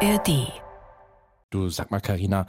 ARD. 0.00 0.52
Du 1.50 1.68
sag 1.70 1.90
mal, 1.90 2.00
Karina, 2.00 2.46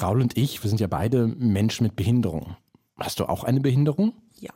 Raul 0.00 0.20
und 0.20 0.36
ich, 0.36 0.62
wir 0.62 0.68
sind 0.68 0.80
ja 0.80 0.86
beide 0.86 1.26
Menschen 1.26 1.84
mit 1.84 1.96
Behinderung. 1.96 2.56
Hast 2.98 3.18
du 3.20 3.24
auch 3.24 3.42
eine 3.44 3.60
Behinderung? 3.60 4.12
Ja, 4.38 4.52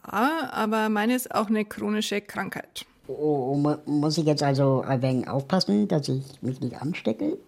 aber 0.53 0.88
meine 0.88 1.14
ist 1.14 1.35
auch 1.35 1.48
eine 1.48 1.64
chronische 1.64 2.21
Krankheit. 2.21 2.85
Oh, 3.09 3.54
mu- 3.56 3.77
muss 3.87 4.19
ich 4.19 4.27
jetzt 4.27 4.43
also 4.43 4.82
ein 4.82 5.03
wenig 5.03 5.28
aufpassen, 5.28 5.88
dass 5.88 6.08
ich 6.08 6.40
mich 6.42 6.60
nicht 6.60 6.80
anstecke? 6.80 7.38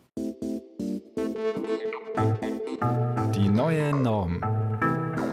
Die 3.35 3.49
neue 3.49 3.95
Norm. 3.95 4.43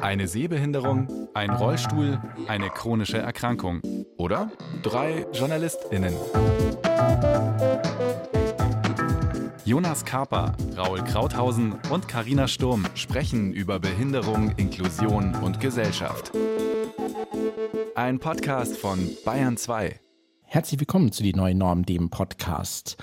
Eine 0.01 0.27
Sehbehinderung, 0.27 1.07
ein 1.33 1.49
Rollstuhl, 1.49 2.21
eine 2.47 2.69
chronische 2.69 3.17
Erkrankung. 3.17 3.81
Oder 4.17 4.51
drei 4.83 5.25
JournalistInnen. 5.33 6.13
Jonas 9.67 10.05
Kaper, 10.05 10.55
Raul 10.77 11.03
Krauthausen 11.03 11.75
und 11.91 12.07
Karina 12.07 12.47
Sturm 12.47 12.85
sprechen 12.95 13.51
über 13.51 13.79
Behinderung, 13.79 14.51
Inklusion 14.51 15.35
und 15.43 15.59
Gesellschaft. 15.59 16.31
Ein 17.93 18.17
Podcast 18.17 18.77
von 18.77 18.97
Bayern 19.25 19.57
2. 19.57 19.99
Herzlich 20.43 20.79
willkommen 20.79 21.11
zu 21.11 21.21
die 21.21 21.33
neue 21.33 21.53
Norm, 21.53 21.85
dem 21.85 22.09
Podcast. 22.09 22.95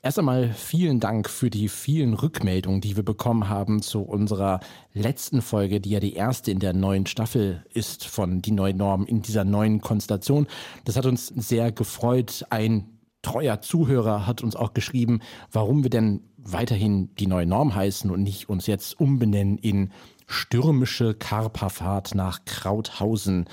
Erst 0.00 0.20
einmal 0.20 0.52
vielen 0.52 1.00
Dank 1.00 1.28
für 1.28 1.50
die 1.50 1.68
vielen 1.68 2.14
Rückmeldungen, 2.14 2.80
die 2.80 2.94
wir 2.94 3.04
bekommen 3.04 3.48
haben 3.48 3.82
zu 3.82 4.02
unserer 4.02 4.60
letzten 4.92 5.42
Folge, 5.42 5.80
die 5.80 5.90
ja 5.90 5.98
die 5.98 6.14
erste 6.14 6.52
in 6.52 6.60
der 6.60 6.72
neuen 6.72 7.06
Staffel 7.06 7.66
ist 7.74 8.06
von 8.06 8.42
die 8.42 8.52
neue 8.52 8.74
Norm 8.74 9.06
in 9.06 9.22
dieser 9.22 9.42
neuen 9.42 9.80
Konstellation. 9.80 10.46
Das 10.84 10.96
hat 10.96 11.04
uns 11.04 11.26
sehr 11.26 11.72
gefreut. 11.72 12.46
Ein 12.50 12.95
treuer 13.26 13.60
Zuhörer 13.60 14.24
hat 14.24 14.44
uns 14.44 14.54
auch 14.54 14.72
geschrieben, 14.72 15.20
warum 15.50 15.82
wir 15.82 15.90
denn 15.90 16.20
weiterhin 16.36 17.12
die 17.16 17.26
neue 17.26 17.44
Norm 17.44 17.74
heißen 17.74 18.08
und 18.08 18.22
nicht 18.22 18.48
uns 18.48 18.68
jetzt 18.68 19.00
umbenennen 19.00 19.58
in 19.58 19.90
stürmische 20.28 21.12
Karperfahrt 21.14 22.14
nach 22.14 22.44
Krauthausen. 22.44 23.46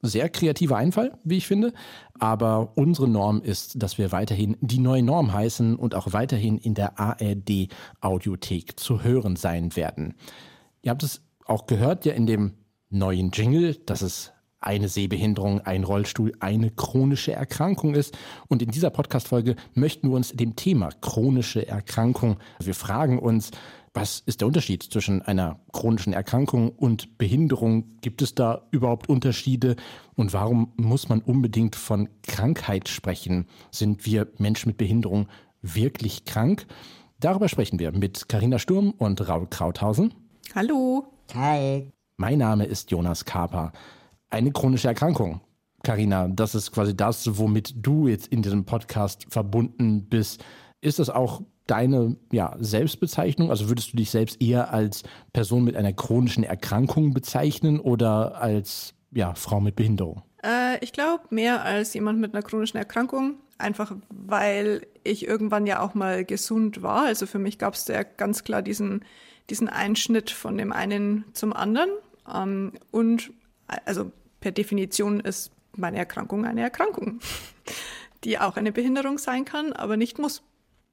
Sehr 0.00 0.30
kreativer 0.30 0.78
Einfall, 0.78 1.18
wie 1.22 1.36
ich 1.36 1.46
finde. 1.46 1.74
Aber 2.18 2.72
unsere 2.76 3.08
Norm 3.08 3.42
ist, 3.42 3.82
dass 3.82 3.98
wir 3.98 4.10
weiterhin 4.10 4.56
die 4.62 4.78
neue 4.78 5.02
Norm 5.02 5.34
heißen 5.34 5.76
und 5.76 5.94
auch 5.94 6.14
weiterhin 6.14 6.56
in 6.56 6.72
der 6.72 6.98
ARD 6.98 7.68
Audiothek 8.00 8.80
zu 8.80 9.02
hören 9.02 9.36
sein 9.36 9.76
werden. 9.76 10.14
Ihr 10.80 10.92
habt 10.92 11.02
es 11.02 11.20
auch 11.44 11.66
gehört 11.66 12.06
ja 12.06 12.14
in 12.14 12.26
dem 12.26 12.54
neuen 12.88 13.32
Jingle, 13.32 13.74
dass 13.84 14.00
es 14.00 14.32
eine 14.60 14.88
Sehbehinderung, 14.88 15.60
ein 15.60 15.84
Rollstuhl, 15.84 16.32
eine 16.40 16.70
chronische 16.70 17.32
Erkrankung 17.32 17.94
ist. 17.94 18.16
Und 18.48 18.62
in 18.62 18.70
dieser 18.70 18.90
Podcast-Folge 18.90 19.56
möchten 19.74 20.08
wir 20.08 20.16
uns 20.16 20.32
dem 20.32 20.56
Thema 20.56 20.90
chronische 21.00 21.66
Erkrankung, 21.66 22.36
wir 22.62 22.74
fragen 22.74 23.18
uns, 23.18 23.50
was 23.92 24.20
ist 24.24 24.40
der 24.40 24.46
Unterschied 24.46 24.84
zwischen 24.84 25.20
einer 25.22 25.58
chronischen 25.72 26.12
Erkrankung 26.12 26.70
und 26.70 27.18
Behinderung? 27.18 27.96
Gibt 28.02 28.22
es 28.22 28.36
da 28.36 28.68
überhaupt 28.70 29.08
Unterschiede? 29.08 29.74
Und 30.14 30.32
warum 30.32 30.72
muss 30.76 31.08
man 31.08 31.20
unbedingt 31.20 31.74
von 31.74 32.08
Krankheit 32.22 32.88
sprechen? 32.88 33.46
Sind 33.72 34.06
wir 34.06 34.28
Menschen 34.38 34.68
mit 34.68 34.76
Behinderung 34.76 35.26
wirklich 35.60 36.24
krank? 36.24 36.66
Darüber 37.18 37.48
sprechen 37.48 37.80
wir 37.80 37.90
mit 37.90 38.28
Karina 38.28 38.60
Sturm 38.60 38.92
und 38.96 39.28
Raul 39.28 39.48
Krauthausen. 39.48 40.14
Hallo. 40.54 41.12
Hi. 41.34 41.90
Mein 42.16 42.38
Name 42.38 42.66
ist 42.66 42.92
Jonas 42.92 43.24
Kaper. 43.24 43.72
Eine 44.30 44.52
chronische 44.52 44.86
Erkrankung. 44.86 45.40
Karina, 45.82 46.28
das 46.28 46.54
ist 46.54 46.70
quasi 46.70 46.96
das, 46.96 47.38
womit 47.38 47.74
du 47.76 48.06
jetzt 48.06 48.28
in 48.28 48.42
diesem 48.42 48.64
Podcast 48.64 49.26
verbunden 49.28 50.08
bist. 50.08 50.44
Ist 50.80 51.00
das 51.00 51.10
auch 51.10 51.42
deine 51.66 52.16
ja, 52.30 52.56
Selbstbezeichnung? 52.60 53.50
Also 53.50 53.68
würdest 53.68 53.92
du 53.92 53.96
dich 53.96 54.10
selbst 54.10 54.40
eher 54.40 54.72
als 54.72 55.02
Person 55.32 55.64
mit 55.64 55.76
einer 55.76 55.92
chronischen 55.92 56.44
Erkrankung 56.44 57.12
bezeichnen 57.12 57.80
oder 57.80 58.40
als 58.40 58.94
ja, 59.10 59.34
Frau 59.34 59.60
mit 59.60 59.74
Behinderung? 59.74 60.22
Äh, 60.44 60.78
ich 60.80 60.92
glaube, 60.92 61.24
mehr 61.30 61.64
als 61.64 61.92
jemand 61.94 62.20
mit 62.20 62.32
einer 62.32 62.42
chronischen 62.42 62.78
Erkrankung. 62.78 63.36
Einfach 63.58 63.94
weil 64.10 64.86
ich 65.02 65.26
irgendwann 65.26 65.66
ja 65.66 65.80
auch 65.80 65.94
mal 65.94 66.24
gesund 66.24 66.82
war. 66.82 67.06
Also 67.06 67.26
für 67.26 67.38
mich 67.38 67.58
gab 67.58 67.74
es 67.74 67.86
ja 67.88 68.04
ganz 68.04 68.44
klar 68.44 68.62
diesen, 68.62 69.04
diesen 69.50 69.68
Einschnitt 69.68 70.30
von 70.30 70.56
dem 70.56 70.72
einen 70.72 71.24
zum 71.32 71.52
anderen. 71.52 71.90
Ähm, 72.32 72.72
und 72.90 73.32
also 73.84 74.12
per 74.40 74.52
Definition 74.52 75.20
ist 75.20 75.52
meine 75.76 75.98
Erkrankung 75.98 76.44
eine 76.44 76.62
Erkrankung, 76.62 77.20
die 78.24 78.38
auch 78.38 78.56
eine 78.56 78.72
Behinderung 78.72 79.18
sein 79.18 79.44
kann, 79.44 79.72
aber 79.72 79.96
nicht 79.96 80.18
muss. 80.18 80.42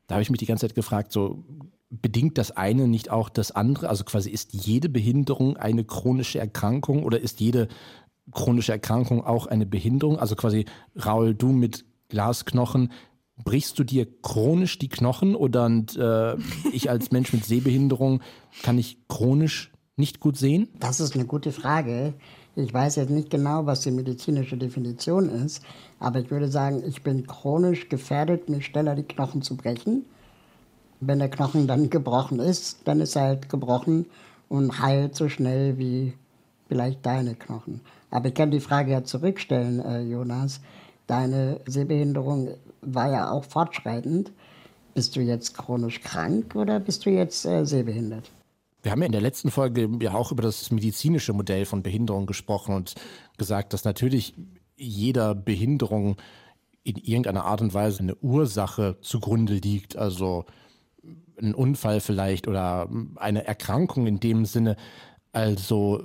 Da 0.07 0.15
habe 0.15 0.21
ich 0.21 0.29
mich 0.29 0.39
die 0.39 0.45
ganze 0.45 0.67
Zeit 0.67 0.75
gefragt, 0.75 1.11
so 1.11 1.43
bedingt 1.89 2.37
das 2.37 2.51
eine 2.51 2.87
nicht 2.87 3.09
auch 3.09 3.29
das 3.29 3.51
andere? 3.51 3.89
Also 3.89 4.03
quasi 4.03 4.29
ist 4.29 4.53
jede 4.53 4.89
Behinderung 4.89 5.57
eine 5.57 5.83
chronische 5.83 6.39
Erkrankung 6.39 7.03
oder 7.03 7.19
ist 7.19 7.39
jede 7.39 7.67
chronische 8.31 8.73
Erkrankung 8.73 9.23
auch 9.23 9.47
eine 9.47 9.65
Behinderung? 9.65 10.19
Also 10.19 10.35
quasi, 10.35 10.65
Raul, 10.95 11.33
du 11.33 11.51
mit 11.51 11.85
Glasknochen, 12.09 12.91
brichst 13.43 13.77
du 13.79 13.83
dir 13.83 14.07
chronisch 14.21 14.79
die 14.79 14.89
Knochen 14.89 15.35
oder 15.35 15.65
und, 15.65 15.95
äh, 15.95 16.35
ich 16.71 16.89
als 16.89 17.11
Mensch 17.11 17.33
mit 17.33 17.45
Sehbehinderung 17.45 18.21
kann 18.63 18.77
ich 18.77 19.07
chronisch 19.07 19.71
nicht 19.95 20.19
gut 20.19 20.37
sehen? 20.37 20.69
Das 20.79 20.99
ist 20.99 21.15
eine 21.15 21.25
gute 21.25 21.51
Frage. 21.51 22.13
Ich 22.59 22.73
weiß 22.73 22.95
jetzt 22.95 23.11
nicht 23.11 23.29
genau, 23.29 23.67
was 23.67 23.81
die 23.81 23.91
medizinische 23.91 24.57
Definition 24.57 25.29
ist, 25.29 25.63
aber 25.99 26.21
ich 26.21 26.31
würde 26.31 26.47
sagen, 26.47 26.81
ich 26.87 27.03
bin 27.03 27.27
chronisch 27.27 27.87
gefährdet, 27.87 28.49
mir 28.49 28.63
schneller 28.63 28.95
die 28.95 29.03
Knochen 29.03 29.43
zu 29.43 29.55
brechen. 29.55 30.05
Wenn 30.99 31.19
der 31.19 31.29
Knochen 31.29 31.67
dann 31.67 31.89
gebrochen 31.91 32.39
ist, 32.39 32.79
dann 32.85 32.99
ist 32.99 33.15
er 33.15 33.21
halt 33.21 33.49
gebrochen 33.49 34.07
und 34.49 34.81
heilt 34.81 35.15
so 35.15 35.29
schnell 35.29 35.77
wie 35.77 36.13
vielleicht 36.67 37.05
deine 37.05 37.35
Knochen. 37.35 37.81
Aber 38.09 38.29
ich 38.29 38.33
kann 38.33 38.49
die 38.49 38.59
Frage 38.59 38.91
ja 38.91 39.03
zurückstellen, 39.03 39.79
äh, 39.79 40.01
Jonas. 40.01 40.59
Deine 41.05 41.59
Sehbehinderung 41.67 42.55
war 42.81 43.11
ja 43.11 43.29
auch 43.29 43.43
fortschreitend. 43.43 44.31
Bist 44.95 45.15
du 45.15 45.19
jetzt 45.19 45.55
chronisch 45.55 46.01
krank 46.01 46.55
oder 46.55 46.79
bist 46.79 47.05
du 47.05 47.11
jetzt 47.11 47.45
äh, 47.45 47.65
sehbehindert? 47.65 48.31
Wir 48.87 48.91
haben 48.93 49.01
ja 49.01 49.07
in 49.07 49.11
der 49.11 49.19
letzten 49.19 49.51
Folge 49.51 49.89
ja 49.99 50.13
auch 50.13 50.31
über 50.31 50.43
das 50.43 50.71
medizinische 50.71 51.33
Modell 51.33 51.65
von 51.65 51.83
Behinderung 51.83 52.25
gesprochen 52.25 52.73
und 52.73 52.95
gesagt, 53.37 53.73
dass 53.73 53.83
natürlich 53.83 54.33
jeder 54.77 55.35
Behinderung 55.35 56.15
in 56.83 56.95
irgendeiner 56.95 57.43
Art 57.43 57.59
und 57.59 57.73
Weise 57.73 57.99
eine 57.99 58.15
Ursache 58.15 58.95
zugrunde 59.01 59.55
liegt. 59.55 59.97
Also 59.97 60.45
ein 61.37 61.53
Unfall 61.53 61.99
vielleicht 61.99 62.47
oder 62.47 62.87
eine 63.17 63.45
Erkrankung 63.45 64.07
in 64.07 64.21
dem 64.21 64.45
Sinne. 64.45 64.77
Also 65.33 66.01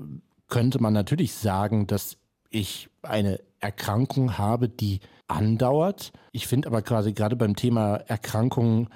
könnte 0.49 0.83
man 0.83 0.93
natürlich 0.93 1.35
sagen, 1.35 1.87
dass 1.87 2.17
ich 2.51 2.89
eine 3.03 3.39
Erkrankung 3.61 4.39
habe, 4.39 4.69
die 4.69 4.99
andauert. 5.29 6.11
Ich 6.33 6.49
finde 6.49 6.67
aber 6.67 6.83
quasi 6.83 7.13
gerade 7.13 7.37
beim 7.37 7.55
Thema 7.55 7.95
Erkrankungen 8.09 8.89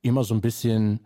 immer 0.00 0.24
so 0.24 0.32
ein 0.32 0.40
bisschen 0.40 1.00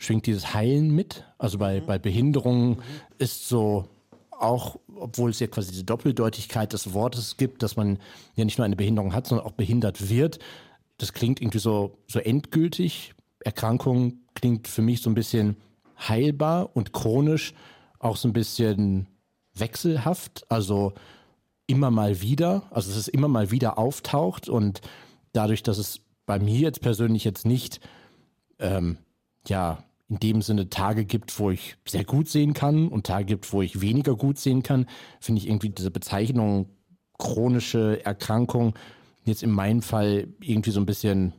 schwingt 0.00 0.26
dieses 0.26 0.54
Heilen 0.54 0.90
mit. 0.90 1.24
Also 1.38 1.58
bei, 1.58 1.80
bei 1.80 1.98
Behinderungen 1.98 2.78
ist 3.18 3.48
so 3.48 3.86
auch, 4.30 4.80
obwohl 4.96 5.30
es 5.30 5.38
ja 5.38 5.46
quasi 5.46 5.70
diese 5.70 5.84
Doppeldeutigkeit 5.84 6.72
des 6.72 6.94
Wortes 6.94 7.36
gibt, 7.36 7.62
dass 7.62 7.76
man 7.76 7.98
ja 8.34 8.44
nicht 8.44 8.58
nur 8.58 8.64
eine 8.64 8.76
Behinderung 8.76 9.14
hat, 9.14 9.26
sondern 9.26 9.46
auch 9.46 9.52
behindert 9.52 10.08
wird. 10.08 10.38
Das 10.96 11.12
klingt 11.12 11.40
irgendwie 11.40 11.58
so, 11.58 11.98
so 12.08 12.18
endgültig. 12.18 13.14
Erkrankung 13.40 14.20
klingt 14.34 14.66
für 14.66 14.82
mich 14.82 15.02
so 15.02 15.10
ein 15.10 15.14
bisschen 15.14 15.56
heilbar 15.98 16.74
und 16.74 16.92
chronisch 16.92 17.52
auch 17.98 18.16
so 18.16 18.26
ein 18.26 18.32
bisschen 18.32 19.06
wechselhaft. 19.54 20.50
Also 20.50 20.94
immer 21.66 21.90
mal 21.90 22.22
wieder, 22.22 22.62
also 22.70 22.88
dass 22.88 22.98
es 22.98 23.08
immer 23.08 23.28
mal 23.28 23.50
wieder 23.50 23.76
auftaucht 23.76 24.48
und 24.48 24.80
dadurch, 25.34 25.62
dass 25.62 25.76
es 25.76 26.00
bei 26.24 26.38
mir 26.38 26.60
jetzt 26.60 26.80
persönlich 26.80 27.24
jetzt 27.24 27.44
nicht 27.44 27.80
ähm, 28.58 28.96
ja 29.46 29.84
in 30.10 30.18
dem 30.18 30.42
Sinne 30.42 30.68
Tage 30.68 31.04
gibt, 31.04 31.38
wo 31.38 31.50
ich 31.50 31.76
sehr 31.86 32.04
gut 32.04 32.28
sehen 32.28 32.52
kann 32.52 32.88
und 32.88 33.06
Tage 33.06 33.26
gibt, 33.26 33.52
wo 33.52 33.62
ich 33.62 33.80
weniger 33.80 34.16
gut 34.16 34.38
sehen 34.38 34.62
kann, 34.62 34.86
finde 35.20 35.40
ich 35.40 35.48
irgendwie 35.48 35.70
diese 35.70 35.90
Bezeichnung 35.90 36.68
chronische 37.16 38.04
Erkrankung 38.04 38.74
jetzt 39.24 39.42
in 39.42 39.50
meinem 39.50 39.82
Fall 39.82 40.28
irgendwie 40.40 40.72
so 40.72 40.80
ein 40.80 40.86
bisschen 40.86 41.32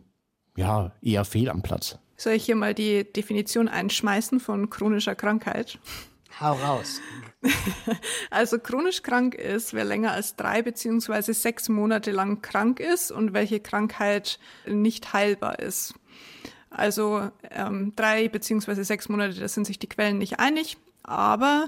ja 0.55 0.93
eher 1.01 1.25
fehl 1.25 1.49
am 1.49 1.61
Platz. 1.61 1.97
Soll 2.15 2.33
ich 2.33 2.45
hier 2.45 2.55
mal 2.55 2.73
die 2.73 3.03
Definition 3.03 3.67
einschmeißen 3.67 4.39
von 4.39 4.69
chronischer 4.69 5.15
Krankheit? 5.15 5.79
Hau 6.39 6.53
raus. 6.53 7.01
Also 8.29 8.59
chronisch 8.59 9.01
krank 9.01 9.35
ist, 9.35 9.73
wer 9.73 9.83
länger 9.83 10.13
als 10.13 10.35
drei 10.35 10.61
beziehungsweise 10.61 11.33
sechs 11.33 11.67
Monate 11.67 12.11
lang 12.11 12.41
krank 12.41 12.79
ist 12.79 13.11
und 13.11 13.33
welche 13.33 13.59
Krankheit 13.59 14.39
nicht 14.65 15.11
heilbar 15.11 15.59
ist. 15.59 15.93
Also 16.71 17.29
ähm, 17.51 17.93
drei 17.95 18.27
beziehungsweise 18.27 18.83
sechs 18.83 19.09
Monate, 19.09 19.39
da 19.39 19.47
sind 19.47 19.67
sich 19.67 19.77
die 19.77 19.89
Quellen 19.89 20.17
nicht 20.17 20.39
einig. 20.39 20.77
Aber 21.03 21.67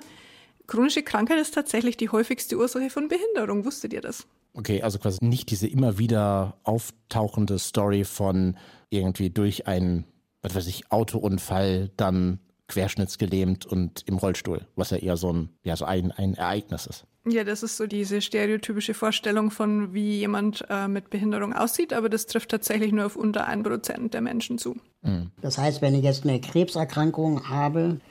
chronische 0.65 1.03
Krankheit 1.03 1.39
ist 1.39 1.53
tatsächlich 1.53 1.97
die 1.97 2.09
häufigste 2.09 2.57
Ursache 2.57 2.89
von 2.89 3.09
Behinderung. 3.09 3.65
Wusstet 3.65 3.93
ihr 3.93 4.01
das? 4.01 4.25
Okay, 4.53 4.81
also 4.81 4.99
quasi 4.99 5.23
nicht 5.25 5.51
diese 5.51 5.67
immer 5.67 5.97
wieder 5.97 6.57
auftauchende 6.63 7.59
Story 7.59 8.03
von 8.03 8.57
irgendwie 8.89 9.29
durch 9.29 9.67
einen 9.67 10.05
was 10.43 10.53
weiß 10.53 10.67
ich, 10.67 10.91
Autounfall, 10.91 11.89
dann 11.97 12.39
querschnittsgelähmt 12.67 13.65
und 13.65 14.03
im 14.07 14.17
Rollstuhl, 14.17 14.67
was 14.75 14.91
ja 14.91 14.97
eher 14.97 15.17
so 15.17 15.31
ein, 15.31 15.49
ja, 15.63 15.75
so 15.75 15.85
ein, 15.85 16.11
ein 16.11 16.35
Ereignis 16.35 16.85
ist. 16.85 17.05
Ja, 17.25 17.45
das 17.45 17.63
ist 17.63 17.77
so 17.77 17.87
diese 17.87 18.21
stereotypische 18.21 18.93
Vorstellung 18.93 19.49
von, 19.49 19.93
wie 19.93 20.19
jemand 20.19 20.65
äh, 20.69 20.89
mit 20.89 21.09
Behinderung 21.09 21.53
aussieht, 21.53 21.93
aber 21.93 22.09
das 22.09 22.25
trifft 22.25 22.49
tatsächlich 22.49 22.91
nur 22.91 23.05
auf 23.05 23.15
unter 23.15 23.47
ein 23.47 23.63
Prozent 23.63 24.13
der 24.13 24.21
Menschen 24.21 24.57
zu. 24.57 24.75
Mhm. 25.03 25.31
Das 25.41 25.57
heißt, 25.57 25.81
wenn 25.81 25.95
ich 25.95 26.03
jetzt 26.03 26.25
eine 26.25 26.41
Krebserkrankung 26.41 27.47
habe, 27.47 28.01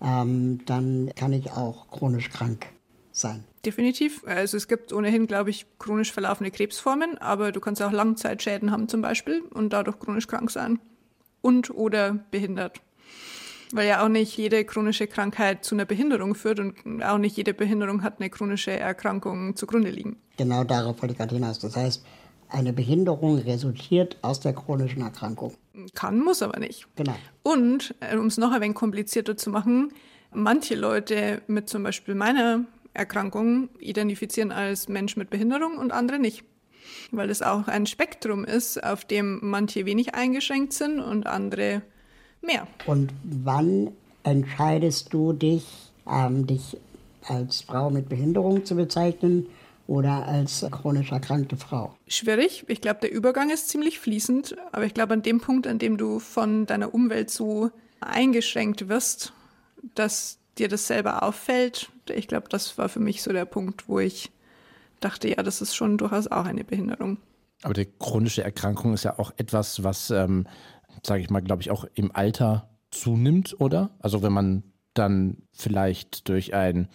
ähm, 0.00 0.60
dann 0.66 1.10
kann 1.16 1.32
ich 1.32 1.50
auch 1.50 1.90
chronisch 1.90 2.30
krank 2.30 2.66
sein. 3.10 3.44
Definitiv. 3.66 4.22
Also 4.24 4.56
es 4.56 4.68
gibt 4.68 4.92
ohnehin, 4.92 5.26
glaube 5.26 5.50
ich, 5.50 5.66
chronisch 5.78 6.12
verlaufende 6.12 6.52
Krebsformen, 6.52 7.18
aber 7.18 7.50
du 7.50 7.60
kannst 7.60 7.82
auch 7.82 7.92
Langzeitschäden 7.92 8.70
haben 8.70 8.88
zum 8.88 9.02
Beispiel 9.02 9.42
und 9.52 9.72
dadurch 9.72 9.98
chronisch 9.98 10.28
krank 10.28 10.50
sein. 10.50 10.78
Und 11.42 11.70
oder 11.70 12.12
behindert. 12.30 12.80
Weil 13.72 13.88
ja 13.88 14.04
auch 14.04 14.08
nicht 14.08 14.36
jede 14.36 14.64
chronische 14.64 15.06
Krankheit 15.06 15.64
zu 15.64 15.74
einer 15.74 15.84
Behinderung 15.84 16.34
führt 16.34 16.58
und 16.58 17.02
auch 17.02 17.18
nicht 17.18 17.36
jede 17.36 17.54
Behinderung 17.54 18.02
hat 18.02 18.20
eine 18.20 18.28
chronische 18.28 18.72
Erkrankung 18.72 19.54
zugrunde 19.54 19.90
liegen. 19.90 20.16
Genau 20.36 20.64
darauf 20.64 21.00
wollte 21.00 21.12
ich 21.12 21.18
gerade 21.18 21.34
hinaus. 21.34 21.58
Das 21.60 21.76
heißt, 21.76 22.04
eine 22.48 22.72
Behinderung 22.72 23.38
resultiert 23.38 24.16
aus 24.22 24.40
der 24.40 24.52
chronischen 24.52 25.02
Erkrankung. 25.02 25.54
Kann, 25.94 26.20
muss 26.20 26.42
aber 26.42 26.58
nicht. 26.58 26.86
Genau. 26.96 27.14
Und, 27.42 27.94
äh, 28.00 28.16
um 28.16 28.26
es 28.26 28.38
noch 28.38 28.52
ein 28.52 28.60
wenig 28.60 28.74
komplizierter 28.74 29.36
zu 29.36 29.50
machen, 29.50 29.92
manche 30.32 30.74
Leute 30.74 31.42
mit 31.46 31.68
zum 31.68 31.82
Beispiel 31.82 32.14
meiner 32.14 32.64
Erkrankung 32.92 33.68
identifizieren 33.78 34.50
als 34.50 34.88
Mensch 34.88 35.16
mit 35.16 35.30
Behinderung 35.30 35.78
und 35.78 35.92
andere 35.92 36.18
nicht. 36.18 36.44
Weil 37.12 37.30
es 37.30 37.42
auch 37.42 37.68
ein 37.68 37.86
Spektrum 37.86 38.44
ist, 38.44 38.82
auf 38.82 39.04
dem 39.04 39.38
manche 39.42 39.86
wenig 39.86 40.14
eingeschränkt 40.14 40.72
sind 40.72 40.98
und 41.00 41.26
andere 41.26 41.82
mehr. 42.42 42.66
Und 42.86 43.12
wann 43.22 43.92
entscheidest 44.22 45.12
du 45.12 45.32
dich, 45.32 45.64
ähm, 46.08 46.46
dich 46.46 46.76
als 47.26 47.62
Frau 47.62 47.90
mit 47.90 48.08
Behinderung 48.08 48.64
zu 48.64 48.74
bezeichnen 48.74 49.46
oder 49.86 50.26
als 50.26 50.66
chronisch 50.70 51.12
erkrankte 51.12 51.56
Frau? 51.56 51.94
Schwierig. 52.06 52.64
Ich 52.68 52.80
glaube, 52.80 53.00
der 53.00 53.12
Übergang 53.12 53.50
ist 53.50 53.68
ziemlich 53.68 53.98
fließend, 53.98 54.56
aber 54.72 54.84
ich 54.84 54.94
glaube, 54.94 55.14
an 55.14 55.22
dem 55.22 55.40
Punkt, 55.40 55.66
an 55.66 55.78
dem 55.78 55.96
du 55.96 56.18
von 56.18 56.66
deiner 56.66 56.94
Umwelt 56.94 57.30
so 57.30 57.70
eingeschränkt 58.00 58.88
wirst, 58.88 59.32
dass 59.94 60.38
dir 60.58 60.68
das 60.68 60.86
selber 60.86 61.22
auffällt, 61.22 61.90
ich 62.08 62.28
glaube, 62.28 62.48
das 62.48 62.76
war 62.78 62.88
für 62.88 63.00
mich 63.00 63.22
so 63.22 63.32
der 63.32 63.44
Punkt, 63.44 63.88
wo 63.88 63.98
ich 63.98 64.30
dachte, 65.00 65.28
ja, 65.28 65.42
das 65.42 65.60
ist 65.60 65.74
schon 65.74 65.98
durchaus 65.98 66.26
auch 66.26 66.44
eine 66.44 66.64
Behinderung. 66.64 67.18
Aber 67.62 67.74
die 67.74 67.88
chronische 67.98 68.42
Erkrankung 68.42 68.94
ist 68.94 69.04
ja 69.04 69.18
auch 69.18 69.32
etwas, 69.36 69.82
was 69.82 70.10
ähm, 70.10 70.46
sage 71.04 71.22
ich 71.22 71.30
mal, 71.30 71.40
glaube 71.40 71.62
ich, 71.62 71.70
auch 71.70 71.84
im 71.94 72.14
Alter 72.14 72.68
zunimmt, 72.90 73.60
oder? 73.60 73.90
Also 74.00 74.22
wenn 74.22 74.32
man 74.32 74.62
dann 74.94 75.38
vielleicht 75.52 76.28
durch 76.28 76.54
ein 76.54 76.88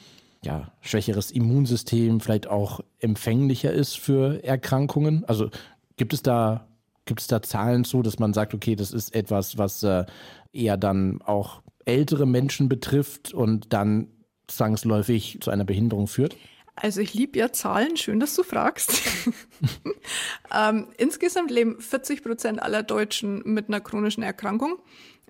ja, 0.44 0.72
schwächeres 0.82 1.32
Immunsystem 1.32 2.20
vielleicht 2.20 2.48
auch 2.48 2.82
empfänglicher 3.00 3.72
ist 3.72 3.98
für 3.98 4.44
Erkrankungen. 4.44 5.26
Also 5.26 5.50
gibt 5.98 6.14
es 6.14 6.22
da, 6.22 6.68
gibt 7.06 7.22
es 7.22 7.28
da 7.28 7.42
Zahlen 7.42 7.84
zu, 7.84 8.04
dass 8.04 8.20
man 8.20 8.34
sagt, 8.34 8.54
okay, 8.54 8.76
das 8.76 8.92
ist 8.92 9.16
etwas, 9.16 9.58
was 9.58 9.82
äh, 9.84 10.06
eher 10.54 10.78
dann 10.78 11.22
auch 11.24 11.62
ältere 11.86 12.26
Menschen 12.26 12.70
betrifft 12.70 13.34
und 13.34 13.74
dann 13.74 14.08
zwangsläufig 14.48 15.40
zu 15.42 15.50
einer 15.50 15.66
Behinderung 15.66 16.08
führt? 16.08 16.36
Also 16.76 17.00
ich 17.00 17.14
liebe 17.14 17.40
ja 17.40 17.52
Zahlen, 17.54 17.96
schön, 17.96 18.20
dass 18.20 18.36
du 18.36 18.44
fragst. 18.44 19.02
ähm, 20.54 20.88
insgesamt 20.98 21.50
leben 21.50 21.80
40 21.80 22.22
Prozent 22.22 22.62
aller 22.62 22.84
Deutschen 22.84 23.42
mit 23.46 23.70
einer 23.70 23.80
chronischen 23.80 24.24
Erkrankung. 24.24 24.80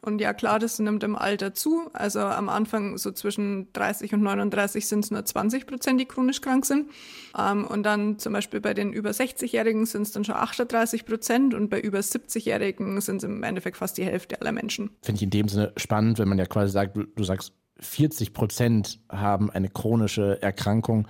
Und 0.01 0.21
ja, 0.21 0.33
klar, 0.33 0.59
das 0.59 0.77
nimmt 0.77 1.03
im 1.03 1.15
Alter 1.15 1.53
zu. 1.53 1.89
Also 1.93 2.19
am 2.19 2.47
Anfang 2.47 2.97
so 2.97 3.11
zwischen 3.11 3.71
30 3.73 4.13
und 4.13 4.21
39 4.21 4.87
sind 4.87 5.03
es 5.03 5.11
nur 5.11 5.25
20 5.25 5.65
Prozent, 5.65 5.99
die 5.99 6.05
chronisch 6.05 6.41
krank 6.41 6.65
sind. 6.65 6.91
Ähm, 7.37 7.65
und 7.65 7.83
dann 7.83 8.19
zum 8.19 8.33
Beispiel 8.33 8.61
bei 8.61 8.73
den 8.73 8.93
über 8.93 9.09
60-Jährigen 9.09 9.85
sind 9.85 10.03
es 10.03 10.11
dann 10.11 10.23
schon 10.23 10.35
38 10.35 11.05
Prozent 11.05 11.53
und 11.55 11.69
bei 11.69 11.79
über 11.79 11.99
70-Jährigen 11.99 13.01
sind 13.01 13.17
es 13.17 13.23
im 13.23 13.41
Endeffekt 13.41 13.77
fast 13.77 13.97
die 13.97 14.05
Hälfte 14.05 14.39
aller 14.41 14.51
Menschen. 14.51 14.91
Finde 15.01 15.17
ich 15.17 15.23
in 15.23 15.31
dem 15.31 15.47
Sinne 15.47 15.73
spannend, 15.75 16.19
wenn 16.19 16.27
man 16.27 16.37
ja 16.37 16.45
quasi 16.45 16.71
sagt, 16.71 16.97
du, 16.97 17.03
du 17.03 17.23
sagst, 17.23 17.53
40 17.79 18.33
Prozent 18.33 18.99
haben 19.09 19.49
eine 19.49 19.69
chronische 19.69 20.41
Erkrankung 20.41 21.07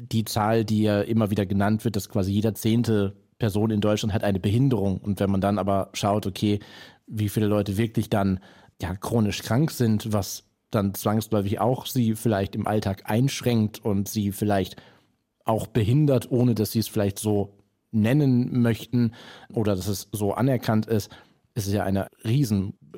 die 0.00 0.24
Zahl, 0.24 0.64
die 0.64 0.82
ja 0.82 1.00
immer 1.00 1.30
wieder 1.30 1.46
genannt 1.46 1.84
wird, 1.84 1.96
dass 1.96 2.08
quasi 2.08 2.32
jeder 2.32 2.54
zehnte 2.54 3.16
Person 3.38 3.70
in 3.70 3.80
Deutschland 3.80 4.12
hat 4.12 4.24
eine 4.24 4.40
Behinderung. 4.40 4.98
Und 4.98 5.20
wenn 5.20 5.30
man 5.30 5.40
dann 5.40 5.58
aber 5.58 5.90
schaut, 5.92 6.26
okay, 6.26 6.60
wie 7.06 7.28
viele 7.28 7.46
Leute 7.46 7.76
wirklich 7.76 8.10
dann 8.10 8.40
ja 8.80 8.94
chronisch 8.94 9.42
krank 9.42 9.70
sind, 9.70 10.12
was 10.12 10.44
dann 10.70 10.94
zwangsläufig 10.94 11.60
auch 11.60 11.86
sie 11.86 12.14
vielleicht 12.14 12.54
im 12.54 12.66
Alltag 12.66 13.02
einschränkt 13.04 13.84
und 13.84 14.08
sie 14.08 14.32
vielleicht 14.32 14.76
auch 15.44 15.66
behindert, 15.66 16.30
ohne 16.30 16.54
dass 16.54 16.72
sie 16.72 16.80
es 16.80 16.88
vielleicht 16.88 17.18
so 17.18 17.56
nennen 17.92 18.60
möchten 18.60 19.12
oder 19.52 19.76
dass 19.76 19.86
es 19.86 20.08
so 20.12 20.34
anerkannt 20.34 20.86
ist, 20.86 21.10
ist 21.54 21.66
es 21.66 21.72
ja 21.72 21.84
eine 21.84 22.08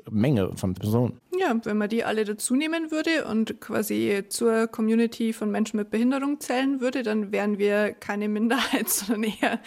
Riesenmenge 0.07 0.53
von 0.57 0.75
Personen. 0.75 1.21
Ja, 1.39 1.55
wenn 1.65 1.79
man 1.79 1.89
die 1.89 2.05
alle 2.05 2.25
dazu 2.25 2.55
nehmen 2.55 2.91
würde 2.91 3.27
und 3.27 3.61
quasi 3.61 4.25
zur 4.29 4.67
Community 4.67 5.33
von 5.33 5.51
Menschen 5.51 5.77
mit 5.77 5.91
Behinderung 5.91 6.41
zählen 6.41 6.81
würde, 6.81 7.03
dann 7.03 7.33
wären 7.33 7.59
wir 7.59 7.93
keine 7.93 8.29
Minderheit, 8.29 8.89
sondern 8.89 9.25
eher 9.25 9.61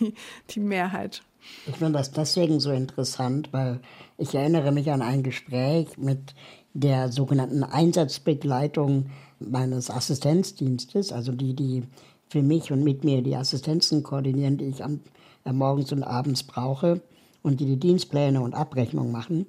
die, 0.00 0.14
die 0.50 0.60
Mehrheit. 0.60 1.22
Ich 1.66 1.76
finde 1.76 1.98
das 1.98 2.10
deswegen 2.10 2.60
so 2.60 2.72
interessant, 2.72 3.52
weil 3.52 3.80
ich 4.18 4.34
erinnere 4.34 4.72
mich 4.72 4.90
an 4.90 5.00
ein 5.00 5.22
Gespräch 5.22 5.96
mit 5.96 6.34
der 6.74 7.10
sogenannten 7.10 7.62
Einsatzbegleitung 7.62 9.10
meines 9.38 9.90
Assistenzdienstes, 9.90 11.12
also 11.12 11.32
die, 11.32 11.54
die 11.54 11.84
für 12.28 12.42
mich 12.42 12.72
und 12.72 12.82
mit 12.82 13.04
mir 13.04 13.22
die 13.22 13.36
Assistenzen 13.36 14.02
koordinieren, 14.02 14.58
die 14.58 14.66
ich 14.66 14.84
am, 14.84 15.00
äh, 15.44 15.52
morgens 15.52 15.92
und 15.92 16.02
abends 16.02 16.42
brauche 16.42 17.00
und 17.42 17.60
die 17.60 17.66
die 17.66 17.78
Dienstpläne 17.78 18.40
und 18.40 18.54
Abrechnung 18.54 19.12
machen. 19.12 19.46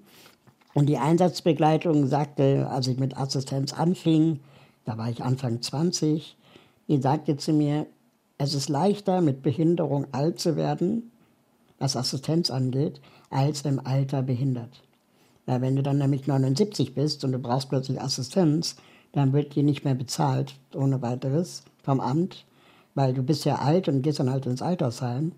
Und 0.78 0.86
die 0.86 1.00
Einsatzbegleitung 1.00 2.06
sagte, 2.06 2.70
als 2.70 2.86
ich 2.86 3.00
mit 3.00 3.18
Assistenz 3.18 3.74
anfing, 3.74 4.42
da 4.86 4.96
war 4.96 5.10
ich 5.10 5.24
Anfang 5.24 5.60
20, 5.60 6.38
die 6.88 7.02
sagte 7.02 7.36
zu 7.36 7.52
mir, 7.52 7.88
es 8.38 8.54
ist 8.54 8.70
leichter 8.70 9.22
mit 9.22 9.42
Behinderung 9.42 10.06
alt 10.12 10.40
zu 10.40 10.56
werden, 10.56 11.12
was 11.80 11.96
Assistenz 11.96 12.52
angeht, 12.52 13.02
als 13.32 13.64
im 13.64 13.84
Alter 13.84 14.22
behindert. 14.22 14.84
Weil 15.48 15.62
wenn 15.62 15.76
du 15.76 15.82
dann 15.82 15.98
nämlich 15.98 16.28
79 16.28 16.94
bist 16.94 17.24
und 17.24 17.32
du 17.32 17.40
brauchst 17.40 17.70
plötzlich 17.70 18.00
Assistenz, 18.00 18.76
dann 19.14 19.34
wird 19.34 19.56
die 19.56 19.64
nicht 19.64 19.84
mehr 19.84 19.96
bezahlt 19.96 20.54
ohne 20.76 21.02
weiteres 21.02 21.64
vom 21.82 22.00
Amt, 22.00 22.46
weil 22.94 23.16
du 23.16 23.24
bist 23.24 23.46
ja 23.46 23.56
alt 23.56 23.88
und 23.88 24.04
gehst 24.04 24.20
dann 24.20 24.30
halt 24.30 24.46
ins 24.46 24.62
Altersheim. 24.62 25.32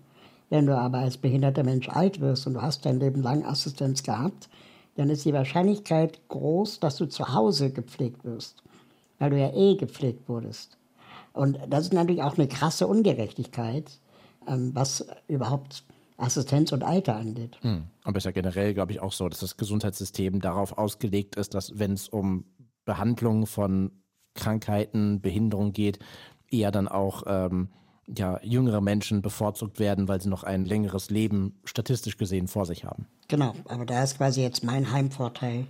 Wenn 0.50 0.66
du 0.66 0.76
aber 0.76 0.98
als 0.98 1.16
behinderter 1.16 1.64
Mensch 1.64 1.88
alt 1.88 2.20
wirst 2.20 2.46
und 2.46 2.52
du 2.52 2.60
hast 2.60 2.84
dein 2.84 3.00
Leben 3.00 3.22
lang 3.22 3.42
Assistenz 3.46 4.02
gehabt, 4.02 4.50
dann 5.00 5.08
ist 5.08 5.24
die 5.24 5.32
Wahrscheinlichkeit 5.32 6.20
groß, 6.28 6.78
dass 6.80 6.96
du 6.96 7.06
zu 7.06 7.32
Hause 7.32 7.72
gepflegt 7.72 8.22
wirst, 8.22 8.62
weil 9.18 9.30
du 9.30 9.40
ja 9.40 9.50
eh 9.54 9.76
gepflegt 9.76 10.28
wurdest. 10.28 10.76
Und 11.32 11.58
das 11.70 11.84
ist 11.84 11.94
natürlich 11.94 12.22
auch 12.22 12.36
eine 12.36 12.48
krasse 12.48 12.86
Ungerechtigkeit, 12.86 13.98
ähm, 14.46 14.72
was 14.74 15.06
überhaupt 15.26 15.84
Assistenz 16.18 16.72
und 16.72 16.82
Alter 16.82 17.16
angeht. 17.16 17.56
Hm. 17.62 17.84
Aber 18.02 18.18
ist 18.18 18.24
ja 18.24 18.30
generell, 18.30 18.74
glaube 18.74 18.92
ich, 18.92 19.00
auch 19.00 19.14
so, 19.14 19.26
dass 19.26 19.40
das 19.40 19.56
Gesundheitssystem 19.56 20.38
darauf 20.42 20.76
ausgelegt 20.76 21.36
ist, 21.36 21.54
dass 21.54 21.78
wenn 21.78 21.92
es 21.92 22.10
um 22.10 22.44
Behandlung 22.84 23.46
von 23.46 23.92
Krankheiten, 24.34 25.22
Behinderung 25.22 25.72
geht, 25.72 25.98
eher 26.50 26.72
dann 26.72 26.88
auch 26.88 27.22
ähm, 27.26 27.70
ja, 28.16 28.40
jüngere 28.42 28.80
Menschen 28.80 29.22
bevorzugt 29.22 29.78
werden, 29.78 30.08
weil 30.08 30.20
sie 30.20 30.28
noch 30.28 30.42
ein 30.44 30.64
längeres 30.64 31.10
Leben 31.10 31.54
statistisch 31.64 32.16
gesehen 32.16 32.48
vor 32.48 32.66
sich 32.66 32.84
haben. 32.84 33.06
Genau, 33.28 33.54
aber 33.66 33.86
da 33.86 34.02
ist 34.02 34.16
quasi 34.16 34.42
jetzt 34.42 34.64
mein 34.64 34.90
Heimvorteil, 34.90 35.66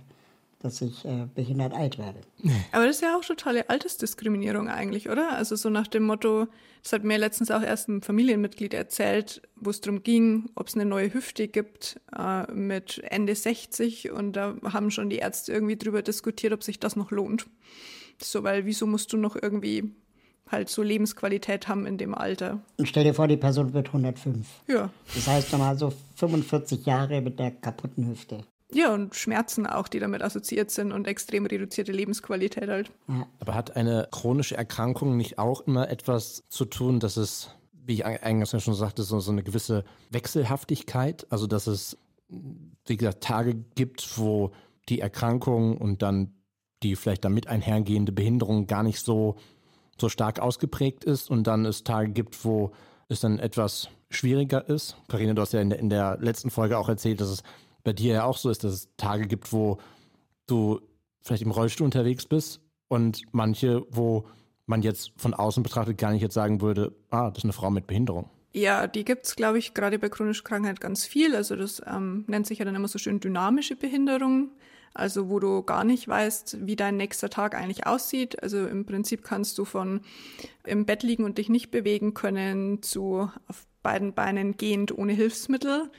dass 0.61 0.81
ich 0.81 1.05
äh, 1.05 1.27
behindert 1.33 1.73
alt 1.73 1.97
werde. 1.97 2.21
Aber 2.71 2.85
das 2.85 2.97
ist 2.97 3.01
ja 3.01 3.17
auch 3.17 3.25
totale 3.25 3.69
Altersdiskriminierung 3.69 4.69
eigentlich, 4.69 5.09
oder? 5.09 5.33
Also 5.33 5.55
so 5.55 5.69
nach 5.69 5.87
dem 5.87 6.03
Motto, 6.03 6.47
das 6.83 6.93
hat 6.93 7.03
mir 7.03 7.17
letztens 7.17 7.49
auch 7.49 7.63
erst 7.63 7.89
ein 7.89 8.01
Familienmitglied 8.01 8.73
erzählt, 8.73 9.41
wo 9.55 9.71
es 9.71 9.81
darum 9.81 10.03
ging, 10.03 10.49
ob 10.55 10.67
es 10.67 10.75
eine 10.75 10.85
neue 10.85 11.13
Hüfte 11.13 11.47
gibt 11.47 11.99
äh, 12.15 12.51
mit 12.51 13.01
Ende 13.05 13.35
60 13.35 14.11
und 14.11 14.33
da 14.33 14.55
haben 14.63 14.91
schon 14.91 15.09
die 15.09 15.17
Ärzte 15.17 15.51
irgendwie 15.51 15.77
drüber 15.77 16.03
diskutiert, 16.03 16.53
ob 16.53 16.63
sich 16.63 16.79
das 16.79 16.95
noch 16.95 17.09
lohnt. 17.09 17.47
So, 18.21 18.43
weil 18.43 18.65
wieso 18.65 18.85
musst 18.85 19.11
du 19.13 19.17
noch 19.17 19.35
irgendwie 19.35 19.95
halt 20.49 20.69
so 20.69 20.81
Lebensqualität 20.83 21.67
haben 21.67 21.85
in 21.85 21.97
dem 21.97 22.13
Alter. 22.13 22.59
Und 22.77 22.87
stell 22.87 23.03
dir 23.03 23.13
vor, 23.13 23.27
die 23.27 23.37
Person 23.37 23.73
wird 23.73 23.87
105. 23.87 24.47
Ja. 24.67 24.89
Das 25.13 25.27
heißt 25.27 25.51
nochmal 25.51 25.77
so 25.77 25.93
45 26.15 26.85
Jahre 26.85 27.21
mit 27.21 27.39
der 27.39 27.51
kaputten 27.51 28.07
Hüfte. 28.07 28.43
Ja, 28.73 28.93
und 28.93 29.15
Schmerzen 29.15 29.67
auch, 29.67 29.89
die 29.89 29.99
damit 29.99 30.21
assoziiert 30.21 30.71
sind 30.71 30.93
und 30.93 31.05
extrem 31.07 31.45
reduzierte 31.45 31.91
Lebensqualität 31.91 32.69
halt. 32.69 32.91
Ja. 33.07 33.27
Aber 33.39 33.53
hat 33.53 33.75
eine 33.75 34.07
chronische 34.11 34.55
Erkrankung 34.55 35.17
nicht 35.17 35.37
auch 35.37 35.61
immer 35.61 35.89
etwas 35.89 36.43
zu 36.47 36.65
tun, 36.65 36.99
dass 36.99 37.17
es, 37.17 37.49
wie 37.85 37.95
ich 37.95 38.05
eingangs 38.05 38.55
schon 38.63 38.73
sagte, 38.73 39.03
so, 39.03 39.19
so 39.19 39.31
eine 39.31 39.43
gewisse 39.43 39.83
Wechselhaftigkeit, 40.09 41.27
also 41.29 41.47
dass 41.47 41.67
es 41.67 41.97
wie 42.85 42.97
gesagt, 42.97 43.23
Tage 43.23 43.55
gibt, 43.75 44.17
wo 44.17 44.51
die 44.89 44.99
Erkrankung 44.99 45.77
und 45.77 46.01
dann 46.01 46.33
die 46.83 46.95
vielleicht 46.95 47.23
damit 47.23 47.47
einhergehende 47.47 48.11
Behinderung 48.11 48.67
gar 48.67 48.83
nicht 48.83 48.99
so, 48.99 49.35
so 50.01 50.09
stark 50.09 50.39
ausgeprägt 50.39 51.05
ist 51.05 51.29
und 51.29 51.47
dann 51.47 51.65
es 51.65 51.83
Tage 51.83 52.11
gibt, 52.11 52.43
wo 52.43 52.71
es 53.07 53.21
dann 53.21 53.39
etwas 53.39 53.89
schwieriger 54.09 54.67
ist. 54.67 54.97
Karina, 55.07 55.33
du 55.33 55.41
hast 55.41 55.53
ja 55.53 55.61
in 55.61 55.69
der, 55.69 55.79
in 55.79 55.89
der 55.89 56.17
letzten 56.19 56.49
Folge 56.49 56.77
auch 56.77 56.89
erzählt, 56.89 57.21
dass 57.21 57.29
es 57.29 57.43
bei 57.83 57.93
dir 57.93 58.13
ja 58.13 58.23
auch 58.25 58.37
so 58.37 58.49
ist, 58.49 58.63
dass 58.63 58.73
es 58.73 58.89
Tage 58.97 59.27
gibt, 59.27 59.53
wo 59.53 59.77
du 60.47 60.81
vielleicht 61.21 61.43
im 61.43 61.51
Rollstuhl 61.51 61.85
unterwegs 61.85 62.25
bist 62.25 62.61
und 62.87 63.21
manche, 63.31 63.85
wo 63.89 64.25
man 64.65 64.81
jetzt 64.81 65.11
von 65.17 65.33
außen 65.33 65.63
betrachtet 65.63 65.97
gar 65.97 66.11
nicht 66.11 66.21
jetzt 66.21 66.33
sagen 66.33 66.61
würde, 66.61 66.93
ah, 67.09 67.29
das 67.29 67.39
ist 67.39 67.43
eine 67.45 67.53
Frau 67.53 67.69
mit 67.69 67.87
Behinderung. 67.87 68.29
Ja, 68.53 68.87
die 68.87 69.05
gibt's, 69.05 69.35
glaube 69.35 69.59
ich, 69.59 69.73
gerade 69.73 69.97
bei 69.97 70.09
chronischer 70.09 70.43
Krankheit 70.43 70.81
ganz 70.81 71.05
viel. 71.05 71.35
Also 71.35 71.55
das 71.55 71.81
ähm, 71.87 72.25
nennt 72.27 72.47
sich 72.47 72.59
ja 72.59 72.65
dann 72.65 72.75
immer 72.75 72.89
so 72.89 72.99
schön 72.99 73.19
dynamische 73.19 73.75
Behinderung. 73.75 74.49
Also 74.93 75.29
wo 75.29 75.39
du 75.39 75.63
gar 75.63 75.83
nicht 75.83 76.07
weißt, 76.07 76.65
wie 76.65 76.75
dein 76.75 76.97
nächster 76.97 77.29
Tag 77.29 77.55
eigentlich 77.55 77.87
aussieht. 77.87 78.41
Also 78.43 78.67
im 78.67 78.85
Prinzip 78.85 79.23
kannst 79.23 79.57
du 79.57 79.65
von 79.65 80.01
im 80.65 80.85
Bett 80.85 81.03
liegen 81.03 81.23
und 81.23 81.37
dich 81.37 81.49
nicht 81.49 81.71
bewegen 81.71 82.13
können 82.13 82.81
zu 82.81 83.29
auf 83.47 83.65
beiden 83.83 84.13
Beinen 84.13 84.57
gehend 84.57 84.95
ohne 84.97 85.13
Hilfsmittel 85.13 85.89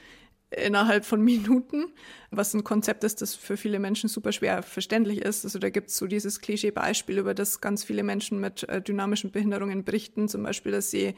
innerhalb 0.50 1.04
von 1.04 1.20
Minuten, 1.24 1.86
was 2.30 2.54
ein 2.54 2.64
Konzept 2.64 3.04
ist, 3.04 3.22
das 3.22 3.34
für 3.34 3.56
viele 3.56 3.78
Menschen 3.78 4.08
super 4.08 4.32
schwer 4.32 4.62
verständlich 4.62 5.22
ist. 5.22 5.44
Also 5.44 5.58
da 5.58 5.70
gibt 5.70 5.88
es 5.90 5.96
so 5.96 6.06
dieses 6.06 6.40
Klischeebeispiel, 6.40 7.18
über 7.18 7.34
das 7.34 7.60
ganz 7.60 7.84
viele 7.84 8.02
Menschen 8.02 8.40
mit 8.40 8.68
äh, 8.68 8.80
dynamischen 8.80 9.30
Behinderungen 9.30 9.84
berichten, 9.84 10.28
zum 10.28 10.42
Beispiel, 10.42 10.72
dass 10.72 10.90
sie 10.90 11.14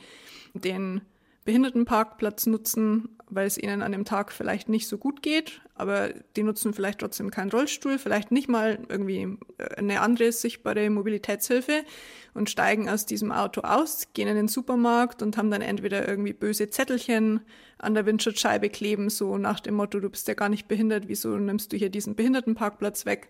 den 0.54 1.02
Behindertenparkplatz 1.44 2.46
nutzen, 2.46 3.08
weil 3.28 3.46
es 3.46 3.58
ihnen 3.58 3.82
an 3.82 3.92
dem 3.92 4.04
Tag 4.04 4.32
vielleicht 4.32 4.68
nicht 4.68 4.88
so 4.88 4.96
gut 4.96 5.22
geht, 5.22 5.60
aber 5.74 6.10
die 6.36 6.42
nutzen 6.42 6.72
vielleicht 6.72 7.00
trotzdem 7.00 7.30
keinen 7.30 7.50
Rollstuhl, 7.50 7.98
vielleicht 7.98 8.30
nicht 8.30 8.48
mal 8.48 8.78
irgendwie 8.88 9.38
äh, 9.58 9.74
eine 9.76 10.00
andere 10.00 10.32
sichtbare 10.32 10.88
Mobilitätshilfe 10.90 11.84
und 12.32 12.48
steigen 12.48 12.88
aus 12.88 13.06
diesem 13.06 13.32
Auto 13.32 13.62
aus, 13.62 14.08
gehen 14.14 14.28
in 14.28 14.36
den 14.36 14.48
Supermarkt 14.48 15.22
und 15.22 15.36
haben 15.36 15.50
dann 15.50 15.62
entweder 15.62 16.08
irgendwie 16.08 16.32
böse 16.32 16.70
Zettelchen 16.70 17.40
an 17.78 17.94
der 17.94 18.06
Windschutzscheibe 18.06 18.70
kleben, 18.70 19.10
so 19.10 19.36
nach 19.36 19.60
dem 19.60 19.74
Motto, 19.74 20.00
du 20.00 20.08
bist 20.08 20.28
ja 20.28 20.34
gar 20.34 20.48
nicht 20.48 20.68
behindert, 20.68 21.08
wieso 21.08 21.36
nimmst 21.36 21.72
du 21.72 21.76
hier 21.76 21.90
diesen 21.90 22.14
Behindertenparkplatz 22.14 23.04
weg, 23.04 23.28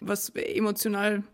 was 0.00 0.30
emotional 0.30 1.24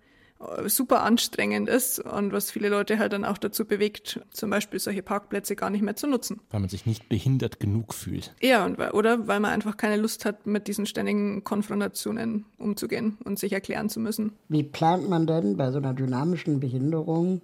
super 0.67 1.03
anstrengend 1.03 1.69
ist 1.69 1.99
und 1.99 2.33
was 2.33 2.51
viele 2.51 2.69
Leute 2.69 2.99
halt 2.99 3.13
dann 3.13 3.25
auch 3.25 3.39
dazu 3.39 3.65
bewegt, 3.65 4.21
zum 4.31 4.51
Beispiel 4.51 4.79
solche 4.79 5.03
Parkplätze 5.03 5.57
gar 5.57 5.71
nicht 5.71 5.83
mehr 5.83 5.97
zu 5.97 6.07
nutzen. 6.07 6.41
Weil 6.51 6.61
man 6.61 6.69
sich 6.69 6.87
nicht 6.87 7.09
behindert 7.09 7.59
genug 7.59 7.95
fühlt. 7.95 8.35
Ja, 8.41 8.65
und, 8.65 8.79
oder 8.79 9.27
weil 9.27 9.41
man 9.41 9.53
einfach 9.53 9.77
keine 9.77 9.97
Lust 9.97 10.25
hat, 10.25 10.47
mit 10.47 10.69
diesen 10.69 10.87
ständigen 10.87 11.43
Konfrontationen 11.45 12.45
umzugehen 12.59 13.17
und 13.25 13.39
sich 13.39 13.53
erklären 13.53 13.89
zu 13.89 14.01
müssen. 14.01 14.33
Wie 14.49 14.63
plant 14.63 15.09
man 15.09 15.27
denn 15.27 15.57
bei 15.57 15.71
so 15.71 15.79
einer 15.79 15.95
dynamischen 15.95 16.61
Behinderung 16.61 17.41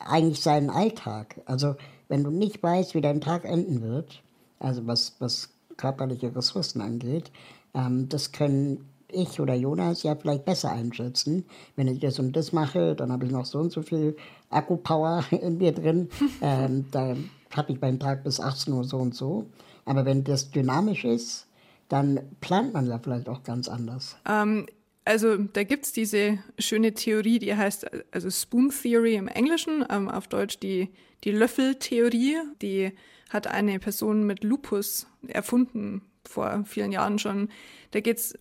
eigentlich 0.00 0.40
seinen 0.40 0.70
Alltag? 0.70 1.40
Also 1.44 1.76
wenn 2.08 2.24
du 2.24 2.30
nicht 2.30 2.62
weißt, 2.62 2.94
wie 2.94 3.00
dein 3.00 3.20
Tag 3.20 3.44
enden 3.44 3.82
wird, 3.82 4.22
also 4.58 4.86
was, 4.86 5.16
was 5.18 5.50
körperliche 5.76 6.34
Ressourcen 6.34 6.80
angeht, 6.80 7.30
ähm, 7.74 8.08
das 8.08 8.32
können 8.32 8.84
ich 9.12 9.40
oder 9.40 9.54
Jonas 9.54 10.02
ja 10.02 10.14
vielleicht 10.14 10.44
besser 10.44 10.72
einschätzen. 10.72 11.44
Wenn 11.76 11.88
ich 11.88 12.00
das 12.00 12.18
und 12.18 12.34
das 12.34 12.52
mache, 12.52 12.94
dann 12.94 13.12
habe 13.12 13.26
ich 13.26 13.30
noch 13.30 13.44
so 13.44 13.58
und 13.58 13.72
so 13.72 13.82
viel 13.82 14.16
Akkupower 14.50 15.24
in 15.30 15.58
mir 15.58 15.72
drin. 15.72 16.08
ähm, 16.42 16.86
da 16.90 17.16
habe 17.50 17.72
ich 17.72 17.80
beim 17.80 17.98
Tag 17.98 18.24
bis 18.24 18.40
18 18.40 18.72
Uhr 18.72 18.84
so 18.84 18.98
und 18.98 19.14
so. 19.14 19.46
Aber 19.84 20.04
wenn 20.04 20.24
das 20.24 20.50
dynamisch 20.50 21.04
ist, 21.04 21.46
dann 21.88 22.20
plant 22.40 22.72
man 22.72 22.86
ja 22.86 22.98
vielleicht 22.98 23.28
auch 23.28 23.42
ganz 23.42 23.68
anders. 23.68 24.16
Ähm, 24.28 24.66
also 25.04 25.36
da 25.36 25.64
gibt 25.64 25.84
es 25.84 25.92
diese 25.92 26.38
schöne 26.58 26.94
Theorie, 26.94 27.38
die 27.38 27.54
heißt 27.54 27.86
also 28.12 28.30
Spoon 28.30 28.70
Theory 28.70 29.16
im 29.16 29.28
Englischen, 29.28 29.84
ähm, 29.90 30.08
auf 30.08 30.28
Deutsch 30.28 30.58
die, 30.60 30.90
die 31.24 31.32
Löffeltheorie. 31.32 32.36
Die 32.62 32.92
hat 33.30 33.46
eine 33.46 33.78
Person 33.78 34.24
mit 34.24 34.44
Lupus 34.44 35.06
erfunden 35.26 36.02
vor 36.24 36.64
vielen 36.64 36.92
Jahren 36.92 37.18
schon. 37.18 37.48
Da 37.90 38.00
geht 38.00 38.18
es 38.18 38.38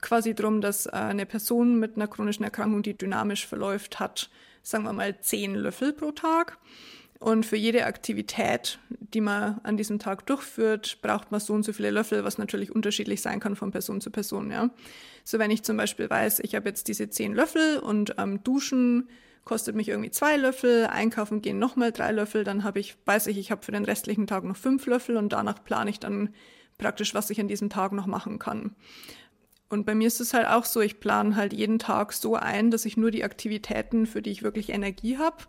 quasi 0.00 0.34
darum, 0.34 0.60
dass 0.60 0.86
äh, 0.86 0.90
eine 0.92 1.26
Person 1.26 1.78
mit 1.78 1.96
einer 1.96 2.08
chronischen 2.08 2.44
Erkrankung, 2.44 2.82
die 2.82 2.96
dynamisch 2.96 3.46
verläuft, 3.46 4.00
hat, 4.00 4.30
sagen 4.62 4.84
wir 4.84 4.92
mal, 4.92 5.20
zehn 5.20 5.54
Löffel 5.54 5.92
pro 5.92 6.12
Tag. 6.12 6.58
Und 7.20 7.46
für 7.46 7.56
jede 7.56 7.86
Aktivität, 7.86 8.78
die 8.90 9.22
man 9.22 9.58
an 9.62 9.76
diesem 9.76 9.98
Tag 9.98 10.26
durchführt, 10.26 10.98
braucht 11.00 11.30
man 11.30 11.40
so 11.40 11.54
und 11.54 11.62
so 11.62 11.72
viele 11.72 11.90
Löffel, 11.90 12.22
was 12.22 12.36
natürlich 12.36 12.74
unterschiedlich 12.74 13.22
sein 13.22 13.40
kann 13.40 13.56
von 13.56 13.70
Person 13.70 14.00
zu 14.00 14.10
Person. 14.10 14.50
Ja. 14.50 14.70
So 15.24 15.38
wenn 15.38 15.50
ich 15.50 15.62
zum 15.62 15.76
Beispiel 15.76 16.10
weiß, 16.10 16.40
ich 16.40 16.54
habe 16.54 16.68
jetzt 16.68 16.86
diese 16.88 17.08
zehn 17.08 17.34
Löffel 17.34 17.78
und 17.78 18.16
ähm, 18.18 18.42
Duschen 18.44 19.08
kostet 19.44 19.74
mich 19.74 19.88
irgendwie 19.88 20.10
zwei 20.10 20.36
Löffel, 20.36 20.86
einkaufen 20.86 21.40
gehen 21.40 21.58
nochmal 21.58 21.92
drei 21.92 22.12
Löffel, 22.12 22.44
dann 22.44 22.64
habe 22.64 22.80
ich, 22.80 22.96
weiß 23.06 23.26
ich, 23.28 23.38
ich 23.38 23.50
habe 23.50 23.64
für 23.64 23.72
den 23.72 23.84
restlichen 23.84 24.26
Tag 24.26 24.44
noch 24.44 24.56
fünf 24.56 24.86
Löffel 24.86 25.16
und 25.16 25.32
danach 25.32 25.64
plane 25.64 25.90
ich 25.90 26.00
dann 26.00 26.30
praktisch, 26.78 27.14
was 27.14 27.30
ich 27.30 27.40
an 27.40 27.48
diesem 27.48 27.70
Tag 27.70 27.92
noch 27.92 28.06
machen 28.06 28.38
kann. 28.38 28.74
Und 29.68 29.86
bei 29.86 29.94
mir 29.94 30.06
ist 30.06 30.20
es 30.20 30.34
halt 30.34 30.46
auch 30.46 30.64
so, 30.64 30.80
ich 30.80 31.00
plane 31.00 31.36
halt 31.36 31.52
jeden 31.52 31.78
Tag 31.78 32.12
so 32.12 32.36
ein, 32.36 32.70
dass 32.70 32.84
ich 32.84 32.96
nur 32.96 33.10
die 33.10 33.24
Aktivitäten, 33.24 34.06
für 34.06 34.22
die 34.22 34.30
ich 34.30 34.42
wirklich 34.42 34.70
Energie 34.70 35.18
habe 35.18 35.44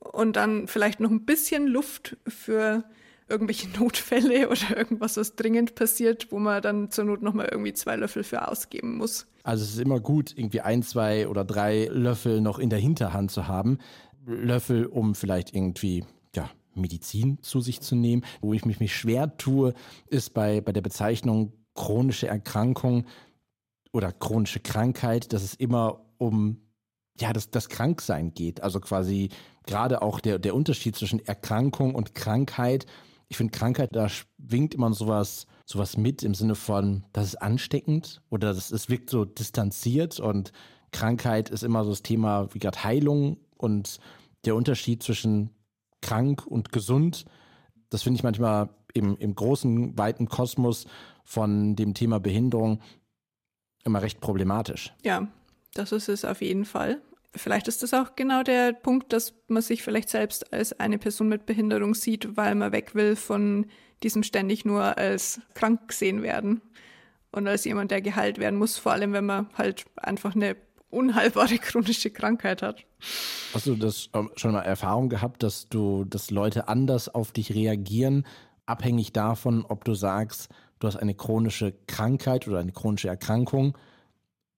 und 0.00 0.36
dann 0.36 0.66
vielleicht 0.66 1.00
noch 1.00 1.10
ein 1.10 1.24
bisschen 1.24 1.66
Luft 1.66 2.16
für 2.26 2.84
irgendwelche 3.28 3.68
Notfälle 3.78 4.48
oder 4.48 4.76
irgendwas, 4.76 5.16
was 5.16 5.36
dringend 5.36 5.74
passiert, 5.74 6.32
wo 6.32 6.38
man 6.38 6.62
dann 6.62 6.90
zur 6.90 7.04
Not 7.04 7.22
nochmal 7.22 7.48
irgendwie 7.50 7.72
zwei 7.72 7.96
Löffel 7.96 8.24
für 8.24 8.48
ausgeben 8.48 8.96
muss. 8.96 9.26
Also 9.42 9.64
es 9.64 9.70
ist 9.70 9.80
immer 9.80 10.00
gut, 10.00 10.34
irgendwie 10.36 10.60
ein, 10.60 10.82
zwei 10.82 11.28
oder 11.28 11.44
drei 11.44 11.88
Löffel 11.90 12.40
noch 12.40 12.58
in 12.58 12.70
der 12.70 12.78
Hinterhand 12.78 13.30
zu 13.30 13.48
haben. 13.48 13.78
Löffel, 14.26 14.86
um 14.86 15.14
vielleicht 15.14 15.54
irgendwie, 15.54 16.04
ja, 16.34 16.50
Medizin 16.74 17.38
zu 17.42 17.60
sich 17.60 17.80
zu 17.80 17.96
nehmen. 17.96 18.24
Wo 18.40 18.52
ich 18.52 18.64
mich, 18.64 18.80
mich 18.80 18.94
schwer 18.94 19.36
tue, 19.36 19.74
ist 20.06 20.34
bei, 20.34 20.60
bei 20.60 20.72
der 20.72 20.82
Bezeichnung 20.82 21.52
chronische 21.78 22.26
Erkrankung 22.26 23.06
oder 23.92 24.10
chronische 24.10 24.58
Krankheit, 24.58 25.32
dass 25.32 25.44
es 25.44 25.54
immer 25.54 26.00
um 26.18 26.60
ja, 27.20 27.32
das, 27.32 27.50
das 27.50 27.68
Kranksein 27.68 28.34
geht. 28.34 28.64
Also 28.64 28.80
quasi 28.80 29.28
gerade 29.64 30.02
auch 30.02 30.18
der, 30.18 30.40
der 30.40 30.56
Unterschied 30.56 30.96
zwischen 30.96 31.24
Erkrankung 31.24 31.94
und 31.94 32.16
Krankheit. 32.16 32.86
Ich 33.28 33.36
finde, 33.36 33.56
Krankheit, 33.56 33.94
da 33.94 34.08
schwingt 34.08 34.74
immer 34.74 34.92
sowas, 34.92 35.46
sowas 35.66 35.96
mit 35.96 36.24
im 36.24 36.34
Sinne 36.34 36.56
von, 36.56 37.04
das 37.12 37.26
ist 37.26 37.36
ansteckend 37.36 38.22
oder 38.28 38.54
das, 38.54 38.72
es 38.72 38.88
wirkt 38.88 39.08
so 39.08 39.24
distanziert 39.24 40.18
und 40.18 40.50
Krankheit 40.90 41.48
ist 41.48 41.62
immer 41.62 41.84
so 41.84 41.90
das 41.90 42.02
Thema 42.02 42.52
wie 42.54 42.58
gerade 42.58 42.82
Heilung 42.82 43.38
und 43.56 44.00
der 44.44 44.56
Unterschied 44.56 45.04
zwischen 45.04 45.50
krank 46.00 46.44
und 46.44 46.72
gesund. 46.72 47.24
Das 47.88 48.02
finde 48.02 48.18
ich 48.18 48.24
manchmal 48.24 48.70
im, 48.94 49.16
im 49.16 49.34
großen, 49.36 49.96
weiten 49.96 50.28
Kosmos 50.28 50.86
von 51.28 51.76
dem 51.76 51.92
Thema 51.92 52.18
Behinderung 52.18 52.80
immer 53.84 54.00
recht 54.00 54.20
problematisch. 54.20 54.94
Ja, 55.04 55.28
das 55.74 55.92
ist 55.92 56.08
es 56.08 56.24
auf 56.24 56.40
jeden 56.40 56.64
Fall. 56.64 57.02
Vielleicht 57.34 57.68
ist 57.68 57.82
das 57.82 57.92
auch 57.92 58.16
genau 58.16 58.42
der 58.42 58.72
Punkt, 58.72 59.12
dass 59.12 59.34
man 59.46 59.62
sich 59.62 59.82
vielleicht 59.82 60.08
selbst 60.08 60.54
als 60.54 60.80
eine 60.80 60.96
Person 60.96 61.28
mit 61.28 61.44
Behinderung 61.44 61.94
sieht, 61.94 62.38
weil 62.38 62.54
man 62.54 62.72
weg 62.72 62.94
will 62.94 63.14
von 63.14 63.66
diesem 64.02 64.22
ständig 64.22 64.64
nur 64.64 64.96
als 64.96 65.42
krank 65.52 65.88
gesehen 65.88 66.22
werden 66.22 66.62
und 67.30 67.46
als 67.46 67.66
jemand, 67.66 67.90
der 67.90 68.00
geheilt 68.00 68.38
werden 68.38 68.58
muss, 68.58 68.78
vor 68.78 68.92
allem 68.92 69.12
wenn 69.12 69.26
man 69.26 69.50
halt 69.54 69.84
einfach 69.96 70.34
eine 70.34 70.56
unheilbare 70.88 71.58
chronische 71.58 72.10
Krankheit 72.10 72.62
hat. 72.62 72.86
Hast 73.52 73.66
du 73.66 73.76
das 73.76 74.08
ähm, 74.14 74.30
schon 74.36 74.52
mal 74.52 74.62
Erfahrung 74.62 75.10
gehabt, 75.10 75.42
dass 75.42 75.68
du, 75.68 76.04
dass 76.04 76.30
Leute 76.30 76.68
anders 76.68 77.14
auf 77.14 77.32
dich 77.32 77.54
reagieren, 77.54 78.26
abhängig 78.64 79.12
davon, 79.12 79.66
ob 79.66 79.84
du 79.84 79.92
sagst, 79.92 80.48
du 80.78 80.86
hast 80.86 80.96
eine 80.96 81.14
chronische 81.14 81.74
Krankheit 81.86 82.46
oder 82.48 82.58
eine 82.58 82.72
chronische 82.72 83.08
Erkrankung 83.08 83.76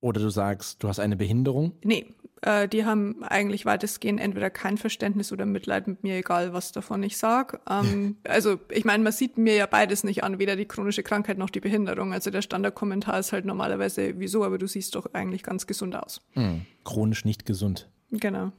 oder 0.01 0.21
du 0.21 0.31
sagst, 0.31 0.83
du 0.83 0.89
hast 0.89 1.01
eine 1.01 1.17
Behinderung? 1.17 1.73
Nee, 1.85 2.15
äh, 2.43 2.69
die 2.69 2.85
haben 2.85 3.23
eigentlich 3.23 3.67
weitestgehend 3.67 4.21
entweder 4.21 4.49
kein 4.51 4.79
Verständnis 4.79 5.31
oder 5.33 5.45
Mitleid 5.45 5.87
mit 5.87 6.03
mir, 6.03 6.17
egal 6.17 6.53
was 6.53 6.73
davon 6.73 7.03
ich 7.03 7.19
sage. 7.19 7.61
Ähm, 7.69 8.17
also 8.25 8.59
ich 8.71 8.85
meine, 8.85 9.05
man 9.05 9.13
sieht 9.13 9.37
mir 9.37 9.55
ja 9.55 9.67
beides 9.67 10.05
nicht 10.05 10.25
an, 10.25 10.39
weder 10.39 10.57
die 10.57 10.67
chronische 10.67 11.03
Krankheit 11.03 11.39
noch 11.39 11.51
die 11.51 11.61
Behinderung. 11.61 12.13
Also 12.13 12.31
der 12.31 12.43
Standardkommentar 12.43 13.19
ist 13.19 13.33
halt 13.33 13.45
normalerweise, 13.45 14.15
wieso, 14.19 14.45
aber 14.45 14.59
du 14.59 14.67
siehst 14.67 14.95
doch 14.95 15.07
eigentlich 15.13 15.43
ganz 15.43 15.67
gesund 15.67 15.95
aus. 15.97 16.23
Hm, 16.33 16.63
chronisch 16.85 17.25
nicht 17.25 17.45
gesund. 17.45 17.91
Genau. 18.11 18.53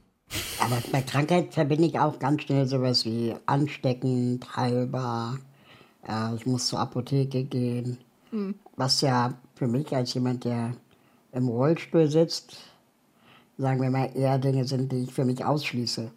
Aber 0.60 0.78
bei 0.92 1.02
Krankheit 1.02 1.52
verbinde 1.52 1.84
ich 1.84 1.98
auch 1.98 2.18
ganz 2.18 2.42
schnell 2.42 2.66
sowas 2.66 3.04
wie 3.04 3.34
ansteckend, 3.46 4.56
heilbar, 4.56 5.38
äh, 6.08 6.34
ich 6.34 6.46
muss 6.46 6.68
zur 6.68 6.80
Apotheke 6.80 7.44
gehen. 7.44 7.98
Mhm. 8.30 8.54
Was 8.76 9.00
ja 9.00 9.34
für 9.54 9.66
mich 9.66 9.94
als 9.94 10.14
jemand, 10.14 10.44
der 10.44 10.72
im 11.32 11.48
Rollstuhl 11.48 12.08
sitzt, 12.08 12.56
sagen 13.58 13.80
wir 13.80 13.90
mal, 13.90 14.10
eher 14.14 14.38
Dinge 14.38 14.64
sind, 14.64 14.92
die 14.92 15.04
ich 15.04 15.12
für 15.12 15.24
mich 15.24 15.44
ausschließe. 15.44 16.10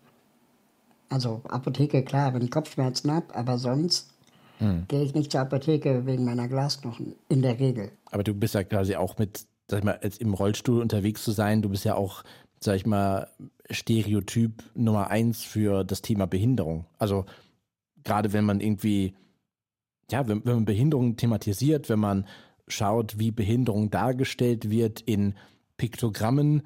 Also 1.09 1.41
Apotheke, 1.47 2.03
klar, 2.03 2.33
wenn 2.33 2.41
ich 2.41 2.51
Kopfschmerzen 2.51 3.11
habe, 3.11 3.33
aber 3.35 3.57
sonst 3.57 4.13
mhm. 4.59 4.85
gehe 4.87 5.03
ich 5.03 5.13
nicht 5.13 5.31
zur 5.31 5.41
Apotheke 5.41 6.05
wegen 6.05 6.25
meiner 6.25 6.47
Glasknochen, 6.47 7.15
in 7.29 7.41
der 7.41 7.59
Regel. 7.59 7.91
Aber 8.11 8.23
du 8.23 8.33
bist 8.33 8.55
ja 8.55 8.63
quasi 8.63 8.95
auch 8.95 9.17
mit, 9.17 9.45
sag 9.67 9.79
ich 9.79 9.85
mal, 9.85 9.99
jetzt 10.01 10.21
im 10.21 10.33
Rollstuhl 10.33 10.81
unterwegs 10.81 11.23
zu 11.23 11.31
sein, 11.31 11.61
du 11.61 11.69
bist 11.69 11.85
ja 11.85 11.95
auch, 11.95 12.23
sag 12.59 12.75
ich 12.77 12.85
mal, 12.85 13.29
Stereotyp 13.69 14.63
Nummer 14.73 15.09
eins 15.09 15.43
für 15.43 15.83
das 15.83 16.01
Thema 16.01 16.25
Behinderung. 16.25 16.85
Also 16.97 17.25
gerade 18.03 18.33
wenn 18.33 18.45
man 18.45 18.61
irgendwie, 18.61 19.13
ja, 20.11 20.27
wenn, 20.27 20.45
wenn 20.45 20.55
man 20.55 20.65
Behinderung 20.65 21.17
thematisiert, 21.17 21.89
wenn 21.89 21.99
man 21.99 22.25
schaut, 22.67 23.19
wie 23.19 23.31
Behinderung 23.31 23.89
dargestellt 23.89 24.69
wird 24.69 25.01
in 25.01 25.35
Piktogrammen, 25.77 26.63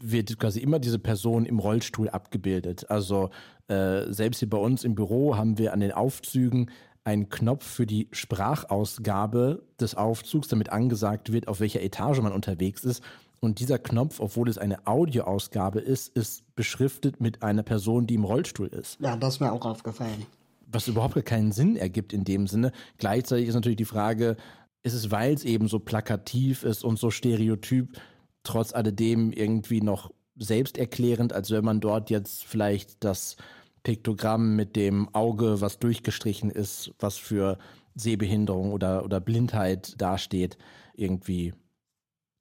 wird 0.00 0.38
quasi 0.38 0.60
immer 0.60 0.78
diese 0.78 0.98
Person 0.98 1.46
im 1.46 1.58
Rollstuhl 1.58 2.08
abgebildet. 2.08 2.90
Also 2.90 3.30
äh, 3.68 4.12
selbst 4.12 4.38
hier 4.40 4.50
bei 4.50 4.58
uns 4.58 4.84
im 4.84 4.94
Büro 4.94 5.36
haben 5.36 5.58
wir 5.58 5.72
an 5.72 5.80
den 5.80 5.92
Aufzügen 5.92 6.70
einen 7.04 7.28
Knopf 7.28 7.64
für 7.64 7.86
die 7.86 8.08
Sprachausgabe 8.10 9.62
des 9.80 9.94
Aufzugs, 9.94 10.48
damit 10.48 10.70
angesagt 10.70 11.32
wird, 11.32 11.48
auf 11.48 11.60
welcher 11.60 11.82
Etage 11.82 12.20
man 12.20 12.32
unterwegs 12.32 12.84
ist. 12.84 13.02
Und 13.38 13.60
dieser 13.60 13.78
Knopf, 13.78 14.18
obwohl 14.18 14.48
es 14.48 14.58
eine 14.58 14.86
Audioausgabe 14.86 15.78
ist, 15.78 16.16
ist 16.16 16.42
beschriftet 16.56 17.20
mit 17.20 17.42
einer 17.42 17.62
Person, 17.62 18.06
die 18.06 18.14
im 18.14 18.24
Rollstuhl 18.24 18.68
ist. 18.68 18.98
Ja, 19.00 19.16
das 19.16 19.34
ist 19.34 19.40
mir 19.40 19.52
auch 19.52 19.64
aufgefallen. 19.64 20.26
Was 20.66 20.88
überhaupt 20.88 21.24
keinen 21.24 21.52
Sinn 21.52 21.76
ergibt 21.76 22.12
in 22.12 22.24
dem 22.24 22.46
Sinne. 22.46 22.72
Gleichzeitig 22.98 23.48
ist 23.48 23.54
natürlich 23.54 23.76
die 23.76 23.84
Frage, 23.84 24.36
ist 24.82 24.94
es, 24.94 25.10
weil 25.10 25.34
es 25.34 25.44
eben 25.44 25.68
so 25.68 25.78
plakativ 25.78 26.62
ist 26.62 26.84
und 26.84 26.98
so 26.98 27.10
stereotyp, 27.10 28.00
trotz 28.42 28.72
alledem 28.72 29.32
irgendwie 29.32 29.80
noch 29.80 30.12
selbsterklärend, 30.36 31.32
als 31.32 31.50
wenn 31.50 31.64
man 31.64 31.80
dort 31.80 32.10
jetzt 32.10 32.44
vielleicht 32.44 33.02
das 33.02 33.36
Piktogramm 33.82 34.56
mit 34.56 34.76
dem 34.76 35.08
Auge, 35.14 35.60
was 35.60 35.78
durchgestrichen 35.78 36.50
ist, 36.50 36.92
was 36.98 37.16
für 37.16 37.58
Sehbehinderung 37.94 38.72
oder, 38.72 39.04
oder 39.04 39.20
Blindheit 39.20 40.00
dasteht, 40.00 40.58
irgendwie, 40.94 41.54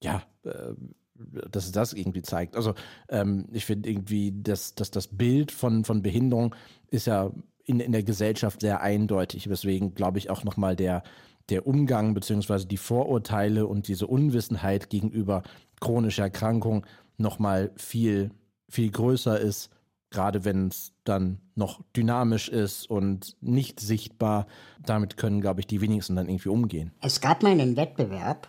ja, 0.03 0.23
äh, 0.43 0.73
dass 1.15 1.65
es 1.65 1.71
das 1.71 1.93
irgendwie 1.93 2.21
zeigt. 2.21 2.55
Also 2.55 2.73
ähm, 3.09 3.47
ich 3.53 3.65
finde 3.65 3.89
irgendwie, 3.89 4.33
dass, 4.33 4.75
dass 4.75 4.91
das 4.91 5.07
Bild 5.07 5.51
von, 5.51 5.85
von 5.85 6.01
Behinderung 6.01 6.53
ist 6.89 7.07
ja 7.07 7.31
in, 7.65 7.79
in 7.79 7.91
der 7.91 8.03
Gesellschaft 8.03 8.61
sehr 8.61 8.81
eindeutig. 8.81 9.49
Weswegen, 9.49 9.93
glaube 9.95 10.17
ich, 10.17 10.29
auch 10.29 10.43
nochmal 10.43 10.75
der, 10.75 11.03
der 11.49 11.67
Umgang 11.67 12.13
beziehungsweise 12.13 12.65
die 12.67 12.77
Vorurteile 12.77 13.67
und 13.67 13.87
diese 13.87 14.07
Unwissenheit 14.07 14.89
gegenüber 14.89 15.43
chronischer 15.79 16.23
Erkrankung 16.23 16.85
nochmal 17.17 17.71
viel, 17.75 18.31
viel 18.69 18.91
größer 18.91 19.39
ist, 19.39 19.69
gerade 20.09 20.45
wenn 20.45 20.67
es 20.67 20.93
dann 21.03 21.39
noch 21.55 21.81
dynamisch 21.95 22.49
ist 22.49 22.89
und 22.89 23.35
nicht 23.41 23.79
sichtbar. 23.79 24.47
Damit 24.85 25.17
können, 25.17 25.41
glaube 25.41 25.61
ich, 25.61 25.67
die 25.67 25.81
wenigsten 25.81 26.15
dann 26.15 26.29
irgendwie 26.29 26.49
umgehen. 26.49 26.91
Es 27.01 27.21
gab 27.21 27.43
mal 27.43 27.51
einen 27.51 27.75
Wettbewerb, 27.75 28.47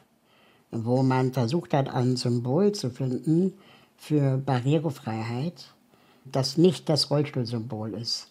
wo 0.70 1.02
man 1.02 1.32
versucht 1.32 1.74
hat, 1.74 1.88
ein 1.88 2.16
Symbol 2.16 2.72
zu 2.72 2.90
finden 2.90 3.54
für 3.96 4.36
Barrierefreiheit, 4.38 5.74
das 6.24 6.56
nicht 6.56 6.88
das 6.88 7.10
Rollstuhlsymbol 7.10 7.94
ist. 7.94 8.28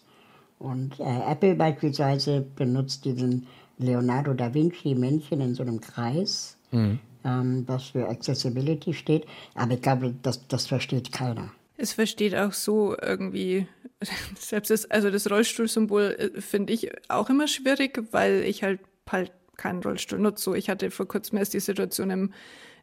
Und 0.58 0.98
äh, 1.00 1.30
Apple 1.30 1.54
beispielsweise 1.54 2.40
benutzt 2.56 3.04
diesen 3.04 3.46
Leonardo 3.78 4.32
da 4.32 4.52
Vinci-Männchen 4.52 5.40
in 5.40 5.54
so 5.54 5.62
einem 5.62 5.80
Kreis, 5.80 6.56
mhm. 6.70 6.98
ähm, 7.24 7.64
was 7.66 7.84
für 7.88 8.08
Accessibility 8.08 8.94
steht. 8.94 9.26
Aber 9.54 9.74
ich 9.74 9.82
glaube, 9.82 10.14
das, 10.22 10.46
das 10.48 10.66
versteht 10.66 11.12
keiner. 11.12 11.52
Es 11.76 11.92
versteht 11.92 12.34
auch 12.34 12.54
so 12.54 12.96
irgendwie, 13.00 13.66
selbst 14.38 14.70
das, 14.70 14.90
also 14.90 15.10
das 15.10 15.30
Rollstuhlsymbol 15.30 16.16
äh, 16.18 16.40
finde 16.40 16.72
ich 16.72 16.90
auch 17.08 17.28
immer 17.28 17.48
schwierig, 17.48 18.02
weil 18.12 18.42
ich 18.44 18.62
halt 18.62 18.80
halt 19.10 19.32
keinen 19.56 19.82
Rollstuhl 19.82 20.18
nutze. 20.18 20.42
So, 20.42 20.54
ich 20.54 20.68
hatte 20.68 20.90
vor 20.90 21.08
kurzem 21.08 21.38
erst 21.38 21.54
die 21.54 21.60
Situation 21.60 22.10
im 22.10 22.32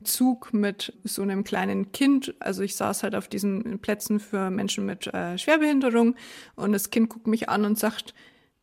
Zug 0.04 0.54
mit 0.54 0.94
so 1.04 1.22
einem 1.22 1.44
kleinen 1.44 1.92
Kind. 1.92 2.36
Also 2.40 2.64
ich 2.64 2.76
saß 2.76 3.04
halt 3.04 3.16
auf 3.16 3.28
diesen 3.28 3.80
Plätzen 3.80 4.20
für 4.20 4.50
Menschen 4.50 4.86
mit 4.86 5.08
äh, 5.08 5.38
Schwerbehinderung 5.38 6.16
und 6.56 6.72
das 6.74 6.90
Kind 6.90 7.10
guckt 7.10 7.28
mich 7.28 7.50
an 7.50 7.66
und 7.66 7.78
sagt, 7.78 8.14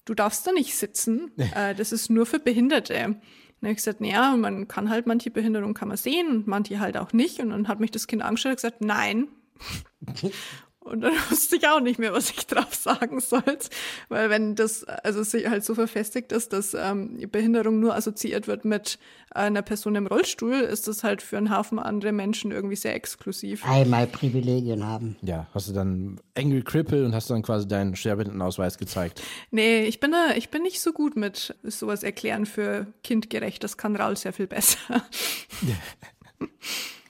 du 0.05 0.15
darfst 0.15 0.47
da 0.47 0.53
nicht 0.53 0.77
sitzen, 0.77 1.33
äh, 1.55 1.75
das 1.75 1.93
ist 1.93 2.11
nur 2.11 2.27
für 2.27 2.39
Behinderte. 2.39 2.95
Und 3.05 3.17
dann 3.61 3.69
habe 3.69 3.73
ich 3.73 3.77
gesagt, 3.77 4.01
naja, 4.01 4.37
man 4.37 4.69
kann 4.69 4.89
halt 4.89 5.07
manche 5.07 5.31
Behinderungen 5.31 5.75
kann 5.75 5.89
man 5.89 5.97
sehen 5.97 6.29
und 6.29 6.47
manche 6.47 6.81
halt 6.81 6.97
auch 6.97 7.13
nicht. 7.13 7.41
Und 7.41 7.51
dann 7.51 7.69
hat 7.69 7.81
mich 7.81 7.91
das 7.91 8.07
Kind 8.07 8.23
angeschaut 8.23 8.53
und 8.53 8.57
gesagt, 8.57 8.81
nein. 8.81 9.29
Und 10.81 11.03
dann 11.03 11.13
wusste 11.31 11.57
ich 11.57 11.69
auch 11.69 11.81
nicht 11.81 11.99
mehr, 11.99 12.13
was 12.13 12.31
ich 12.31 12.47
drauf 12.47 12.75
sagen 12.75 13.21
soll. 13.21 13.43
Weil 14.09 14.31
wenn 14.31 14.55
das 14.55 14.85
also 14.85 15.23
sich 15.23 15.49
halt 15.49 15.65
so 15.65 15.75
verfestigt 15.75 16.33
ist, 16.33 16.53
dass 16.53 16.75
ähm, 16.75 17.19
Behinderung 17.31 17.81
nur 17.81 17.95
assoziiert 17.95 18.49
wird 18.49 18.65
mit 18.65 18.99
einer 19.31 19.63
Person 19.63 19.95
im 19.95 20.07
Rollstuhl, 20.07 20.55
ist 20.55 20.89
das 20.89 21.05
halt 21.05 21.23
für 21.23 21.37
einen 21.37 21.55
Haufen 21.55 21.79
andere 21.79 22.13
Menschen 22.13 22.51
irgendwie 22.51 22.77
sehr 22.77 22.95
exklusiv. 22.95 23.65
Einmal 23.69 24.07
Privilegien 24.07 24.85
haben. 24.87 25.17
Ja, 25.23 25.47
hast 25.55 25.69
du 25.69 25.73
dann 25.73 26.19
Angry 26.37 26.63
Cripple 26.63 27.05
und 27.05 27.15
hast 27.15 27.31
dann 27.31 27.43
quasi 27.43 27.69
deinen 27.69 27.95
Schwerbehindertenausweis 27.95 28.79
gezeigt? 28.79 29.23
Nee, 29.51 29.85
ich 29.85 30.01
bin, 30.01 30.13
da, 30.13 30.35
ich 30.35 30.49
bin 30.49 30.63
nicht 30.63 30.81
so 30.81 30.93
gut 30.93 31.15
mit 31.15 31.55
sowas 31.63 32.03
erklären 32.03 32.47
für 32.47 32.87
kindgerecht. 33.05 33.63
Das 33.63 33.77
kann 33.77 33.95
Raul 33.97 34.17
sehr 34.17 34.33
viel 34.33 34.47
besser. 34.47 34.79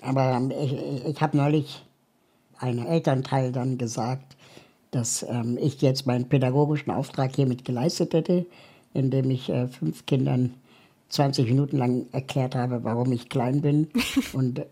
Aber 0.03 0.33
ähm, 0.33 0.51
ich, 0.51 1.07
ich 1.07 1.21
habe 1.21 1.37
neulich 1.37 1.85
einem 2.61 2.87
Elternteil 2.87 3.53
dann 3.53 3.79
gesagt, 3.79 4.37
dass 4.91 5.25
ähm, 5.29 5.59
ich 5.61 5.81
jetzt 5.83 6.07
meinen 6.07 6.29
pädagogischen 6.29 6.91
Auftrag 6.91 7.35
hiermit 7.35 7.65
geleistet 7.65 8.13
hätte, 8.15 8.47
indem 8.93 9.31
ich 9.31 9.49
äh, 9.49 9.69
fünf 9.69 10.07
Kindern 10.07 10.55
20 11.11 11.47
Minuten 11.47 11.79
lang 11.79 12.07
erklärt 12.13 12.55
habe, 12.55 12.85
warum 12.85 13.13
ich 13.13 13.29
klein 13.29 13.61
bin 13.61 13.89
und 14.33 14.59
äh, 14.59 14.65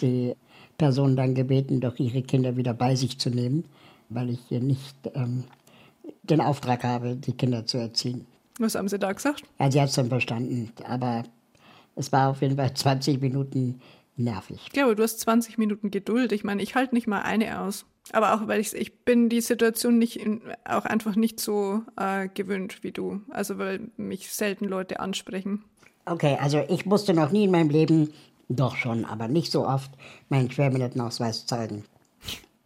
die 0.00 0.34
Person 0.78 1.16
dann 1.16 1.34
gebeten, 1.34 1.80
doch 1.80 1.98
ihre 1.98 2.22
Kinder 2.22 2.56
wieder 2.56 2.74
bei 2.74 2.94
sich 2.96 3.18
zu 3.18 3.30
nehmen, 3.30 3.64
weil 4.08 4.30
ich 4.30 4.40
hier 4.48 4.60
nicht 4.60 4.94
ähm, 5.14 5.44
den 6.22 6.40
Auftrag 6.40 6.84
habe, 6.84 7.16
die 7.16 7.32
Kinder 7.32 7.66
zu 7.66 7.78
erziehen. 7.78 8.26
Was 8.58 8.74
haben 8.74 8.88
Sie 8.88 8.98
da 8.98 9.12
gesagt? 9.12 9.42
Ja, 9.58 9.70
sie 9.70 9.80
hat 9.80 9.88
es 9.88 9.94
dann 9.94 10.08
verstanden, 10.08 10.70
aber 10.84 11.24
es 11.94 12.12
war 12.12 12.30
auf 12.30 12.42
jeden 12.42 12.56
Fall 12.56 12.72
20 12.72 13.20
Minuten 13.20 13.80
nervig. 14.16 14.68
Ja, 14.74 14.84
aber 14.84 14.94
du 14.94 15.02
hast 15.02 15.20
20 15.20 15.58
Minuten 15.58 15.90
Geduld. 15.90 16.32
Ich 16.32 16.44
meine, 16.44 16.62
ich 16.62 16.74
halte 16.74 16.94
nicht 16.94 17.06
mal 17.06 17.22
eine 17.22 17.60
aus. 17.60 17.86
Aber 18.12 18.34
auch, 18.34 18.46
weil 18.46 18.60
ich, 18.60 18.74
ich 18.74 19.00
bin 19.00 19.28
die 19.28 19.40
Situation 19.40 19.98
nicht 19.98 20.20
in, 20.20 20.40
auch 20.64 20.84
einfach 20.84 21.16
nicht 21.16 21.40
so 21.40 21.82
äh, 21.96 22.28
gewöhnt 22.28 22.82
wie 22.82 22.92
du. 22.92 23.20
Also, 23.30 23.58
weil 23.58 23.90
mich 23.96 24.32
selten 24.32 24.66
Leute 24.66 25.00
ansprechen. 25.00 25.64
Okay, 26.04 26.38
also 26.40 26.62
ich 26.68 26.86
musste 26.86 27.14
noch 27.14 27.32
nie 27.32 27.44
in 27.44 27.50
meinem 27.50 27.70
Leben, 27.70 28.12
doch 28.48 28.76
schon, 28.76 29.04
aber 29.04 29.26
nicht 29.26 29.50
so 29.50 29.66
oft, 29.66 29.90
meinen 30.28 30.50
Schwerbehindertenausweis 30.50 31.46
zeigen. 31.46 31.84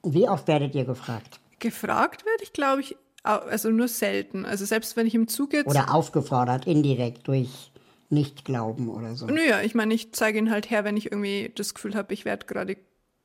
Wie 0.02 0.28
oft 0.28 0.46
werdet 0.46 0.74
ihr 0.74 0.84
gefragt? 0.84 1.40
Gefragt 1.58 2.26
werde 2.26 2.42
ich, 2.42 2.52
glaube 2.52 2.82
ich, 2.82 2.96
also 3.22 3.70
nur 3.70 3.88
selten. 3.88 4.44
Also 4.44 4.66
selbst 4.66 4.96
wenn 4.96 5.06
ich 5.06 5.14
im 5.14 5.28
Zug 5.28 5.54
jetzt... 5.54 5.68
Oder 5.68 5.94
aufgefordert, 5.94 6.66
indirekt 6.66 7.28
durch 7.28 7.70
nicht 8.10 8.44
glauben 8.44 8.88
oder 8.88 9.14
so. 9.14 9.26
Naja, 9.26 9.62
ich 9.62 9.74
meine, 9.74 9.94
ich 9.94 10.12
zeige 10.12 10.38
ihn 10.38 10.50
halt 10.50 10.68
her, 10.68 10.84
wenn 10.84 10.96
ich 10.96 11.06
irgendwie 11.06 11.52
das 11.54 11.74
Gefühl 11.74 11.94
habe, 11.94 12.12
ich 12.12 12.24
werde 12.24 12.46
gerade 12.46 12.76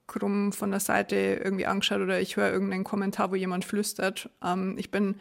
krumm 0.08 0.52
von 0.52 0.72
der 0.72 0.80
Seite 0.80 1.16
irgendwie 1.16 1.66
angeschaut 1.66 2.02
oder 2.02 2.22
ich 2.22 2.38
höre 2.38 2.52
irgendeinen 2.52 2.84
Kommentar, 2.84 3.32
wo 3.32 3.36
jemand 3.36 3.66
flüstert. 3.66 4.30
Ähm, 4.44 4.76
ich 4.78 4.92
bin, 4.92 5.16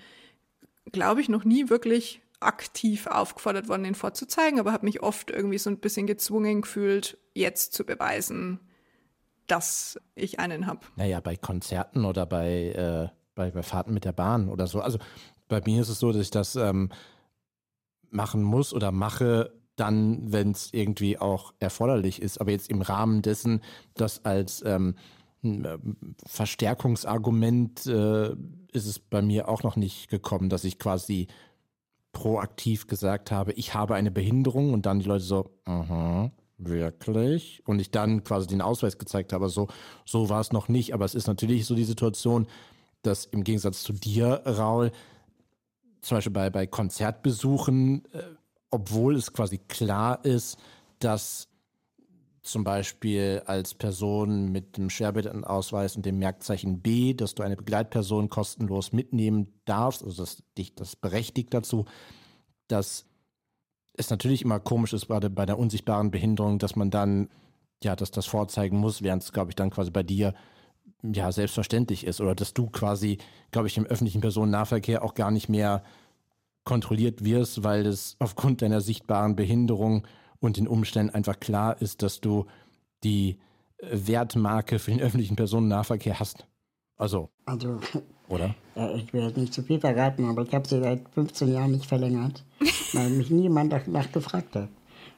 glaube 0.92 1.22
ich, 1.22 1.28
noch 1.28 1.44
nie 1.44 1.70
wirklich 1.70 2.20
aktiv 2.40 3.06
aufgefordert 3.06 3.68
worden, 3.68 3.86
ihn 3.86 3.94
vorzuzeigen, 3.94 4.60
aber 4.60 4.72
habe 4.72 4.84
mich 4.84 5.02
oft 5.02 5.30
irgendwie 5.30 5.58
so 5.58 5.70
ein 5.70 5.78
bisschen 5.78 6.06
gezwungen 6.06 6.62
gefühlt, 6.62 7.16
jetzt 7.32 7.72
zu 7.72 7.84
beweisen, 7.84 8.60
dass 9.46 9.98
ich 10.14 10.38
einen 10.40 10.66
habe. 10.66 10.80
Naja, 10.96 11.20
bei 11.20 11.36
Konzerten 11.36 12.04
oder 12.04 12.26
bei, 12.26 12.50
äh, 12.68 13.08
bei, 13.34 13.50
bei 13.50 13.62
Fahrten 13.62 13.94
mit 13.94 14.04
der 14.04 14.12
Bahn 14.12 14.50
oder 14.50 14.66
so. 14.66 14.80
Also 14.80 14.98
bei 15.48 15.60
mir 15.64 15.80
ist 15.80 15.88
es 15.88 15.98
so, 15.98 16.12
dass 16.12 16.20
ich 16.20 16.30
das 16.30 16.56
ähm, 16.56 16.90
machen 18.14 18.42
muss 18.42 18.72
oder 18.72 18.92
mache, 18.92 19.52
dann, 19.76 20.32
wenn 20.32 20.52
es 20.52 20.72
irgendwie 20.72 21.18
auch 21.18 21.52
erforderlich 21.58 22.22
ist. 22.22 22.40
Aber 22.40 22.50
jetzt 22.50 22.70
im 22.70 22.82
Rahmen 22.82 23.22
dessen, 23.22 23.60
das 23.94 24.24
als 24.24 24.62
ähm, 24.64 24.94
äh, 25.42 25.78
Verstärkungsargument 26.26 27.86
äh, 27.86 28.30
ist 28.72 28.86
es 28.86 28.98
bei 28.98 29.20
mir 29.20 29.48
auch 29.48 29.62
noch 29.62 29.76
nicht 29.76 30.08
gekommen, 30.08 30.48
dass 30.48 30.64
ich 30.64 30.78
quasi 30.78 31.26
proaktiv 32.12 32.86
gesagt 32.86 33.30
habe, 33.32 33.52
ich 33.52 33.74
habe 33.74 33.96
eine 33.96 34.10
Behinderung 34.10 34.72
und 34.72 34.86
dann 34.86 35.00
die 35.00 35.08
Leute 35.08 35.24
so, 35.24 35.50
aha, 35.64 36.30
wirklich? 36.58 37.62
Und 37.66 37.80
ich 37.80 37.90
dann 37.90 38.24
quasi 38.24 38.46
den 38.46 38.62
Ausweis 38.62 38.98
gezeigt 38.98 39.32
habe. 39.32 39.48
So, 39.48 39.68
so 40.04 40.28
war 40.28 40.40
es 40.40 40.52
noch 40.52 40.68
nicht. 40.68 40.94
Aber 40.94 41.04
es 41.04 41.14
ist 41.14 41.26
natürlich 41.26 41.66
so 41.66 41.74
die 41.74 41.84
Situation, 41.84 42.46
dass 43.02 43.26
im 43.26 43.44
Gegensatz 43.44 43.82
zu 43.82 43.92
dir, 43.92 44.42
Raul, 44.46 44.92
zum 46.04 46.18
Beispiel 46.18 46.32
bei, 46.32 46.50
bei 46.50 46.66
Konzertbesuchen, 46.66 48.04
äh, 48.12 48.22
obwohl 48.70 49.16
es 49.16 49.32
quasi 49.32 49.58
klar 49.58 50.24
ist, 50.24 50.58
dass 50.98 51.48
zum 52.42 52.62
Beispiel 52.62 53.42
als 53.46 53.74
Person 53.74 54.52
mit 54.52 54.76
dem 54.76 54.90
Schwerbehindertenausweis 54.90 55.96
und 55.96 56.04
dem 56.04 56.18
Merkzeichen 56.18 56.82
B, 56.82 57.14
dass 57.14 57.34
du 57.34 57.42
eine 57.42 57.56
Begleitperson 57.56 58.28
kostenlos 58.28 58.92
mitnehmen 58.92 59.54
darfst, 59.64 60.04
also 60.04 60.22
dass 60.22 60.42
dich 60.58 60.74
das 60.74 60.94
berechtigt 60.94 61.54
dazu, 61.54 61.86
dass 62.68 63.06
es 63.94 64.10
natürlich 64.10 64.42
immer 64.42 64.60
komisch 64.60 64.92
ist, 64.92 65.06
gerade 65.06 65.30
bei 65.30 65.46
der 65.46 65.58
unsichtbaren 65.58 66.10
Behinderung, 66.10 66.58
dass 66.58 66.76
man 66.76 66.90
dann, 66.90 67.30
ja, 67.82 67.96
dass 67.96 68.10
das 68.10 68.26
vorzeigen 68.26 68.76
muss, 68.76 69.00
während 69.00 69.22
es, 69.22 69.32
glaube 69.32 69.52
ich, 69.52 69.56
dann 69.56 69.70
quasi 69.70 69.90
bei 69.90 70.02
dir 70.02 70.34
ja 71.12 71.32
selbstverständlich 71.32 72.06
ist 72.06 72.20
oder 72.20 72.34
dass 72.34 72.54
du 72.54 72.68
quasi, 72.68 73.18
glaube 73.50 73.68
ich, 73.68 73.76
im 73.76 73.86
öffentlichen 73.86 74.20
Personennahverkehr 74.20 75.04
auch 75.04 75.14
gar 75.14 75.30
nicht 75.30 75.48
mehr 75.48 75.82
kontrolliert 76.64 77.24
wirst, 77.24 77.62
weil 77.62 77.86
es 77.86 78.16
aufgrund 78.18 78.62
deiner 78.62 78.80
sichtbaren 78.80 79.36
Behinderung 79.36 80.06
und 80.40 80.56
den 80.56 80.66
Umständen 80.66 81.14
einfach 81.14 81.38
klar 81.40 81.80
ist, 81.80 82.02
dass 82.02 82.20
du 82.20 82.46
die 83.02 83.38
Wertmarke 83.80 84.78
für 84.78 84.90
den 84.90 85.00
öffentlichen 85.00 85.36
Personennahverkehr 85.36 86.18
hast. 86.18 86.46
Also. 86.96 87.28
Also. 87.44 87.80
Oder? 88.28 88.54
ich 88.96 89.12
will 89.12 89.22
jetzt 89.22 89.36
nicht 89.36 89.52
zu 89.52 89.62
viel 89.62 89.80
verraten, 89.80 90.24
aber 90.24 90.42
ich 90.42 90.54
habe 90.54 90.66
sie 90.66 90.80
seit 90.80 91.08
15 91.10 91.52
Jahren 91.52 91.72
nicht 91.72 91.86
verlängert, 91.86 92.44
weil 92.94 93.10
mich 93.10 93.30
niemand 93.30 93.72
danach 93.72 94.10
gefragt 94.12 94.56
hat. 94.56 94.68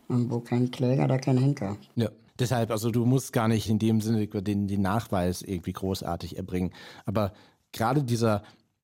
Und 0.08 0.30
wo 0.30 0.40
kein 0.40 0.70
Kläger, 0.70 1.08
da 1.08 1.18
kein 1.18 1.38
Henker. 1.38 1.76
Ja. 1.96 2.08
Deshalb, 2.38 2.70
also 2.70 2.90
du 2.90 3.04
musst 3.04 3.32
gar 3.32 3.48
nicht 3.48 3.68
in 3.68 3.78
dem 3.78 4.00
Sinne 4.00 4.26
den, 4.26 4.68
den 4.68 4.82
Nachweis 4.82 5.42
irgendwie 5.42 5.72
großartig 5.72 6.36
erbringen. 6.36 6.72
Aber 7.04 7.32
gerade 7.72 8.02
dieser, 8.02 8.42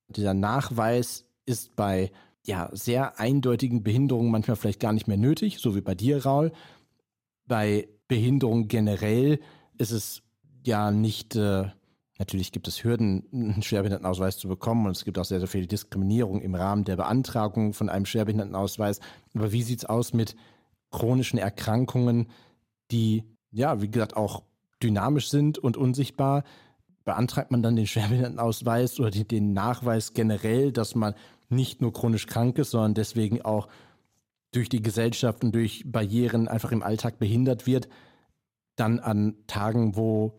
dieser 0.09 0.35
Nachweis 0.35 1.25
ist 1.45 1.77
bei 1.77 2.11
ja, 2.45 2.71
sehr 2.73 3.21
eindeutigen 3.21 3.83
Behinderungen 3.83 4.31
manchmal 4.31 4.57
vielleicht 4.57 4.81
gar 4.81 4.93
nicht 4.93 5.07
mehr 5.07 5.17
nötig, 5.17 5.59
so 5.59 5.77
wie 5.77 5.81
bei 5.81 5.95
dir, 5.95 6.25
Raul. 6.25 6.53
Bei 7.47 7.89
Behinderung 8.09 8.69
generell 8.69 9.41
ist 9.79 9.93
es 9.93 10.23
ja 10.65 10.91
nicht, 10.91 11.37
äh, 11.37 11.67
natürlich 12.19 12.53
gibt 12.53 12.69
es 12.69 12.83
Hürden, 12.83 13.27
einen 13.33 13.63
Schwerbehindertenausweis 13.63 14.39
zu 14.39 14.49
bekommen 14.49 14.87
und 14.87 14.93
es 14.93 15.05
gibt 15.05 15.19
auch 15.19 15.25
sehr, 15.25 15.39
sehr 15.39 15.49
viel 15.49 15.67
Diskriminierung 15.67 16.41
im 16.41 16.55
Rahmen 16.55 16.85
der 16.85 16.97
Beantragung 16.97 17.75
von 17.75 17.89
einem 17.89 18.07
Schwerbehindertenausweis. 18.07 19.01
Aber 19.35 19.53
wie 19.53 19.63
sieht 19.63 19.81
es 19.81 19.85
aus 19.85 20.13
mit 20.13 20.37
chronischen 20.91 21.39
Erkrankungen, 21.39 22.29
die 22.91 23.25
ja, 23.53 23.81
wie 23.81 23.91
gesagt, 23.91 24.17
auch 24.17 24.43
dynamisch 24.83 25.29
sind 25.29 25.59
und 25.59 25.77
unsichtbar, 25.77 26.45
beantragt 27.05 27.51
man 27.51 27.63
dann 27.63 27.77
den 27.77 27.87
Schwerbehindertenausweis 27.89 28.99
oder 28.99 29.11
den 29.11 29.53
Nachweis 29.53 30.15
generell, 30.15 30.73
dass 30.73 30.95
man 30.95 31.15
nicht 31.49 31.81
nur 31.81 31.93
chronisch 31.93 32.27
krank 32.27 32.59
ist, 32.59 32.71
sondern 32.71 32.95
deswegen 32.95 33.43
auch 33.43 33.69
durch 34.53 34.69
die 34.69 34.83
Gesellschaft 34.83 35.45
und 35.45 35.55
durch 35.55 35.85
Barrieren 35.87 36.49
einfach 36.49 36.73
im 36.73 36.83
Alltag 36.83 37.19
behindert 37.19 37.67
wird, 37.67 37.89
dann 38.77 38.99
an 39.01 39.37
Tagen, 39.47 39.97
wo 39.97 40.33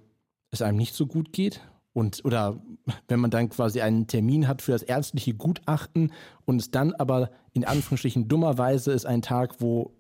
es 0.52 0.62
einem 0.62 0.78
nicht 0.78 0.94
so 0.94 1.08
gut 1.08 1.34
geht 1.34 1.62
und 1.94 2.26
oder 2.26 2.60
wenn 3.08 3.20
man 3.20 3.32
dann 3.32 3.50
quasi 3.50 3.82
einen 3.82 4.08
Termin 4.08 4.48
hat 4.48 4.62
für 4.62 4.72
das 4.72 4.84
ärztliche 4.84 5.34
Gutachten 5.34 6.12
und 6.46 6.60
es 6.60 6.72
dann 6.72 6.94
aber 6.94 7.32
in 7.54 7.66
Anführungsstrichen 7.66 8.28
dummerweise 8.28 8.92
ist 8.92 9.06
ein 9.06 9.22
Tag, 9.22 9.62
wo 9.62 9.94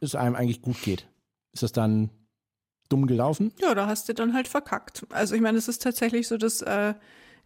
es 0.00 0.14
einem 0.14 0.34
eigentlich 0.34 0.62
gut 0.62 0.80
geht. 0.82 1.08
Ist 1.52 1.62
das 1.62 1.72
dann 1.72 2.10
dumm 2.92 3.06
gelaufen? 3.06 3.52
Ja, 3.60 3.74
da 3.74 3.86
hast 3.86 4.08
du 4.08 4.14
dann 4.14 4.34
halt 4.34 4.48
verkackt. 4.48 5.06
Also 5.10 5.34
ich 5.34 5.40
meine, 5.40 5.58
es 5.58 5.68
ist 5.68 5.82
tatsächlich 5.82 6.28
so, 6.28 6.36
dass 6.36 6.62
äh, 6.62 6.94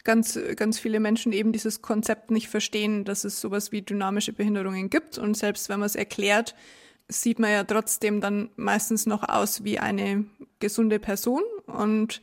ganz, 0.04 0.38
ganz 0.56 0.78
viele 0.78 1.00
Menschen 1.00 1.32
eben 1.32 1.52
dieses 1.52 1.82
Konzept 1.82 2.30
nicht 2.30 2.48
verstehen, 2.48 3.04
dass 3.04 3.24
es 3.24 3.40
sowas 3.40 3.72
wie 3.72 3.82
dynamische 3.82 4.32
Behinderungen 4.32 4.90
gibt. 4.90 5.18
Und 5.18 5.36
selbst 5.36 5.68
wenn 5.68 5.80
man 5.80 5.86
es 5.86 5.96
erklärt, 5.96 6.54
sieht 7.08 7.38
man 7.38 7.50
ja 7.50 7.64
trotzdem 7.64 8.20
dann 8.20 8.50
meistens 8.56 9.06
noch 9.06 9.28
aus 9.28 9.64
wie 9.64 9.78
eine 9.78 10.24
gesunde 10.58 10.98
Person. 10.98 11.42
Und 11.66 12.22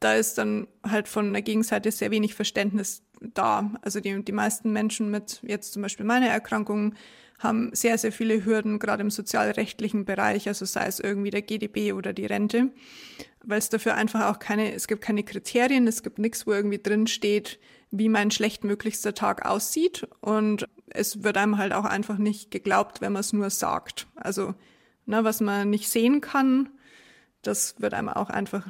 da 0.00 0.14
ist 0.14 0.38
dann 0.38 0.66
halt 0.88 1.08
von 1.08 1.32
der 1.32 1.42
Gegenseite 1.42 1.90
sehr 1.90 2.10
wenig 2.10 2.34
Verständnis 2.34 3.02
da. 3.34 3.72
Also 3.82 4.00
die, 4.00 4.24
die 4.24 4.32
meisten 4.32 4.72
Menschen 4.72 5.10
mit 5.10 5.40
jetzt 5.42 5.72
zum 5.72 5.82
Beispiel 5.82 6.06
meiner 6.06 6.28
Erkrankung 6.28 6.94
haben 7.42 7.74
sehr, 7.74 7.98
sehr 7.98 8.12
viele 8.12 8.44
Hürden, 8.44 8.78
gerade 8.78 9.02
im 9.02 9.10
sozialrechtlichen 9.10 10.04
Bereich, 10.04 10.48
also 10.48 10.64
sei 10.64 10.86
es 10.86 11.00
irgendwie 11.00 11.30
der 11.30 11.42
GDB 11.42 11.92
oder 11.92 12.12
die 12.12 12.26
Rente, 12.26 12.70
weil 13.44 13.58
es 13.58 13.68
dafür 13.68 13.94
einfach 13.94 14.30
auch 14.30 14.38
keine, 14.38 14.72
es 14.72 14.86
gibt 14.86 15.02
keine 15.02 15.24
Kriterien, 15.24 15.86
es 15.86 16.02
gibt 16.02 16.18
nichts, 16.18 16.46
wo 16.46 16.52
irgendwie 16.52 16.78
drin 16.78 17.06
steht, 17.06 17.58
wie 17.90 18.08
mein 18.08 18.30
schlechtmöglichster 18.30 19.14
Tag 19.14 19.44
aussieht 19.44 20.06
und 20.20 20.66
es 20.88 21.22
wird 21.22 21.36
einem 21.36 21.58
halt 21.58 21.72
auch 21.72 21.84
einfach 21.84 22.18
nicht 22.18 22.50
geglaubt, 22.50 23.00
wenn 23.00 23.12
man 23.12 23.20
es 23.20 23.32
nur 23.32 23.50
sagt. 23.50 24.06
Also, 24.14 24.54
na, 25.04 25.24
was 25.24 25.40
man 25.40 25.70
nicht 25.70 25.88
sehen 25.88 26.20
kann, 26.20 26.70
das 27.42 27.80
wird 27.80 27.94
einem 27.94 28.08
auch 28.08 28.30
einfach 28.30 28.68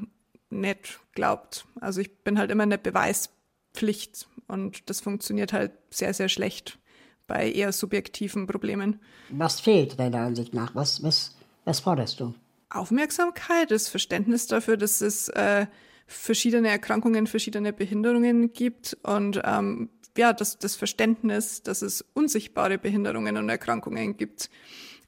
nicht 0.51 1.01
glaubt. 1.15 1.67
Also 1.81 2.01
ich 2.01 2.25
bin 2.25 2.39
halt 2.39 2.51
immer 2.51 2.65
in 2.65 2.71
der 2.71 2.79
Beweispflicht 2.79 4.29
und 4.49 4.89
das 4.89 5.01
funktioniert 5.01 5.53
halt 5.53 5.73
sehr, 5.91 6.15
sehr 6.15 6.29
schlecht 6.29 6.79
bei 7.27 7.51
eher 7.51 7.73
subjektiven 7.73 8.47
Problemen. 8.47 9.01
Was 9.31 9.61
fehlt 9.61 9.99
deiner 9.99 10.21
Ansicht 10.21 10.55
nach? 10.55 10.75
Was, 10.75 11.03
was, 11.03 11.37
was 11.65 11.81
forderst 11.81 12.21
du? 12.21 12.35
Aufmerksamkeit, 12.71 13.71
das 13.71 13.89
Verständnis 13.89 14.47
dafür, 14.47 14.77
dass 14.77 15.01
es 15.01 15.29
äh, 15.29 15.67
verschiedene 16.07 16.69
Erkrankungen, 16.69 17.27
verschiedene 17.27 17.73
Behinderungen 17.73 18.53
gibt 18.53 18.97
und 19.03 19.41
ähm, 19.45 19.91
ja, 20.17 20.33
das, 20.33 20.59
das 20.59 20.77
Verständnis, 20.77 21.63
dass 21.63 21.83
es 21.83 22.05
unsichtbare 22.15 22.79
Behinderungen 22.79 23.37
und 23.37 23.49
Erkrankungen 23.49 24.17
gibt. 24.17 24.51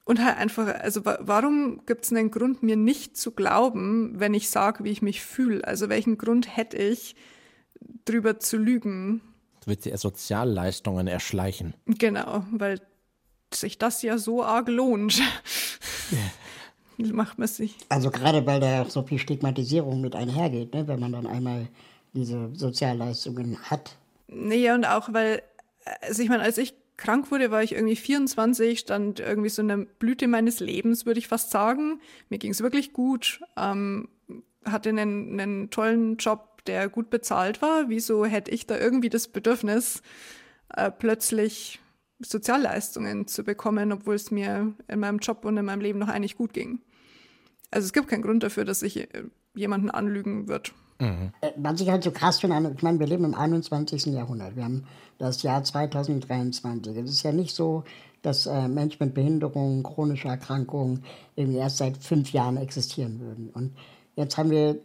Und 0.03 0.23
halt 0.23 0.37
einfach, 0.37 0.67
also 0.67 1.03
warum 1.03 1.81
gibt 1.87 2.05
es 2.05 2.11
einen 2.11 2.29
Grund, 2.29 2.61
mir 2.61 2.75
nicht 2.75 3.17
zu 3.17 3.31
glauben, 3.31 4.19
wenn 4.19 4.35
ich 4.35 4.49
sage, 4.49 4.83
wie 4.83 4.91
ich 4.91 5.01
mich 5.01 5.21
fühle? 5.21 5.65
Also 5.65 5.89
welchen 5.89 6.17
Grund 6.17 6.55
hätte 6.55 6.77
ich, 6.77 7.15
drüber 8.05 8.39
zu 8.39 8.57
lügen? 8.57 9.21
Wird 9.65 9.83
sie 9.83 9.95
Sozialleistungen 9.95 11.07
erschleichen. 11.07 11.73
Genau, 11.85 12.43
weil 12.51 12.81
sich 13.53 13.77
das 13.77 14.01
ja 14.01 14.17
so 14.17 14.43
arg 14.43 14.67
lohnt. 14.67 15.21
Macht 16.97 17.37
man 17.37 17.47
sich. 17.47 17.75
Also 17.89 18.09
gerade 18.09 18.45
weil 18.45 18.59
da 18.59 18.85
so 18.85 19.03
viel 19.03 19.19
Stigmatisierung 19.19 20.01
mit 20.01 20.15
einhergeht, 20.15 20.73
ne, 20.73 20.87
wenn 20.87 20.99
man 20.99 21.11
dann 21.11 21.27
einmal 21.27 21.67
diese 22.13 22.49
Sozialleistungen 22.53 23.59
hat. 23.63 23.97
Nee, 24.27 24.71
und 24.71 24.85
auch 24.85 25.11
weil, 25.11 25.43
also 26.01 26.23
ich 26.23 26.29
meine, 26.29 26.43
als 26.43 26.57
ich 26.57 26.73
krank 26.97 27.31
wurde, 27.31 27.51
war 27.51 27.61
ich 27.61 27.73
irgendwie 27.73 27.97
24, 27.97 28.79
stand 28.79 29.19
irgendwie 29.19 29.49
so 29.49 29.61
in 29.61 29.67
der 29.67 29.77
Blüte 29.77 30.27
meines 30.27 30.61
Lebens, 30.61 31.05
würde 31.05 31.19
ich 31.19 31.27
fast 31.27 31.51
sagen. 31.51 31.99
Mir 32.29 32.37
ging 32.37 32.51
es 32.51 32.61
wirklich 32.61 32.93
gut, 32.93 33.41
ähm, 33.57 34.07
hatte 34.63 34.89
einen, 34.89 35.39
einen 35.39 35.69
tollen 35.69 36.17
Job 36.17 36.54
der 36.67 36.89
gut 36.89 37.09
bezahlt 37.09 37.61
war. 37.61 37.89
Wieso 37.89 38.25
hätte 38.25 38.51
ich 38.51 38.67
da 38.67 38.77
irgendwie 38.77 39.09
das 39.09 39.27
Bedürfnis, 39.27 40.01
äh, 40.75 40.91
plötzlich 40.91 41.79
Sozialleistungen 42.19 43.27
zu 43.27 43.43
bekommen, 43.43 43.91
obwohl 43.91 44.15
es 44.15 44.31
mir 44.31 44.73
in 44.87 44.99
meinem 44.99 45.19
Job 45.19 45.45
und 45.45 45.57
in 45.57 45.65
meinem 45.65 45.81
Leben 45.81 45.99
noch 45.99 46.07
eigentlich 46.07 46.37
gut 46.37 46.53
ging? 46.53 46.79
Also 47.71 47.85
es 47.85 47.93
gibt 47.93 48.07
keinen 48.07 48.21
Grund 48.21 48.43
dafür, 48.43 48.65
dass 48.65 48.81
ich 48.81 48.97
äh, 48.97 49.23
jemanden 49.53 49.89
anlügen 49.89 50.47
wird. 50.47 50.73
Mhm. 50.99 51.31
Was 51.57 51.81
ich 51.81 51.89
halt 51.89 52.03
so 52.03 52.11
krass 52.11 52.39
finde, 52.39 52.73
ich 52.73 52.83
meine, 52.83 52.99
wir 52.99 53.07
leben 53.07 53.25
im 53.25 53.35
21. 53.35 54.05
Jahrhundert. 54.07 54.55
Wir 54.55 54.63
haben 54.63 54.85
das 55.17 55.43
Jahr 55.43 55.63
2023. 55.63 56.95
Es 56.95 57.09
ist 57.09 57.23
ja 57.23 57.33
nicht 57.33 57.53
so, 57.53 57.83
dass 58.21 58.45
äh, 58.45 58.67
Menschen 58.67 59.05
mit 59.05 59.13
Behinderungen, 59.13 59.83
chronischer 59.83 60.29
Erkrankungen 60.29 61.03
irgendwie 61.35 61.59
erst 61.59 61.77
seit 61.77 61.97
fünf 61.97 62.31
Jahren 62.31 62.57
existieren 62.57 63.19
würden. 63.19 63.49
Und 63.49 63.75
jetzt 64.15 64.37
haben 64.37 64.49
wir 64.49 64.79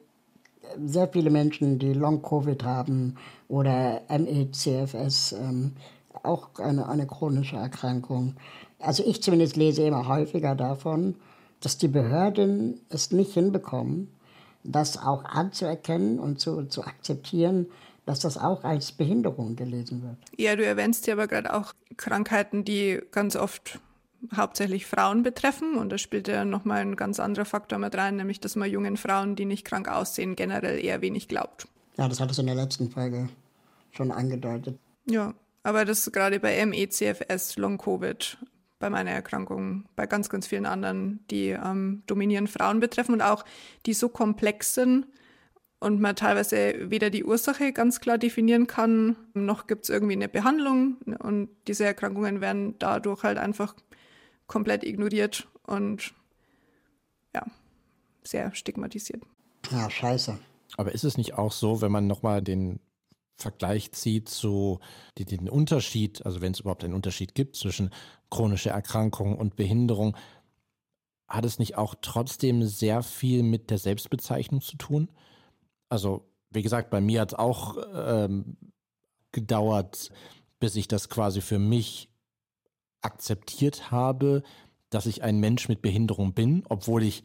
sehr 0.84 1.08
viele 1.08 1.30
Menschen, 1.30 1.78
die 1.78 1.92
Long-Covid 1.92 2.62
haben 2.64 3.16
oder 3.48 4.02
ME-CFS, 4.08 5.32
ähm, 5.32 5.72
auch 6.22 6.58
eine, 6.58 6.88
eine 6.88 7.06
chronische 7.06 7.56
Erkrankung. 7.56 8.34
Also 8.78 9.04
ich 9.06 9.22
zumindest 9.22 9.56
lese 9.56 9.82
immer 9.82 10.08
häufiger 10.08 10.54
davon, 10.54 11.16
dass 11.60 11.78
die 11.78 11.88
Behörden 11.88 12.80
es 12.88 13.10
nicht 13.10 13.34
hinbekommen, 13.34 14.08
das 14.64 14.98
auch 14.98 15.24
anzuerkennen 15.24 16.18
und 16.18 16.40
zu, 16.40 16.64
zu 16.64 16.84
akzeptieren, 16.84 17.66
dass 18.06 18.20
das 18.20 18.38
auch 18.38 18.64
als 18.64 18.92
Behinderung 18.92 19.56
gelesen 19.56 20.02
wird. 20.02 20.16
Ja, 20.36 20.56
du 20.56 20.64
erwähnst 20.64 21.06
ja 21.06 21.14
aber 21.14 21.28
gerade 21.28 21.54
auch 21.54 21.74
Krankheiten, 21.96 22.64
die 22.64 23.00
ganz 23.10 23.36
oft 23.36 23.78
hauptsächlich 24.34 24.86
Frauen 24.86 25.22
betreffen. 25.22 25.76
Und 25.76 25.90
da 25.90 25.98
spielt 25.98 26.28
ja 26.28 26.44
nochmal 26.44 26.80
ein 26.80 26.96
ganz 26.96 27.20
anderer 27.20 27.44
Faktor 27.44 27.78
mit 27.78 27.94
rein, 27.94 28.16
nämlich 28.16 28.40
dass 28.40 28.56
man 28.56 28.70
jungen 28.70 28.96
Frauen, 28.96 29.36
die 29.36 29.44
nicht 29.44 29.64
krank 29.64 29.88
aussehen, 29.88 30.36
generell 30.36 30.82
eher 30.82 31.00
wenig 31.00 31.28
glaubt. 31.28 31.66
Ja, 31.96 32.08
das 32.08 32.20
hat 32.20 32.30
es 32.30 32.38
in 32.38 32.46
der 32.46 32.54
letzten 32.54 32.90
Folge 32.90 33.28
schon 33.92 34.10
angedeutet. 34.10 34.78
Ja, 35.06 35.34
aber 35.62 35.84
das 35.84 36.10
gerade 36.12 36.40
bei 36.40 36.64
ME, 36.66 36.88
CFS, 36.88 37.56
Long-Covid, 37.56 38.38
bei 38.78 38.90
meiner 38.90 39.10
Erkrankung, 39.10 39.84
bei 39.96 40.06
ganz, 40.06 40.30
ganz 40.30 40.46
vielen 40.46 40.66
anderen, 40.66 41.20
die 41.30 41.48
ähm, 41.50 42.02
dominieren 42.06 42.46
Frauen 42.46 42.80
betreffen 42.80 43.14
und 43.14 43.22
auch 43.22 43.44
die 43.86 43.92
so 43.92 44.08
komplex 44.08 44.74
sind 44.74 45.06
und 45.80 46.00
man 46.00 46.16
teilweise 46.16 46.90
weder 46.90 47.10
die 47.10 47.24
Ursache 47.24 47.72
ganz 47.72 48.00
klar 48.00 48.18
definieren 48.18 48.66
kann, 48.66 49.16
noch 49.34 49.66
gibt 49.66 49.84
es 49.84 49.90
irgendwie 49.90 50.14
eine 50.14 50.28
Behandlung 50.28 50.96
und 51.18 51.48
diese 51.66 51.84
Erkrankungen 51.84 52.40
werden 52.40 52.78
dadurch 52.78 53.22
halt 53.22 53.38
einfach 53.38 53.74
komplett 54.50 54.82
ignoriert 54.82 55.46
und 55.64 56.12
ja, 57.32 57.46
sehr 58.24 58.52
stigmatisiert. 58.52 59.22
Ja, 59.70 59.88
scheiße. 59.88 60.40
Aber 60.76 60.90
ist 60.90 61.04
es 61.04 61.16
nicht 61.16 61.34
auch 61.34 61.52
so, 61.52 61.80
wenn 61.80 61.92
man 61.92 62.08
nochmal 62.08 62.42
den 62.42 62.80
Vergleich 63.36 63.92
zieht 63.92 64.28
zu 64.28 64.80
den 65.16 65.48
Unterschied, 65.48 66.26
also 66.26 66.40
wenn 66.40 66.52
es 66.52 66.60
überhaupt 66.60 66.82
einen 66.82 66.94
Unterschied 66.94 67.36
gibt 67.36 67.54
zwischen 67.54 67.90
chronischer 68.28 68.72
Erkrankung 68.72 69.38
und 69.38 69.54
Behinderung, 69.54 70.16
hat 71.28 71.44
es 71.44 71.60
nicht 71.60 71.78
auch 71.78 71.94
trotzdem 72.02 72.66
sehr 72.66 73.04
viel 73.04 73.44
mit 73.44 73.70
der 73.70 73.78
Selbstbezeichnung 73.78 74.62
zu 74.62 74.76
tun? 74.76 75.12
Also, 75.88 76.28
wie 76.50 76.62
gesagt, 76.62 76.90
bei 76.90 77.00
mir 77.00 77.20
hat 77.20 77.34
es 77.34 77.38
auch 77.38 77.76
ähm, 77.94 78.56
gedauert, 79.30 80.10
bis 80.58 80.74
ich 80.74 80.88
das 80.88 81.08
quasi 81.08 81.40
für 81.40 81.60
mich 81.60 82.09
akzeptiert 83.02 83.90
habe, 83.90 84.42
dass 84.90 85.06
ich 85.06 85.22
ein 85.22 85.38
Mensch 85.38 85.68
mit 85.68 85.82
Behinderung 85.82 86.32
bin, 86.32 86.64
obwohl 86.68 87.02
ich 87.02 87.22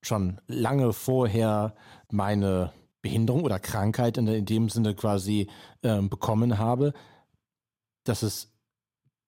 schon 0.00 0.40
lange 0.46 0.92
vorher 0.92 1.74
meine 2.10 2.72
Behinderung 3.02 3.42
oder 3.42 3.58
Krankheit 3.58 4.16
in, 4.16 4.44
dem 4.44 4.68
Sinne 4.68 4.94
quasi 4.94 5.48
äh, 5.82 6.00
bekommen 6.02 6.58
habe, 6.58 6.92
dass 8.04 8.22
es 8.22 8.52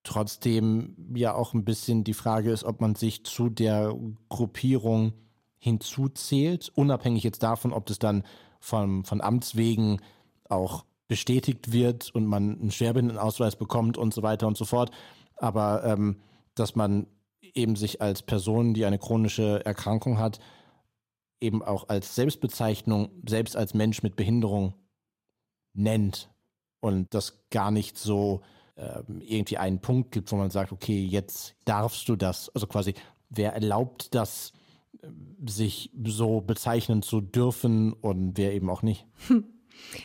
trotzdem 0.02 0.96
ja 1.14 1.34
auch 1.34 1.54
ein 1.54 1.64
bisschen 1.64 2.04
die 2.04 2.14
Frage 2.14 2.50
ist, 2.50 2.64
ob 2.64 2.80
man 2.80 2.94
sich 2.94 3.24
zu 3.24 3.48
der 3.50 3.94
Gruppierung 4.28 5.12
hinzuzählt, 5.58 6.72
unabhängig 6.74 7.22
jetzt 7.22 7.42
davon, 7.42 7.72
ob 7.72 7.86
das 7.86 7.98
dann 7.98 8.24
von, 8.60 9.04
von 9.04 9.20
Amts 9.20 9.56
wegen 9.56 10.00
auch 10.48 10.84
bestätigt 11.06 11.72
wird 11.72 12.14
und 12.14 12.26
man 12.26 12.60
einen 12.60 12.70
Schwerbehindertenausweis 12.70 13.56
bekommt 13.56 13.98
und 13.98 14.14
so 14.14 14.22
weiter 14.22 14.46
und 14.46 14.56
so 14.56 14.64
fort. 14.64 14.90
Aber 15.40 15.84
ähm, 15.84 16.20
dass 16.54 16.76
man 16.76 17.06
eben 17.54 17.76
sich 17.76 18.00
als 18.02 18.22
Person, 18.22 18.74
die 18.74 18.84
eine 18.84 18.98
chronische 18.98 19.64
Erkrankung 19.64 20.18
hat, 20.18 20.38
eben 21.40 21.62
auch 21.62 21.88
als 21.88 22.14
Selbstbezeichnung, 22.14 23.10
selbst 23.26 23.56
als 23.56 23.74
Mensch 23.74 24.02
mit 24.02 24.14
Behinderung 24.16 24.74
nennt 25.72 26.30
und 26.80 27.14
das 27.14 27.42
gar 27.50 27.70
nicht 27.70 27.96
so 27.96 28.42
äh, 28.76 29.02
irgendwie 29.20 29.56
einen 29.56 29.80
Punkt 29.80 30.12
gibt, 30.12 30.30
wo 30.32 30.36
man 30.36 30.50
sagt, 30.50 30.72
okay, 30.72 31.02
jetzt 31.04 31.54
darfst 31.64 32.08
du 32.08 32.16
das. 32.16 32.50
Also 32.50 32.66
quasi, 32.66 32.94
wer 33.30 33.54
erlaubt 33.54 34.14
das, 34.14 34.52
äh, 35.02 35.08
sich 35.46 35.90
so 36.04 36.40
bezeichnen 36.42 37.02
zu 37.02 37.20
dürfen 37.20 37.94
und 37.94 38.36
wer 38.36 38.52
eben 38.52 38.68
auch 38.68 38.82
nicht? 38.82 39.06
Hm. 39.28 39.44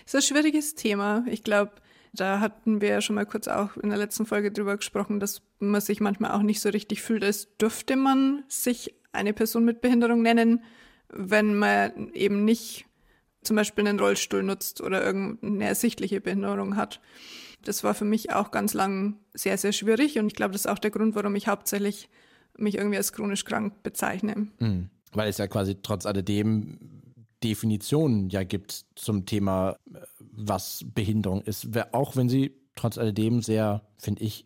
Das 0.06 0.14
ist 0.14 0.16
ein 0.16 0.22
schwieriges 0.36 0.76
Thema. 0.76 1.26
Ich 1.28 1.44
glaube, 1.44 1.74
da 2.20 2.40
hatten 2.40 2.82
wir 2.82 2.90
ja 2.90 3.02
schon 3.02 3.16
mal 3.16 3.26
kurz 3.26 3.48
auch 3.48 3.78
in 3.78 3.90
der 3.90 3.98
letzten 3.98 4.26
Folge 4.26 4.52
drüber 4.52 4.78
gesprochen, 4.78 5.20
dass 5.20 5.42
man 5.60 5.82
sich 5.82 6.00
manchmal 6.00 6.32
auch 6.32 6.42
nicht 6.42 6.60
so 6.60 6.70
richtig 6.70 7.02
fühlt, 7.02 7.24
als 7.24 7.56
dürfte 7.58 7.96
man 7.96 8.44
sich 8.48 8.96
eine 9.12 9.34
Person 9.34 9.66
mit 9.66 9.82
Behinderung 9.82 10.22
nennen, 10.22 10.64
wenn 11.10 11.58
man 11.58 12.12
eben 12.14 12.46
nicht 12.46 12.86
zum 13.44 13.56
Beispiel 13.56 13.88
einen 13.88 14.00
Rollstuhl 14.00 14.44
nutzt 14.44 14.82
oder 14.82 15.04
irgendeine 15.04 15.66
ersichtliche 15.66 16.20
Behinderung 16.20 16.76
hat. 16.76 17.00
Das 17.64 17.84
war 17.84 17.94
für 17.94 18.06
mich 18.06 18.34
auch 18.34 18.52
ganz 18.52 18.74
lang 18.74 19.18
sehr, 19.34 19.58
sehr 19.58 19.72
schwierig 19.72 20.20
und 20.20 20.28
ich 20.28 20.36
glaube, 20.36 20.54
das 20.54 20.62
ist 20.62 20.72
auch 20.72 20.80
der 20.80 20.92
Grund, 20.92 21.16
warum 21.16 21.36
ich 21.36 21.48
hauptsächlich 21.48 22.10
mich 22.58 22.76
irgendwie 22.76 22.98
als 22.98 23.14
chronisch 23.14 23.46
krank 23.46 23.84
bezeichne. 23.84 24.48
Mhm. 24.60 24.90
Weil 25.14 25.30
es 25.30 25.38
ja 25.38 25.48
quasi 25.48 25.78
trotz 25.82 26.06
alledem 26.06 27.04
Definitionen 27.44 28.30
ja 28.30 28.44
gibt 28.44 28.86
zum 28.96 29.26
Thema, 29.26 29.78
was 30.20 30.86
Behinderung 30.94 31.42
ist. 31.42 31.68
Auch 31.92 32.16
wenn 32.16 32.30
sie 32.30 32.56
trotz 32.76 32.98
alledem 32.98 33.42
sehr, 33.42 33.82
finde 33.98 34.24
ich, 34.24 34.46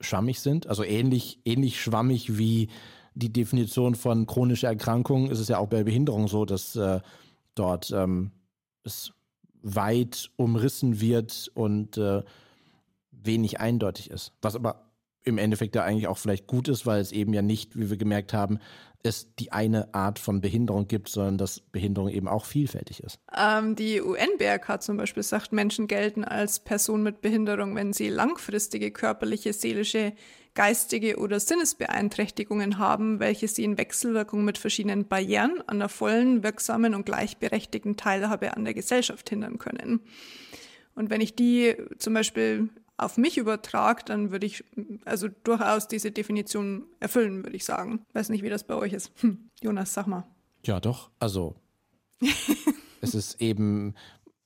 schwammig 0.00 0.40
sind. 0.40 0.66
Also 0.66 0.84
ähnlich, 0.84 1.40
ähnlich 1.44 1.80
schwammig 1.80 2.38
wie 2.38 2.68
die 3.14 3.32
Definition 3.32 3.94
von 3.94 4.26
chronischer 4.26 4.68
Erkrankung 4.68 5.30
ist 5.30 5.38
es 5.38 5.48
ja 5.48 5.58
auch 5.58 5.68
bei 5.68 5.84
Behinderung 5.84 6.28
so, 6.28 6.44
dass 6.44 6.76
äh, 6.76 7.00
dort 7.54 7.90
ähm, 7.90 8.32
es 8.84 9.12
weit 9.62 10.30
umrissen 10.36 11.00
wird 11.00 11.50
und 11.54 11.96
äh, 11.98 12.22
wenig 13.10 13.60
eindeutig 13.60 14.10
ist. 14.10 14.32
Was 14.42 14.56
aber 14.56 14.90
im 15.24 15.38
Endeffekt 15.38 15.76
ja 15.76 15.84
eigentlich 15.84 16.08
auch 16.08 16.18
vielleicht 16.18 16.46
gut 16.46 16.68
ist, 16.68 16.84
weil 16.84 17.00
es 17.00 17.12
eben 17.12 17.32
ja 17.32 17.42
nicht, 17.42 17.78
wie 17.78 17.90
wir 17.90 17.96
gemerkt 17.96 18.32
haben, 18.32 18.58
es 19.02 19.34
die 19.34 19.52
eine 19.52 19.92
Art 19.94 20.18
von 20.18 20.40
Behinderung 20.40 20.86
gibt, 20.86 21.08
sondern 21.08 21.38
dass 21.38 21.60
Behinderung 21.60 22.08
eben 22.08 22.28
auch 22.28 22.44
vielfältig 22.44 23.02
ist. 23.02 23.18
Ähm, 23.36 23.74
die 23.74 24.00
UN-BRK 24.00 24.80
zum 24.80 24.96
Beispiel 24.96 25.22
sagt, 25.22 25.52
Menschen 25.52 25.88
gelten 25.88 26.24
als 26.24 26.60
Person 26.60 27.02
mit 27.02 27.20
Behinderung, 27.20 27.74
wenn 27.74 27.92
sie 27.92 28.08
langfristige 28.08 28.92
körperliche, 28.92 29.52
seelische, 29.52 30.12
geistige 30.54 31.18
oder 31.18 31.40
Sinnesbeeinträchtigungen 31.40 32.78
haben, 32.78 33.20
welche 33.20 33.48
sie 33.48 33.64
in 33.64 33.78
Wechselwirkung 33.78 34.44
mit 34.44 34.58
verschiedenen 34.58 35.08
Barrieren 35.08 35.62
an 35.66 35.78
der 35.78 35.88
vollen, 35.88 36.42
wirksamen 36.42 36.94
und 36.94 37.06
gleichberechtigten 37.06 37.96
Teilhabe 37.96 38.56
an 38.56 38.64
der 38.64 38.74
Gesellschaft 38.74 39.30
hindern 39.30 39.58
können. 39.58 40.00
Und 40.94 41.08
wenn 41.10 41.22
ich 41.22 41.34
die 41.34 41.74
zum 41.98 42.12
Beispiel 42.14 42.68
auf 42.96 43.16
mich 43.16 43.38
übertrage, 43.38 44.02
dann 44.04 44.30
würde 44.30 44.46
ich 44.46 44.64
also 45.04 45.28
durchaus 45.28 45.88
diese 45.88 46.10
Definition 46.10 46.84
erfüllen, 47.00 47.42
würde 47.44 47.56
ich 47.56 47.64
sagen. 47.64 48.04
Weiß 48.12 48.28
nicht, 48.28 48.42
wie 48.42 48.50
das 48.50 48.64
bei 48.64 48.74
euch 48.74 48.92
ist. 48.92 49.12
Hm, 49.20 49.50
Jonas, 49.60 49.94
sag 49.94 50.06
mal. 50.06 50.24
Ja, 50.64 50.78
doch. 50.80 51.10
Also 51.18 51.56
es 53.00 53.14
ist 53.14 53.40
eben, 53.40 53.94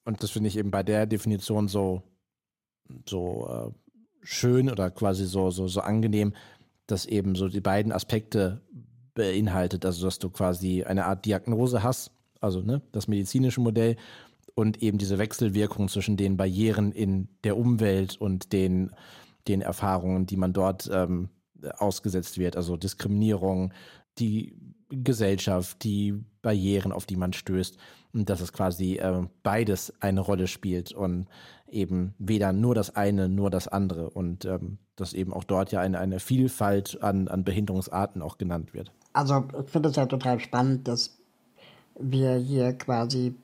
und 0.04 0.22
das 0.22 0.30
finde 0.30 0.48
ich 0.48 0.56
eben 0.56 0.70
bei 0.70 0.82
der 0.82 1.06
Definition 1.06 1.68
so, 1.68 2.02
so 3.06 3.48
äh, 3.48 3.96
schön 4.22 4.70
oder 4.70 4.90
quasi 4.90 5.26
so, 5.26 5.50
so, 5.50 5.68
so 5.68 5.80
angenehm, 5.80 6.34
dass 6.86 7.06
eben 7.06 7.34
so 7.34 7.48
die 7.48 7.60
beiden 7.60 7.92
Aspekte 7.92 8.62
beinhaltet, 9.14 9.84
also 9.84 10.06
dass 10.06 10.18
du 10.18 10.30
quasi 10.30 10.84
eine 10.84 11.06
Art 11.06 11.24
Diagnose 11.24 11.82
hast, 11.82 12.12
also 12.40 12.60
ne, 12.60 12.82
das 12.92 13.08
medizinische 13.08 13.60
Modell 13.60 13.96
und 14.56 14.82
eben 14.82 14.96
diese 14.96 15.18
Wechselwirkung 15.18 15.88
zwischen 15.88 16.16
den 16.16 16.38
Barrieren 16.38 16.90
in 16.90 17.28
der 17.44 17.58
Umwelt 17.58 18.16
und 18.18 18.54
den, 18.54 18.90
den 19.46 19.60
Erfahrungen, 19.60 20.24
die 20.24 20.38
man 20.38 20.54
dort 20.54 20.88
ähm, 20.90 21.28
ausgesetzt 21.76 22.38
wird, 22.38 22.56
also 22.56 22.78
Diskriminierung, 22.78 23.74
die 24.18 24.56
Gesellschaft, 24.88 25.84
die 25.84 26.24
Barrieren, 26.40 26.92
auf 26.92 27.04
die 27.04 27.16
man 27.16 27.34
stößt. 27.34 27.76
Und 28.14 28.30
dass 28.30 28.40
es 28.40 28.54
quasi 28.54 28.94
äh, 28.94 29.26
beides 29.42 29.92
eine 30.00 30.20
Rolle 30.20 30.46
spielt 30.46 30.92
und 30.92 31.26
eben 31.68 32.14
weder 32.18 32.54
nur 32.54 32.74
das 32.74 32.96
eine, 32.96 33.28
nur 33.28 33.50
das 33.50 33.68
andere. 33.68 34.08
Und 34.08 34.46
ähm, 34.46 34.78
dass 34.96 35.12
eben 35.12 35.34
auch 35.34 35.44
dort 35.44 35.70
ja 35.70 35.80
eine, 35.80 35.98
eine 35.98 36.18
Vielfalt 36.18 37.02
an, 37.02 37.28
an 37.28 37.44
Behinderungsarten 37.44 38.22
auch 38.22 38.38
genannt 38.38 38.72
wird. 38.72 38.90
Also 39.12 39.46
ich 39.62 39.70
finde 39.70 39.90
es 39.90 39.96
ja 39.96 40.06
total 40.06 40.40
spannend, 40.40 40.88
dass 40.88 41.18
wir 41.98 42.36
hier 42.36 42.72
quasi 42.72 43.34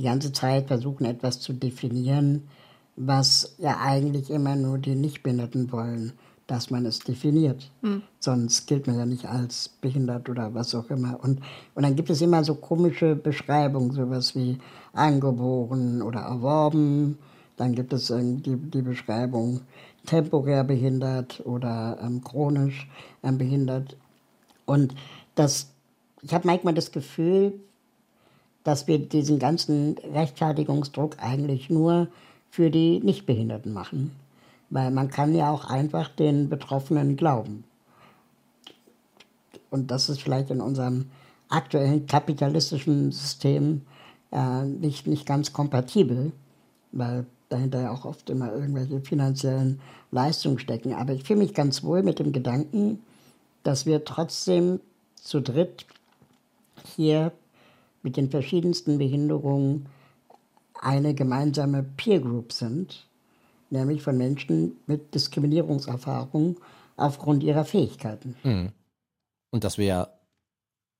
die 0.00 0.04
ganze 0.04 0.32
Zeit 0.32 0.68
versuchen, 0.68 1.04
etwas 1.04 1.40
zu 1.40 1.52
definieren, 1.52 2.48
was 2.96 3.54
ja 3.58 3.76
eigentlich 3.82 4.30
immer 4.30 4.56
nur 4.56 4.78
die 4.78 4.94
Nichtbehinderten 4.94 5.70
wollen, 5.72 6.14
dass 6.46 6.70
man 6.70 6.86
es 6.86 7.00
definiert. 7.00 7.70
Mhm. 7.82 8.02
Sonst 8.18 8.66
gilt 8.66 8.86
man 8.86 8.98
ja 8.98 9.04
nicht 9.04 9.26
als 9.26 9.68
behindert 9.68 10.30
oder 10.30 10.54
was 10.54 10.74
auch 10.74 10.88
immer. 10.88 11.18
Und, 11.22 11.40
und 11.74 11.82
dann 11.82 11.96
gibt 11.96 12.08
es 12.08 12.22
immer 12.22 12.42
so 12.44 12.54
komische 12.54 13.14
Beschreibungen, 13.14 13.92
sowas 13.92 14.34
wie 14.34 14.58
angeboren 14.94 16.00
oder 16.00 16.20
erworben. 16.20 17.18
Dann 17.58 17.74
gibt 17.74 17.92
es 17.92 18.06
die, 18.06 18.56
die 18.56 18.82
Beschreibung 18.82 19.60
temporär 20.06 20.64
behindert 20.64 21.42
oder 21.44 21.98
ähm, 22.02 22.24
chronisch 22.24 22.88
ähm, 23.22 23.36
behindert. 23.36 23.96
Und 24.64 24.94
das, 25.34 25.68
ich 26.22 26.32
habe 26.32 26.46
manchmal 26.46 26.72
das 26.72 26.90
Gefühl, 26.90 27.60
dass 28.64 28.86
wir 28.86 28.98
diesen 28.98 29.38
ganzen 29.38 29.96
Rechtfertigungsdruck 30.12 31.16
eigentlich 31.18 31.70
nur 31.70 32.08
für 32.50 32.70
die 32.70 33.00
Nichtbehinderten 33.00 33.72
machen. 33.72 34.12
Weil 34.68 34.90
man 34.90 35.10
kann 35.10 35.34
ja 35.34 35.50
auch 35.50 35.64
einfach 35.64 36.08
den 36.08 36.48
Betroffenen 36.48 37.16
glauben. 37.16 37.64
Und 39.70 39.90
das 39.90 40.08
ist 40.08 40.22
vielleicht 40.22 40.50
in 40.50 40.60
unserem 40.60 41.06
aktuellen 41.48 42.06
kapitalistischen 42.06 43.12
System 43.12 43.82
äh, 44.32 44.64
nicht, 44.64 45.06
nicht 45.06 45.26
ganz 45.26 45.52
kompatibel, 45.52 46.32
weil 46.92 47.26
dahinter 47.48 47.82
ja 47.82 47.90
auch 47.92 48.04
oft 48.04 48.30
immer 48.30 48.52
irgendwelche 48.52 49.00
finanziellen 49.00 49.80
Leistungen 50.12 50.58
stecken. 50.58 50.94
Aber 50.94 51.12
ich 51.12 51.24
fühle 51.24 51.40
mich 51.40 51.54
ganz 51.54 51.82
wohl 51.82 52.02
mit 52.02 52.18
dem 52.18 52.32
Gedanken, 52.32 53.00
dass 53.62 53.86
wir 53.86 54.04
trotzdem 54.04 54.80
zu 55.16 55.40
dritt 55.40 55.86
hier 56.96 57.32
mit 58.02 58.16
den 58.16 58.30
verschiedensten 58.30 58.98
Behinderungen 58.98 59.86
eine 60.80 61.14
gemeinsame 61.14 61.82
Peer 61.82 62.20
Group 62.20 62.52
sind, 62.52 63.06
nämlich 63.68 64.02
von 64.02 64.16
Menschen 64.16 64.76
mit 64.86 65.14
Diskriminierungserfahrung 65.14 66.58
aufgrund 66.96 67.42
ihrer 67.42 67.64
Fähigkeiten. 67.64 68.36
Mhm. 68.42 68.72
Und 69.50 69.64
dass 69.64 69.78
wir 69.78 70.08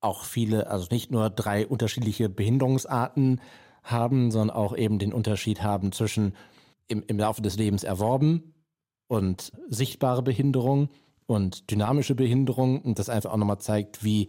auch 0.00 0.24
viele, 0.24 0.68
also 0.68 0.86
nicht 0.90 1.10
nur 1.10 1.30
drei 1.30 1.66
unterschiedliche 1.66 2.28
Behinderungsarten 2.28 3.40
haben, 3.82 4.30
sondern 4.30 4.56
auch 4.56 4.76
eben 4.76 4.98
den 4.98 5.12
Unterschied 5.12 5.62
haben 5.62 5.92
zwischen 5.92 6.34
im, 6.88 7.04
im 7.06 7.18
Laufe 7.18 7.42
des 7.42 7.56
Lebens 7.56 7.84
erworben 7.84 8.54
und 9.06 9.52
sichtbare 9.68 10.22
Behinderung 10.22 10.88
und 11.26 11.70
dynamische 11.70 12.14
Behinderung 12.14 12.80
und 12.82 12.98
das 12.98 13.08
einfach 13.08 13.32
auch 13.32 13.36
nochmal 13.36 13.60
zeigt, 13.60 14.02
wie, 14.02 14.28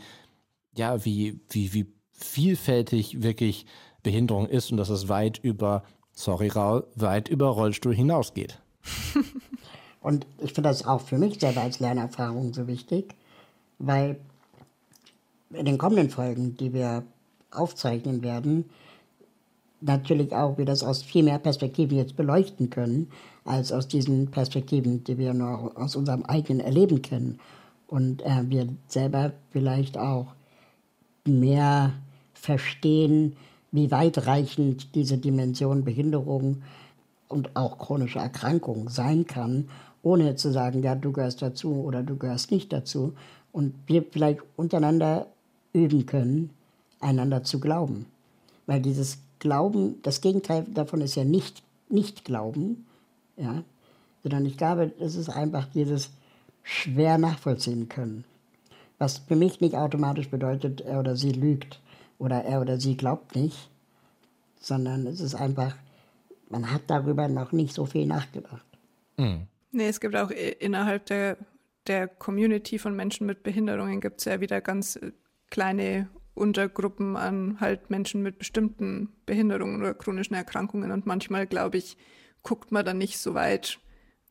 ja, 0.75 1.03
wie, 1.03 1.39
wie, 1.49 1.73
wie 1.73 1.93
vielfältig 2.23 3.21
wirklich 3.21 3.65
Behinderung 4.03 4.47
ist 4.47 4.71
und 4.71 4.77
dass 4.77 4.89
es 4.89 5.09
weit 5.09 5.39
über 5.39 5.83
sorry 6.13 6.47
Raul, 6.49 6.85
weit 6.95 7.29
über 7.29 7.47
Rollstuhl 7.47 7.95
hinausgeht. 7.95 8.59
Und 10.01 10.25
ich 10.39 10.53
finde 10.53 10.69
das 10.69 10.85
auch 10.85 11.01
für 11.01 11.17
mich 11.17 11.39
selber 11.39 11.61
als 11.61 11.79
Lernerfahrung 11.79 12.53
so 12.53 12.67
wichtig, 12.67 13.13
weil 13.77 14.19
in 15.51 15.65
den 15.65 15.77
kommenden 15.77 16.09
Folgen, 16.09 16.57
die 16.57 16.73
wir 16.73 17.03
aufzeichnen 17.51 18.23
werden, 18.23 18.69
natürlich 19.81 20.33
auch 20.33 20.57
wir 20.57 20.65
das 20.65 20.83
aus 20.83 21.03
viel 21.03 21.23
mehr 21.23 21.39
Perspektiven 21.39 21.97
jetzt 21.97 22.15
beleuchten 22.15 22.69
können, 22.69 23.11
als 23.45 23.71
aus 23.71 23.87
diesen 23.87 24.31
Perspektiven, 24.31 25.03
die 25.03 25.17
wir 25.17 25.33
nur 25.33 25.71
aus 25.75 25.95
unserem 25.95 26.23
eigenen 26.23 26.61
Erleben 26.61 27.01
kennen. 27.01 27.39
Und 27.87 28.21
äh, 28.23 28.43
wir 28.47 28.69
selber 28.87 29.33
vielleicht 29.51 29.97
auch 29.97 30.27
mehr 31.25 31.93
verstehen, 32.41 33.35
wie 33.71 33.91
weitreichend 33.91 34.95
diese 34.95 35.17
Dimension 35.17 35.85
Behinderung 35.85 36.63
und 37.29 37.55
auch 37.55 37.77
chronische 37.77 38.19
Erkrankung 38.19 38.89
sein 38.89 39.25
kann, 39.25 39.69
ohne 40.03 40.35
zu 40.35 40.51
sagen, 40.51 40.81
ja, 40.83 40.95
du 40.95 41.11
gehörst 41.11 41.41
dazu 41.41 41.75
oder 41.75 42.03
du 42.03 42.17
gehörst 42.17 42.51
nicht 42.51 42.73
dazu. 42.73 43.13
Und 43.51 43.75
wir 43.85 44.03
vielleicht 44.03 44.41
untereinander 44.57 45.27
üben 45.71 46.05
können, 46.05 46.49
einander 46.99 47.43
zu 47.43 47.59
glauben. 47.59 48.07
Weil 48.65 48.81
dieses 48.81 49.19
Glauben, 49.39 50.01
das 50.01 50.21
Gegenteil 50.21 50.65
davon 50.73 51.01
ist 51.01 51.15
ja 51.15 51.23
nicht, 51.23 51.63
nicht 51.89 52.25
Glauben, 52.25 52.85
ja, 53.37 53.63
sondern 54.23 54.45
ich 54.45 54.57
glaube, 54.57 54.91
es 54.99 55.15
ist 55.15 55.29
einfach 55.29 55.67
dieses 55.73 56.09
schwer 56.63 57.17
nachvollziehen 57.17 57.87
können. 57.87 58.23
Was 58.97 59.19
für 59.19 59.35
mich 59.35 59.61
nicht 59.61 59.75
automatisch 59.75 60.29
bedeutet, 60.29 60.81
er 60.81 60.99
oder 60.99 61.15
sie 61.15 61.31
lügt 61.31 61.79
oder 62.21 62.43
er 62.45 62.61
oder 62.61 62.79
sie 62.79 62.95
glaubt 62.95 63.35
nicht, 63.35 63.69
sondern 64.59 65.07
es 65.07 65.19
ist 65.19 65.33
einfach, 65.33 65.75
man 66.49 66.71
hat 66.71 66.83
darüber 66.87 67.27
noch 67.27 67.51
nicht 67.51 67.73
so 67.73 67.85
viel 67.85 68.05
nachgedacht. 68.05 68.65
Mhm. 69.17 69.47
Nee, 69.71 69.87
es 69.87 69.99
gibt 69.99 70.15
auch 70.15 70.29
innerhalb 70.29 71.07
der, 71.07 71.37
der 71.87 72.07
Community 72.07 72.77
von 72.77 72.95
Menschen 72.95 73.25
mit 73.25 73.41
Behinderungen 73.41 74.01
gibt 74.01 74.19
es 74.19 74.25
ja 74.25 74.39
wieder 74.39 74.61
ganz 74.61 74.97
äh, 74.97 75.11
kleine 75.49 76.09
Untergruppen 76.35 77.17
an 77.17 77.57
halt 77.59 77.89
Menschen 77.89 78.21
mit 78.21 78.37
bestimmten 78.37 79.09
Behinderungen 79.25 79.81
oder 79.81 79.93
chronischen 79.93 80.35
Erkrankungen. 80.35 80.91
Und 80.91 81.05
manchmal, 81.05 81.47
glaube 81.47 81.77
ich, 81.77 81.97
guckt 82.43 82.71
man 82.71 82.85
dann 82.85 82.99
nicht 82.99 83.17
so 83.17 83.33
weit 83.33 83.79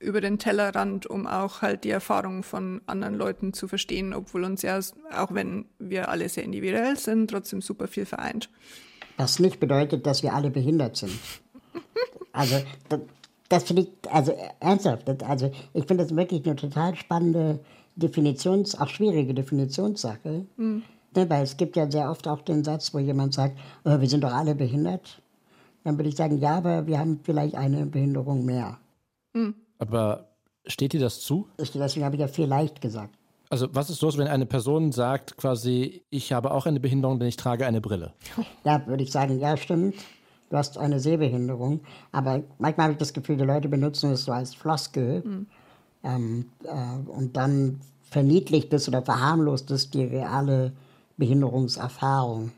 über 0.00 0.20
den 0.20 0.38
Tellerrand, 0.38 1.06
um 1.06 1.26
auch 1.26 1.62
halt 1.62 1.84
die 1.84 1.90
Erfahrungen 1.90 2.42
von 2.42 2.80
anderen 2.86 3.14
Leuten 3.14 3.52
zu 3.52 3.68
verstehen, 3.68 4.14
obwohl 4.14 4.44
uns 4.44 4.62
ja, 4.62 4.80
auch 5.14 5.32
wenn 5.32 5.66
wir 5.78 6.08
alle 6.08 6.28
sehr 6.28 6.42
individuell 6.42 6.96
sind, 6.96 7.30
trotzdem 7.30 7.60
super 7.60 7.86
viel 7.86 8.06
vereint. 8.06 8.48
Was 9.18 9.38
nicht 9.38 9.60
bedeutet, 9.60 10.06
dass 10.06 10.22
wir 10.22 10.32
alle 10.32 10.50
behindert 10.50 10.96
sind. 10.96 11.12
Also 12.32 12.56
das, 12.88 13.00
das 13.48 13.64
finde 13.64 13.82
ich, 13.82 13.88
also 14.10 14.32
ernsthaft, 14.60 15.06
das, 15.06 15.20
also 15.28 15.50
ich 15.74 15.84
finde 15.84 16.04
das 16.04 16.16
wirklich 16.16 16.46
eine 16.46 16.56
total 16.56 16.94
spannende 16.94 17.60
Definitions-, 17.96 18.80
auch 18.80 18.88
schwierige 18.88 19.34
Definitionssache. 19.34 20.46
Mhm. 20.56 20.82
Ne, 21.14 21.28
weil 21.28 21.42
es 21.42 21.56
gibt 21.56 21.76
ja 21.76 21.90
sehr 21.90 22.08
oft 22.08 22.28
auch 22.28 22.40
den 22.40 22.62
Satz, 22.62 22.94
wo 22.94 23.00
jemand 23.00 23.34
sagt, 23.34 23.58
oh, 23.84 24.00
wir 24.00 24.08
sind 24.08 24.22
doch 24.22 24.32
alle 24.32 24.54
behindert. 24.54 25.20
Dann 25.82 25.98
würde 25.98 26.08
ich 26.08 26.16
sagen, 26.16 26.38
ja, 26.38 26.56
aber 26.56 26.86
wir 26.86 27.00
haben 27.00 27.18
vielleicht 27.24 27.56
eine 27.56 27.84
Behinderung 27.86 28.44
mehr. 28.44 28.78
Mhm. 29.34 29.54
Aber 29.80 30.28
steht 30.66 30.92
dir 30.92 31.00
das 31.00 31.20
zu? 31.20 31.48
Deswegen 31.58 32.04
habe 32.04 32.14
ich 32.14 32.20
ja 32.20 32.28
vielleicht 32.28 32.80
gesagt. 32.80 33.14
Also 33.48 33.66
was 33.72 33.90
ist 33.90 34.00
los, 34.00 34.16
wenn 34.16 34.28
eine 34.28 34.46
Person 34.46 34.92
sagt 34.92 35.36
quasi, 35.36 36.04
ich 36.10 36.32
habe 36.32 36.52
auch 36.52 36.66
eine 36.66 36.78
Behinderung, 36.78 37.18
denn 37.18 37.26
ich 37.26 37.36
trage 37.36 37.66
eine 37.66 37.80
Brille? 37.80 38.12
Ja, 38.64 38.86
würde 38.86 39.02
ich 39.02 39.10
sagen, 39.10 39.40
ja, 39.40 39.56
stimmt. 39.56 39.96
Du 40.50 40.56
hast 40.56 40.78
eine 40.78 41.00
Sehbehinderung. 41.00 41.80
Aber 42.12 42.42
manchmal 42.58 42.84
habe 42.84 42.92
ich 42.92 42.98
das 42.98 43.12
Gefühl, 43.12 43.36
die 43.36 43.44
Leute 43.44 43.68
benutzen 43.68 44.12
es 44.12 44.24
so 44.24 44.32
als 44.32 44.54
Floskel. 44.54 45.22
Mhm. 45.24 45.46
Ähm, 46.04 46.50
äh, 46.64 47.10
und 47.10 47.36
dann 47.36 47.80
verniedlicht 48.02 48.72
es 48.72 48.88
oder 48.88 49.02
verharmlost 49.02 49.70
es 49.70 49.90
die 49.90 50.04
reale 50.04 50.72
Behinderungserfahrung, 51.16 52.52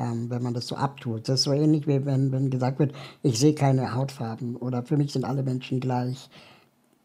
ähm, 0.00 0.30
wenn 0.30 0.42
man 0.42 0.54
das 0.54 0.66
so 0.66 0.74
abtut. 0.76 1.28
Das 1.28 1.40
ist 1.40 1.44
so 1.44 1.52
ähnlich 1.52 1.86
wie 1.86 2.04
wenn, 2.04 2.32
wenn 2.32 2.50
gesagt 2.50 2.78
wird, 2.78 2.92
ich 3.22 3.38
sehe 3.38 3.54
keine 3.54 3.94
Hautfarben 3.94 4.56
oder 4.56 4.82
für 4.82 4.96
mich 4.96 5.12
sind 5.12 5.24
alle 5.24 5.42
Menschen 5.42 5.78
gleich. 5.78 6.30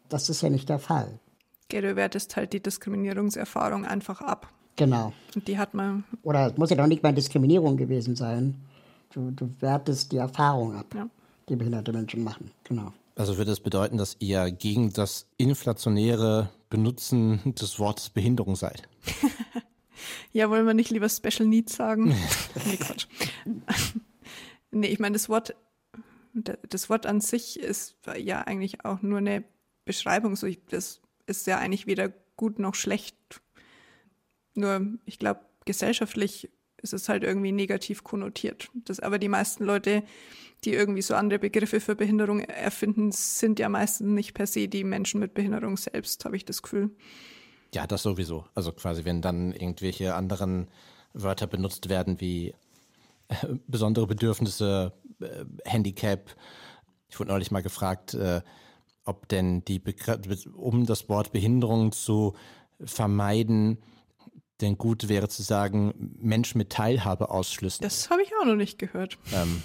Das 0.08 0.30
ist 0.30 0.42
ja 0.42 0.48
nicht 0.48 0.68
der 0.68 0.78
Fall. 0.78 1.20
Okay, 1.64 1.82
du 1.82 1.94
wertest 1.94 2.36
halt 2.36 2.52
die 2.52 2.60
Diskriminierungserfahrung 2.60 3.84
einfach 3.84 4.20
ab. 4.20 4.48
Genau. 4.76 5.12
Und 5.34 5.46
die 5.46 5.58
hat 5.58 5.74
man. 5.74 6.04
Oder 6.22 6.48
es 6.48 6.56
muss 6.56 6.70
ja 6.70 6.76
doch 6.76 6.86
nicht 6.86 7.02
mal 7.02 7.12
Diskriminierung 7.12 7.76
gewesen 7.76 8.16
sein. 8.16 8.54
Du, 9.12 9.30
du 9.30 9.50
wertest 9.60 10.12
die 10.12 10.18
Erfahrung 10.18 10.74
ab, 10.74 10.86
ja. 10.94 11.08
die 11.48 11.56
behinderte 11.56 11.92
Menschen 11.92 12.22
machen. 12.22 12.50
Genau. 12.64 12.92
Also 13.14 13.38
würde 13.38 13.50
das 13.50 13.60
bedeuten, 13.60 13.96
dass 13.96 14.16
ihr 14.20 14.50
gegen 14.50 14.92
das 14.92 15.26
inflationäre 15.38 16.50
Benutzen 16.68 17.40
des 17.58 17.78
Wortes 17.78 18.10
Behinderung 18.10 18.56
seid? 18.56 18.88
Ja, 20.32 20.50
wollen 20.50 20.66
wir 20.66 20.74
nicht 20.74 20.90
lieber 20.90 21.08
Special 21.08 21.46
Needs 21.48 21.76
sagen? 21.76 22.08
nee, 22.66 22.76
Quatsch. 22.76 23.06
nee, 24.70 24.88
ich 24.88 24.98
meine, 24.98 25.14
das 25.14 25.28
Wort, 25.28 25.54
das 26.34 26.90
Wort 26.90 27.06
an 27.06 27.20
sich 27.20 27.58
ist 27.58 27.96
ja 28.16 28.42
eigentlich 28.42 28.84
auch 28.84 29.02
nur 29.02 29.18
eine 29.18 29.44
Beschreibung. 29.84 30.36
So, 30.36 30.48
das 30.68 31.00
ist 31.26 31.46
ja 31.46 31.58
eigentlich 31.58 31.86
weder 31.86 32.12
gut 32.36 32.58
noch 32.58 32.74
schlecht. 32.74 33.16
Nur, 34.54 34.98
ich 35.04 35.18
glaube, 35.18 35.40
gesellschaftlich 35.64 36.50
ist 36.82 36.92
es 36.92 37.08
halt 37.08 37.24
irgendwie 37.24 37.52
negativ 37.52 38.04
konnotiert. 38.04 38.70
Das, 38.74 39.00
aber 39.00 39.18
die 39.18 39.28
meisten 39.28 39.64
Leute, 39.64 40.02
die 40.64 40.72
irgendwie 40.72 41.02
so 41.02 41.14
andere 41.14 41.38
Begriffe 41.38 41.80
für 41.80 41.94
Behinderung 41.94 42.40
erfinden, 42.40 43.12
sind 43.12 43.58
ja 43.58 43.68
meistens 43.68 44.08
nicht 44.08 44.34
per 44.34 44.46
se 44.46 44.68
die 44.68 44.84
Menschen 44.84 45.20
mit 45.20 45.34
Behinderung 45.34 45.76
selbst, 45.76 46.24
habe 46.24 46.36
ich 46.36 46.44
das 46.44 46.62
Gefühl. 46.62 46.90
Ja, 47.76 47.86
das 47.86 48.02
sowieso. 48.02 48.46
Also 48.54 48.72
quasi, 48.72 49.04
wenn 49.04 49.20
dann 49.20 49.52
irgendwelche 49.52 50.14
anderen 50.14 50.68
Wörter 51.12 51.46
benutzt 51.46 51.90
werden 51.90 52.22
wie 52.22 52.54
äh, 53.28 53.34
besondere 53.66 54.06
Bedürfnisse, 54.06 54.94
äh, 55.20 55.44
Handicap. 55.66 56.34
Ich 57.10 57.20
wurde 57.20 57.32
neulich 57.32 57.50
mal 57.50 57.62
gefragt, 57.62 58.14
äh, 58.14 58.40
ob 59.04 59.28
denn 59.28 59.62
die, 59.66 59.78
Begr 59.78 60.18
um 60.54 60.86
das 60.86 61.10
Wort 61.10 61.32
Behinderung 61.32 61.92
zu 61.92 62.34
vermeiden, 62.82 63.76
denn 64.62 64.78
gut 64.78 65.10
wäre 65.10 65.28
zu 65.28 65.42
sagen, 65.42 65.92
Mensch 66.18 66.54
mit 66.54 66.70
Teilhabe 66.70 67.28
ausschließen. 67.28 67.82
Das 67.82 68.08
habe 68.08 68.22
ich 68.22 68.30
auch 68.40 68.46
noch 68.46 68.56
nicht 68.56 68.78
gehört. 68.78 69.18
Ähm, 69.34 69.62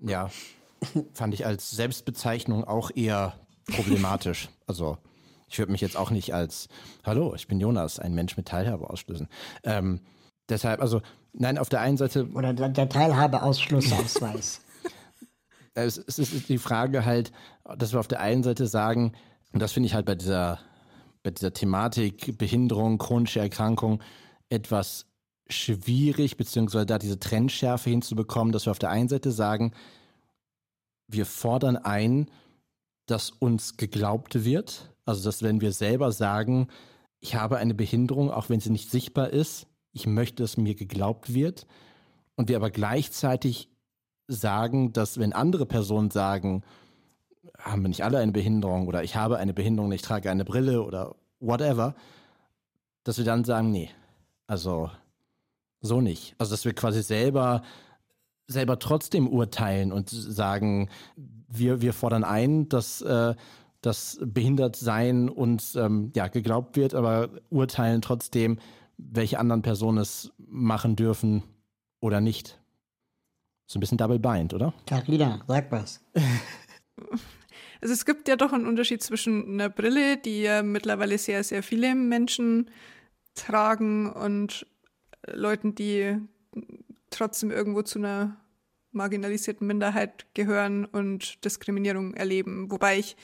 ja, 0.00 0.30
fand 1.14 1.32
ich 1.32 1.46
als 1.46 1.70
Selbstbezeichnung 1.70 2.64
auch 2.64 2.90
eher 2.94 3.40
problematisch. 3.66 4.50
Also 4.66 4.98
ich 5.48 5.58
würde 5.58 5.72
mich 5.72 5.80
jetzt 5.80 5.96
auch 5.96 6.10
nicht 6.10 6.34
als, 6.34 6.68
hallo, 7.04 7.34
ich 7.34 7.48
bin 7.48 7.60
Jonas, 7.60 7.98
ein 7.98 8.14
Mensch 8.14 8.36
mit 8.36 8.46
Teilhabe 8.46 8.90
ausschließen. 8.90 9.28
Ähm, 9.64 10.00
deshalb, 10.48 10.80
also, 10.80 11.00
nein, 11.32 11.58
auf 11.58 11.68
der 11.68 11.80
einen 11.80 11.96
Seite. 11.96 12.28
Oder 12.34 12.52
der, 12.52 12.68
der 12.68 12.88
Teilhabeausschlussausweis. 12.88 14.60
es, 15.74 15.98
es 15.98 16.18
ist 16.18 16.48
die 16.48 16.58
Frage 16.58 17.04
halt, 17.04 17.32
dass 17.76 17.92
wir 17.92 18.00
auf 18.00 18.08
der 18.08 18.20
einen 18.20 18.42
Seite 18.42 18.66
sagen, 18.66 19.12
und 19.52 19.60
das 19.60 19.72
finde 19.72 19.86
ich 19.86 19.94
halt 19.94 20.06
bei 20.06 20.14
dieser, 20.14 20.58
bei 21.22 21.30
dieser 21.30 21.52
Thematik 21.52 22.36
Behinderung, 22.36 22.98
chronische 22.98 23.40
Erkrankung 23.40 24.02
etwas 24.50 25.06
schwierig, 25.48 26.36
beziehungsweise 26.36 26.86
da 26.86 26.98
diese 26.98 27.18
Trennschärfe 27.18 27.88
hinzubekommen, 27.88 28.52
dass 28.52 28.66
wir 28.66 28.70
auf 28.70 28.78
der 28.78 28.90
einen 28.90 29.08
Seite 29.08 29.32
sagen, 29.32 29.72
wir 31.06 31.24
fordern 31.24 31.76
ein, 31.76 32.30
dass 33.06 33.30
uns 33.30 33.78
geglaubt 33.78 34.44
wird, 34.44 34.92
also, 35.08 35.24
dass 35.24 35.42
wenn 35.42 35.62
wir 35.62 35.72
selber 35.72 36.12
sagen, 36.12 36.68
ich 37.18 37.34
habe 37.34 37.56
eine 37.56 37.72
Behinderung, 37.72 38.30
auch 38.30 38.50
wenn 38.50 38.60
sie 38.60 38.68
nicht 38.68 38.90
sichtbar 38.90 39.30
ist, 39.30 39.66
ich 39.92 40.06
möchte, 40.06 40.42
dass 40.42 40.58
mir 40.58 40.74
geglaubt 40.74 41.32
wird. 41.32 41.66
Und 42.36 42.50
wir 42.50 42.56
aber 42.56 42.70
gleichzeitig 42.70 43.70
sagen, 44.26 44.92
dass 44.92 45.18
wenn 45.18 45.32
andere 45.32 45.64
Personen 45.64 46.10
sagen, 46.10 46.62
haben 47.58 47.80
wir 47.80 47.88
nicht 47.88 48.04
alle 48.04 48.18
eine 48.18 48.32
Behinderung 48.32 48.86
oder 48.86 49.02
ich 49.02 49.16
habe 49.16 49.38
eine 49.38 49.54
Behinderung, 49.54 49.90
ich 49.92 50.02
trage 50.02 50.30
eine 50.30 50.44
Brille 50.44 50.82
oder 50.82 51.16
whatever, 51.40 51.94
dass 53.02 53.16
wir 53.16 53.24
dann 53.24 53.44
sagen, 53.44 53.70
nee, 53.70 53.88
also 54.46 54.90
so 55.80 56.02
nicht. 56.02 56.34
Also 56.36 56.50
dass 56.50 56.66
wir 56.66 56.74
quasi 56.74 57.02
selber 57.02 57.62
selber 58.46 58.78
trotzdem 58.78 59.26
urteilen 59.26 59.90
und 59.90 60.10
sagen, 60.10 60.90
wir, 61.16 61.80
wir 61.80 61.94
fordern 61.94 62.24
ein, 62.24 62.68
dass 62.68 63.00
äh, 63.00 63.34
dass 63.80 64.18
behindert 64.20 64.76
sein 64.76 65.28
uns 65.28 65.76
ähm, 65.76 66.12
ja, 66.14 66.28
geglaubt 66.28 66.76
wird, 66.76 66.94
aber 66.94 67.30
urteilen 67.50 68.02
trotzdem, 68.02 68.58
welche 68.96 69.38
anderen 69.38 69.62
Personen 69.62 69.98
es 69.98 70.32
machen 70.38 70.96
dürfen 70.96 71.44
oder 72.00 72.20
nicht. 72.20 72.60
So 73.66 73.78
ein 73.78 73.80
bisschen 73.80 73.98
double 73.98 74.18
bind, 74.18 74.54
oder? 74.54 74.72
Carina, 74.86 75.40
sag 75.46 75.70
was. 75.70 76.00
Also 77.80 77.94
es 77.94 78.04
gibt 78.04 78.26
ja 78.26 78.36
doch 78.36 78.52
einen 78.52 78.66
Unterschied 78.66 79.02
zwischen 79.02 79.52
einer 79.52 79.68
Brille, 79.68 80.16
die 80.16 80.42
ja 80.42 80.62
mittlerweile 80.62 81.16
sehr, 81.16 81.44
sehr 81.44 81.62
viele 81.62 81.94
Menschen 81.94 82.70
tragen 83.34 84.10
und 84.10 84.66
Leuten, 85.26 85.74
die 85.74 86.16
trotzdem 87.10 87.50
irgendwo 87.50 87.82
zu 87.82 88.00
einer 88.00 88.36
marginalisierten 88.90 89.66
Minderheit 89.66 90.26
gehören 90.34 90.86
und 90.86 91.44
Diskriminierung 91.44 92.14
erleben. 92.14 92.70
Wobei 92.70 92.98
ich 92.98 93.16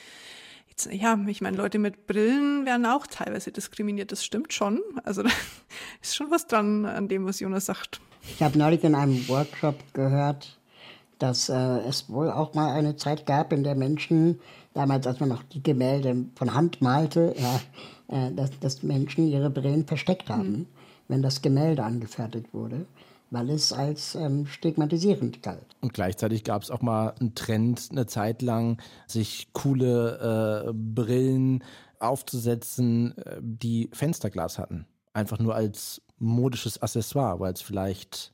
jetzt, 0.75 0.91
ja, 0.91 1.17
ich 1.27 1.41
meine, 1.41 1.57
Leute 1.57 1.79
mit 1.79 2.07
Brillen 2.07 2.65
werden 2.65 2.85
auch 2.85 3.07
teilweise 3.07 3.51
diskriminiert. 3.51 4.11
Das 4.11 4.25
stimmt 4.25 4.53
schon. 4.53 4.81
Also 5.03 5.23
da 5.23 5.29
ist 6.01 6.15
schon 6.15 6.31
was 6.31 6.47
dran 6.47 6.85
an 6.85 7.07
dem, 7.07 7.25
was 7.25 7.39
Jonas 7.39 7.65
sagt. 7.65 8.01
Ich 8.33 8.41
habe 8.41 8.57
neulich 8.57 8.83
in 8.83 8.95
einem 8.95 9.27
Workshop 9.29 9.75
gehört, 9.93 10.59
dass 11.19 11.49
äh, 11.49 11.53
es 11.87 12.09
wohl 12.09 12.29
auch 12.29 12.53
mal 12.53 12.73
eine 12.73 12.95
Zeit 12.97 13.25
gab, 13.25 13.53
in 13.53 13.63
der 13.63 13.75
Menschen, 13.75 14.39
damals 14.73 15.07
als 15.07 15.19
man 15.19 15.29
noch 15.29 15.43
die 15.43 15.63
Gemälde 15.63 16.25
von 16.35 16.53
Hand 16.53 16.81
malte, 16.81 17.33
ja, 17.37 17.61
äh, 18.07 18.31
dass, 18.33 18.59
dass 18.59 18.83
Menschen 18.83 19.27
ihre 19.27 19.49
Brillen 19.49 19.85
versteckt 19.85 20.29
haben, 20.29 20.51
mhm. 20.51 20.65
wenn 21.07 21.21
das 21.21 21.41
Gemälde 21.41 21.83
angefertigt 21.83 22.53
wurde 22.53 22.85
weil 23.31 23.49
es 23.49 23.73
als 23.73 24.15
ähm, 24.15 24.45
stigmatisierend 24.45 25.41
galt. 25.41 25.75
Und 25.81 25.93
gleichzeitig 25.93 26.43
gab 26.43 26.63
es 26.63 26.71
auch 26.71 26.81
mal 26.81 27.09
einen 27.19 27.35
Trend, 27.35 27.89
eine 27.91 28.05
Zeit 28.05 28.41
lang, 28.41 28.81
sich 29.07 29.49
coole 29.53 30.67
äh, 30.67 30.73
Brillen 30.73 31.63
aufzusetzen, 31.99 33.17
äh, 33.17 33.37
die 33.41 33.89
Fensterglas 33.93 34.59
hatten. 34.59 34.85
Einfach 35.13 35.39
nur 35.39 35.55
als 35.55 36.01
modisches 36.17 36.81
Accessoire, 36.81 37.39
weil 37.39 37.53
es 37.53 37.61
vielleicht 37.61 38.33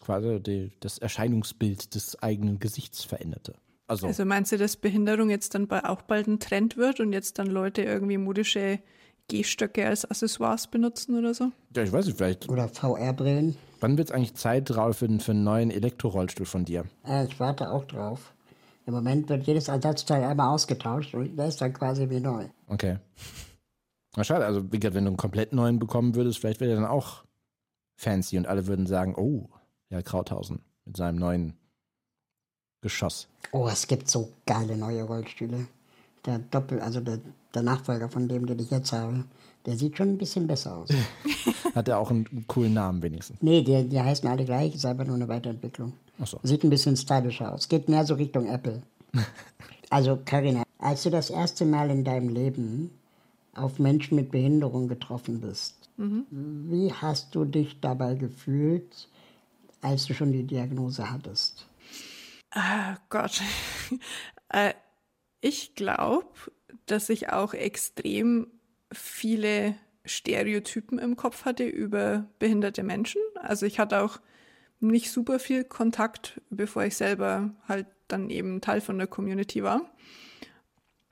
quasi 0.00 0.40
die, 0.40 0.72
das 0.80 0.98
Erscheinungsbild 0.98 1.94
des 1.94 2.22
eigenen 2.22 2.58
Gesichts 2.58 3.04
veränderte. 3.04 3.54
Also, 3.86 4.06
also 4.06 4.24
meinst 4.24 4.52
du, 4.52 4.58
dass 4.58 4.76
Behinderung 4.76 5.30
jetzt 5.30 5.54
dann 5.54 5.70
auch 5.70 6.02
bald 6.02 6.26
ein 6.26 6.40
Trend 6.40 6.76
wird 6.76 7.00
und 7.00 7.12
jetzt 7.12 7.38
dann 7.38 7.48
Leute 7.48 7.82
irgendwie 7.82 8.16
modische 8.16 8.80
Gehstöcke 9.28 9.86
als 9.86 10.04
Accessoires 10.04 10.68
benutzen 10.68 11.18
oder 11.18 11.34
so? 11.34 11.50
Ja, 11.74 11.82
ich 11.82 11.92
weiß 11.92 12.06
nicht, 12.06 12.16
vielleicht. 12.16 12.48
Oder 12.48 12.68
VR-Brillen. 12.68 13.56
Wann 13.84 13.98
wird 13.98 14.08
es 14.08 14.14
eigentlich 14.14 14.34
Zeit, 14.34 14.74
Raul, 14.74 14.94
für, 14.94 15.06
für 15.20 15.32
einen 15.32 15.44
neuen 15.44 15.70
Elektrorollstuhl 15.70 16.46
von 16.46 16.64
dir? 16.64 16.86
Äh, 17.06 17.26
ich 17.26 17.38
warte 17.38 17.70
auch 17.70 17.84
drauf. 17.84 18.32
Im 18.86 18.94
Moment 18.94 19.28
wird 19.28 19.46
jedes 19.46 19.68
Ersatzteil 19.68 20.24
einmal 20.24 20.54
ausgetauscht 20.54 21.14
und 21.14 21.36
der 21.36 21.48
ist 21.48 21.60
dann 21.60 21.74
quasi 21.74 22.08
wie 22.08 22.18
neu. 22.18 22.46
Okay. 22.66 22.96
Na 24.16 24.24
schade, 24.24 24.46
also 24.46 24.72
wie 24.72 24.80
gesagt, 24.80 24.94
wenn 24.94 25.04
du 25.04 25.10
einen 25.10 25.18
komplett 25.18 25.52
neuen 25.52 25.78
bekommen 25.78 26.14
würdest, 26.14 26.38
vielleicht 26.38 26.60
wäre 26.60 26.70
der 26.70 26.80
dann 26.80 26.90
auch 26.90 27.24
fancy 27.96 28.38
und 28.38 28.46
alle 28.46 28.66
würden 28.66 28.86
sagen, 28.86 29.16
oh, 29.16 29.50
ja, 29.90 30.00
Krauthausen 30.00 30.60
mit 30.86 30.96
seinem 30.96 31.18
neuen 31.18 31.52
Geschoss. 32.80 33.28
Oh, 33.52 33.68
es 33.70 33.86
gibt 33.86 34.08
so 34.08 34.32
geile 34.46 34.78
neue 34.78 35.02
Rollstühle. 35.02 35.66
Der 36.24 36.38
Doppel, 36.38 36.80
also 36.80 37.00
der, 37.00 37.18
der 37.52 37.62
Nachfolger 37.62 38.08
von 38.08 38.28
dem, 38.28 38.46
den 38.46 38.60
ich 38.60 38.70
jetzt 38.70 38.94
habe, 38.94 39.24
der 39.66 39.76
sieht 39.76 39.96
schon 39.96 40.10
ein 40.10 40.18
bisschen 40.18 40.46
besser 40.46 40.76
aus. 40.76 40.88
Hat 41.74 41.88
er 41.88 41.98
auch 41.98 42.10
einen 42.10 42.46
coolen 42.46 42.74
Namen 42.74 43.02
wenigstens? 43.02 43.42
Nee, 43.42 43.62
die, 43.62 43.88
die 43.88 44.00
heißen 44.00 44.28
alle 44.28 44.44
gleich, 44.44 44.74
ist 44.74 44.84
einfach 44.84 45.06
nur 45.06 45.16
eine 45.16 45.28
Weiterentwicklung. 45.28 45.92
Ach 46.20 46.26
so. 46.26 46.38
Sieht 46.42 46.64
ein 46.64 46.70
bisschen 46.70 46.96
stylischer 46.96 47.52
aus. 47.52 47.68
Geht 47.68 47.88
mehr 47.88 48.04
so 48.04 48.14
Richtung 48.14 48.46
Apple. 48.46 48.82
also, 49.90 50.18
Karina, 50.24 50.62
als 50.78 51.02
du 51.02 51.10
das 51.10 51.30
erste 51.30 51.64
Mal 51.64 51.90
in 51.90 52.04
deinem 52.04 52.28
Leben 52.28 52.90
auf 53.54 53.78
Menschen 53.78 54.16
mit 54.16 54.30
Behinderung 54.30 54.88
getroffen 54.88 55.40
bist, 55.40 55.88
mhm. 55.96 56.26
wie 56.68 56.92
hast 56.92 57.34
du 57.34 57.44
dich 57.44 57.80
dabei 57.80 58.14
gefühlt, 58.14 59.08
als 59.80 60.06
du 60.06 60.14
schon 60.14 60.32
die 60.32 60.44
Diagnose 60.44 61.10
hattest? 61.10 61.66
Ah, 62.50 62.96
Gott. 63.08 63.40
äh, 64.48 64.74
ich 65.40 65.74
glaube, 65.74 66.28
dass 66.86 67.08
ich 67.08 67.30
auch 67.30 67.54
extrem 67.54 68.46
viele 68.94 69.76
Stereotypen 70.04 70.98
im 70.98 71.16
Kopf 71.16 71.44
hatte 71.44 71.64
über 71.64 72.28
behinderte 72.38 72.82
Menschen. 72.82 73.20
Also 73.34 73.66
ich 73.66 73.78
hatte 73.78 74.02
auch 74.02 74.20
nicht 74.80 75.10
super 75.10 75.38
viel 75.38 75.64
Kontakt, 75.64 76.40
bevor 76.50 76.84
ich 76.84 76.96
selber 76.96 77.54
halt 77.66 77.86
dann 78.08 78.30
eben 78.30 78.60
Teil 78.60 78.80
von 78.80 78.98
der 78.98 79.06
Community 79.06 79.62
war. 79.62 79.90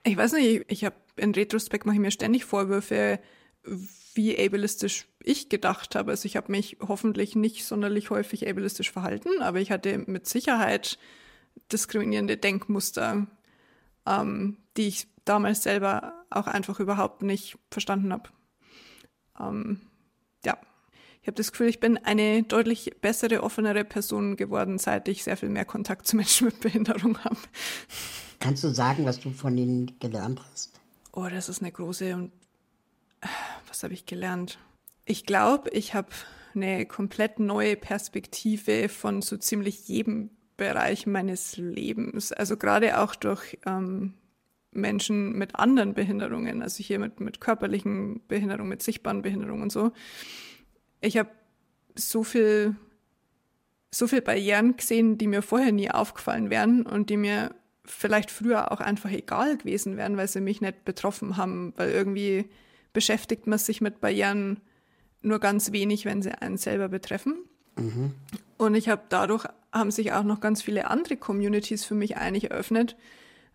Ich 0.03 0.17
weiß 0.17 0.33
nicht, 0.33 0.65
ich 0.67 0.85
habe 0.85 0.95
in 1.15 1.31
Retrospekt 1.33 1.85
mache 1.85 1.95
ich 1.95 2.01
mir 2.01 2.11
ständig 2.11 2.45
Vorwürfe, 2.45 3.19
wie 4.13 4.37
ableistisch 4.37 5.07
ich 5.23 5.49
gedacht 5.49 5.95
habe. 5.95 6.11
Also 6.11 6.25
ich 6.25 6.35
habe 6.35 6.51
mich 6.51 6.77
hoffentlich 6.81 7.35
nicht 7.35 7.65
sonderlich 7.65 8.09
häufig 8.09 8.47
ableistisch 8.47 8.91
verhalten, 8.91 9.41
aber 9.41 9.59
ich 9.59 9.71
hatte 9.71 9.97
mit 9.97 10.27
Sicherheit 10.27 10.97
diskriminierende 11.71 12.37
Denkmuster, 12.37 13.27
ähm, 14.05 14.57
die 14.77 14.87
ich 14.87 15.07
damals 15.25 15.63
selber 15.63 16.13
auch 16.29 16.47
einfach 16.47 16.79
überhaupt 16.79 17.21
nicht 17.21 17.57
verstanden 17.71 18.11
habe. 18.11 18.29
Ähm, 19.39 19.81
ja, 20.45 20.57
ich 21.21 21.27
habe 21.27 21.35
das 21.35 21.51
Gefühl, 21.51 21.67
ich 21.67 21.79
bin 21.79 21.97
eine 21.97 22.43
deutlich 22.43 22.97
bessere, 23.01 23.43
offenere 23.43 23.85
Person 23.85 24.35
geworden, 24.35 24.77
seit 24.77 25.07
ich 25.07 25.23
sehr 25.23 25.37
viel 25.37 25.49
mehr 25.49 25.65
Kontakt 25.65 26.07
zu 26.07 26.15
Menschen 26.17 26.45
mit 26.47 26.59
Behinderung 26.59 27.17
habe. 27.23 27.37
Kannst 28.39 28.63
du 28.63 28.69
sagen, 28.69 29.05
was 29.05 29.19
du 29.19 29.31
von 29.31 29.57
ihnen 29.57 29.97
gelernt 29.99 30.41
hast? 30.51 30.79
Oh, 31.13 31.27
das 31.29 31.47
ist 31.47 31.61
eine 31.61 31.71
große 31.71 32.13
und 32.13 32.31
was 33.67 33.83
habe 33.83 33.93
ich 33.93 34.05
gelernt? 34.05 34.57
Ich 35.05 35.25
glaube, 35.25 35.69
ich 35.69 35.93
habe 35.93 36.09
eine 36.55 36.85
komplett 36.85 37.39
neue 37.39 37.75
Perspektive 37.75 38.89
von 38.89 39.21
so 39.21 39.37
ziemlich 39.37 39.87
jedem 39.87 40.29
Bereich 40.57 41.07
meines 41.07 41.57
Lebens. 41.57 42.31
Also 42.31 42.57
gerade 42.57 42.99
auch 42.99 43.15
durch 43.15 43.57
ähm, 43.65 44.13
Menschen 44.75 45.33
mit 45.37 45.55
anderen 45.55 45.93
Behinderungen, 45.93 46.61
also 46.61 46.83
hier 46.83 46.99
mit, 46.99 47.19
mit 47.19 47.41
körperlichen 47.41 48.21
Behinderungen, 48.27 48.69
mit 48.69 48.83
sichtbaren 48.83 49.21
Behinderungen 49.21 49.63
und 49.63 49.71
so. 49.71 49.91
Ich 51.01 51.17
habe 51.17 51.29
so 51.95 52.23
viel, 52.23 52.75
so 53.91 54.07
viel 54.07 54.21
Barrieren 54.21 54.77
gesehen, 54.77 55.17
die 55.17 55.27
mir 55.27 55.41
vorher 55.41 55.71
nie 55.71 55.91
aufgefallen 55.91 56.49
wären 56.49 56.85
und 56.85 57.09
die 57.09 57.17
mir 57.17 57.55
vielleicht 57.85 58.31
früher 58.31 58.71
auch 58.71 58.79
einfach 58.79 59.11
egal 59.11 59.57
gewesen 59.57 59.97
wären, 59.97 60.17
weil 60.17 60.27
sie 60.27 60.41
mich 60.41 60.61
nicht 60.61 60.85
betroffen 60.85 61.37
haben, 61.37 61.73
weil 61.75 61.91
irgendwie 61.91 62.45
beschäftigt 62.93 63.47
man 63.47 63.59
sich 63.59 63.81
mit 63.81 63.99
Barrieren 63.99 64.61
nur 65.21 65.39
ganz 65.39 65.71
wenig, 65.71 66.05
wenn 66.05 66.21
sie 66.21 66.31
einen 66.31 66.57
selber 66.57 66.89
betreffen. 66.89 67.35
Mhm. 67.77 68.13
Und 68.57 68.75
ich 68.75 68.87
habe 68.89 69.01
dadurch 69.09 69.45
haben 69.71 69.91
sich 69.91 70.13
auch 70.13 70.23
noch 70.23 70.39
ganz 70.39 70.61
viele 70.61 70.89
andere 70.89 71.17
Communities 71.17 71.83
für 71.83 71.95
mich 71.95 72.17
eigentlich 72.17 72.51
eröffnet, 72.51 72.95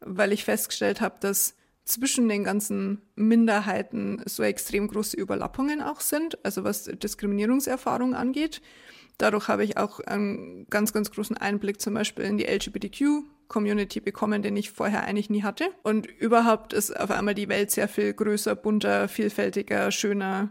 weil 0.01 0.33
ich 0.33 0.45
festgestellt 0.45 1.01
habe, 1.01 1.17
dass 1.21 1.55
zwischen 1.85 2.29
den 2.29 2.45
ganzen 2.45 3.01
Minderheiten 3.17 4.23
so 4.27 4.43
extrem 4.43 4.89
große 4.89 5.17
Überlappungen 5.17 5.81
auch 5.81 6.01
sind, 6.01 6.45
also 6.45 6.63
was 6.65 6.85
Diskriminierungserfahrung 6.85 8.15
angeht. 8.15 8.61
Dadurch 9.17 9.49
habe 9.49 9.65
ich 9.65 9.77
auch 9.77 9.99
einen 10.01 10.67
ganz, 10.71 10.93
ganz 10.93 11.11
großen 11.11 11.37
Einblick 11.37 11.81
zum 11.81 11.95
Beispiel 11.95 12.25
in 12.25 12.39
die 12.39 12.45
LGBTQ-Community 12.45 14.01
bekommen, 14.01 14.43
den 14.43 14.57
ich 14.57 14.71
vorher 14.71 15.05
eigentlich 15.05 15.31
nie 15.31 15.43
hatte. 15.43 15.65
Und 15.83 16.07
überhaupt 16.07 16.73
ist 16.73 16.97
auf 16.99 17.11
einmal 17.11 17.35
die 17.35 17.49
Welt 17.49 17.71
sehr 17.71 17.89
viel 17.89 18.13
größer, 18.13 18.55
bunter, 18.55 19.09
vielfältiger, 19.09 19.91
schöner, 19.91 20.51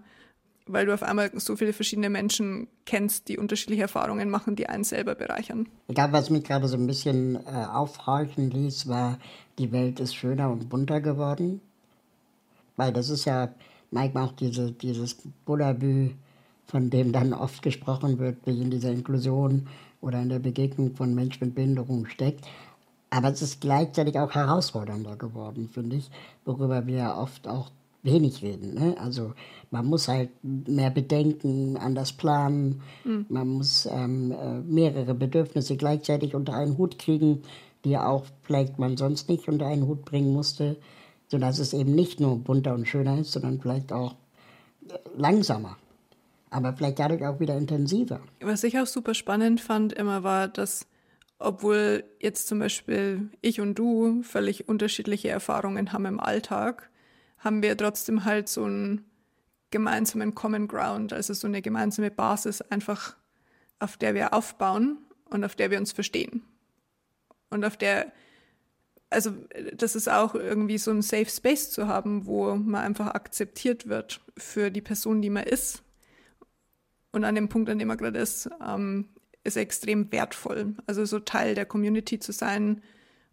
weil 0.68 0.86
du 0.86 0.94
auf 0.94 1.04
einmal 1.04 1.32
so 1.36 1.56
viele 1.56 1.74
verschiedene 1.74 2.10
Menschen 2.10 2.68
kennst, 2.86 3.28
die 3.28 3.38
unterschiedliche 3.38 3.84
Erfahrungen 3.84 4.30
machen, 4.30 4.56
die 4.56 4.68
einen 4.68 4.84
selber 4.84 5.16
bereichern. 5.16 5.68
Ich 5.88 5.96
glaube, 5.96 6.14
was 6.14 6.30
mich 6.30 6.44
gerade 6.44 6.68
so 6.68 6.78
ein 6.78 6.88
bisschen 6.88 7.36
äh, 7.36 7.66
aufhorchen 7.72 8.50
ließ, 8.50 8.88
war, 8.88 9.20
die 9.58 9.72
Welt 9.72 10.00
ist 10.00 10.16
schöner 10.16 10.52
und 10.52 10.70
bunter 10.70 11.02
geworden. 11.02 11.62
Weil 12.76 12.94
das 12.94 13.10
ist 13.10 13.26
ja 13.26 13.50
manchmal 13.92 14.28
auch 14.28 14.34
diese, 14.34 14.72
dieses 14.72 15.18
Bullabü, 15.46 16.12
von 16.66 16.90
dem 16.90 17.12
dann 17.12 17.34
oft 17.34 17.62
gesprochen 17.62 18.20
wird, 18.20 18.38
wie 18.46 18.62
in 18.62 18.70
dieser 18.70 18.92
Inklusion 18.92 19.68
oder 20.02 20.22
in 20.22 20.30
der 20.30 20.40
Begegnung 20.40 20.96
von 20.96 21.16
Menschen 21.16 21.48
mit 21.48 21.56
Behinderung 21.56 22.06
steckt. 22.06 22.46
Aber 23.10 23.30
es 23.30 23.42
ist 23.42 23.62
gleichzeitig 23.62 24.20
auch 24.20 24.36
herausfordernder 24.36 25.16
geworden, 25.16 25.70
finde 25.72 25.96
ich, 25.96 26.10
worüber 26.46 26.86
wir 26.88 27.16
oft 27.18 27.48
auch 27.48 27.72
wenig 28.04 28.42
reden. 28.42 28.74
Ne? 28.74 28.96
Also 29.00 29.34
man 29.72 29.86
muss 29.86 30.08
halt 30.08 30.30
mehr 30.44 30.90
bedenken, 30.90 31.78
anders 31.78 32.14
planen, 32.14 32.82
mhm. 33.04 33.26
man 33.30 33.48
muss 33.48 33.88
ähm, 33.92 34.32
äh, 34.32 34.60
mehrere 34.62 35.14
Bedürfnisse 35.14 35.78
gleichzeitig 35.78 36.36
unter 36.36 36.54
einen 36.54 36.78
Hut 36.78 37.00
kriegen, 37.00 37.44
die 37.84 37.98
auch 37.98 38.26
vielleicht 38.44 38.80
man 38.80 38.98
sonst 38.98 39.30
nicht 39.30 39.48
unter 39.48 39.68
einen 39.68 39.88
Hut 39.88 40.06
bringen 40.06 40.34
musste, 40.34 40.78
sodass 41.28 41.60
es 41.60 41.74
eben 41.74 41.96
nicht 41.96 42.20
nur 42.20 42.38
bunter 42.38 42.74
und 42.74 42.88
schöner 42.88 43.20
ist, 43.20 43.32
sondern 43.32 43.60
vielleicht 43.60 43.92
auch 43.92 44.16
äh, 44.88 44.94
langsamer. 45.16 45.78
Aber 46.50 46.74
vielleicht 46.74 47.00
dadurch 47.00 47.26
auch 47.26 47.40
wieder 47.42 47.58
intensiver. 47.58 48.22
Was 48.40 48.64
ich 48.64 48.80
auch 48.80 48.88
super 48.88 49.14
spannend 49.14 49.60
fand 49.60 49.92
immer 49.92 50.24
war, 50.24 50.48
dass 50.48 50.88
obwohl 51.40 52.04
jetzt 52.20 52.48
zum 52.48 52.60
Beispiel 52.60 53.30
ich 53.42 53.62
und 53.62 53.76
du 53.76 54.24
völlig 54.24 54.68
unterschiedliche 54.68 55.30
Erfahrungen 55.30 55.94
haben 55.94 56.06
im 56.06 56.20
Alltag, 56.20 56.90
haben 57.48 57.64
wir 57.64 57.76
trotzdem 57.76 58.26
halt 58.26 58.50
so 58.50 58.66
einen 58.66 59.06
gemeinsamen 59.72 60.36
Common 60.36 60.68
Ground, 60.68 61.14
also 61.14 61.34
so 61.34 61.48
eine 61.48 61.62
gemeinsame 61.62 62.12
Basis 62.12 62.62
einfach, 62.62 63.16
auf 63.80 63.98
der 63.98 64.14
wir 64.14 64.34
aufbauen 64.34 64.98
und 65.30 65.44
auf 65.44 65.56
der 65.56 65.72
wir 65.72 65.80
uns 65.80 65.92
verstehen. 65.92 66.44
Und 67.50 67.64
auf 67.64 67.78
der, 67.78 68.12
also 69.10 69.32
das 69.74 69.96
ist 69.96 70.10
auch 70.10 70.36
irgendwie 70.36 70.78
so 70.78 70.92
ein 70.92 71.02
Safe 71.02 71.30
Space 71.30 71.72
zu 71.72 71.88
haben, 71.88 72.26
wo 72.26 72.56
man 72.56 72.84
einfach 72.84 73.08
akzeptiert 73.08 73.88
wird 73.88 74.22
für 74.38 74.70
die 74.70 74.82
Person, 74.82 75.22
die 75.22 75.30
man 75.30 75.44
ist. 75.44 75.84
Und 77.12 77.24
an 77.24 77.36
dem 77.36 77.50
Punkt, 77.50 77.70
an 77.70 77.80
dem 77.80 77.88
man 77.88 77.98
gerade 77.98 78.20
ist, 78.20 78.50
ähm, 78.66 79.08
ist 79.44 79.56
extrem 79.56 80.12
wertvoll. 80.12 80.76
Also 80.86 81.06
so 81.06 81.20
Teil 81.20 81.56
der 81.56 81.66
Community 81.66 82.20
zu 82.20 82.34
sein, 82.34 82.84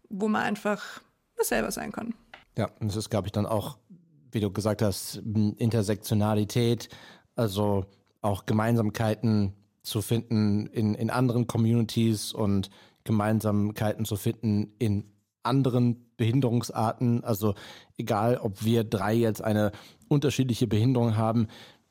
wo 0.09 0.29
man 0.29 0.43
einfach 0.43 1.01
selber 1.41 1.71
sein 1.71 1.91
kann. 1.91 2.15
Ja, 2.57 2.69
und 2.79 2.87
das 2.87 2.95
ist, 2.95 3.09
glaube 3.09 3.27
ich, 3.27 3.33
dann 3.33 3.45
auch, 3.45 3.77
wie 4.35 4.41
du 4.41 4.51
gesagt 4.51 4.81
hast, 4.81 5.21
Intersektionalität, 5.57 6.89
also 7.37 7.85
auch 8.21 8.45
Gemeinsamkeiten 8.45 9.53
zu 9.81 10.01
finden 10.01 10.67
in, 10.67 10.93
in 10.93 11.09
anderen 11.09 11.47
Communities 11.47 12.33
und 12.33 12.69
Gemeinsamkeiten 13.05 14.03
zu 14.03 14.17
finden 14.17 14.73
in 14.77 15.05
anderen 15.43 16.11
Behinderungsarten. 16.17 17.23
Also 17.23 17.55
egal, 17.97 18.37
ob 18.37 18.65
wir 18.65 18.83
drei 18.83 19.13
jetzt 19.13 19.41
eine 19.41 19.71
unterschiedliche 20.09 20.67
Behinderung 20.67 21.15
haben, 21.15 21.47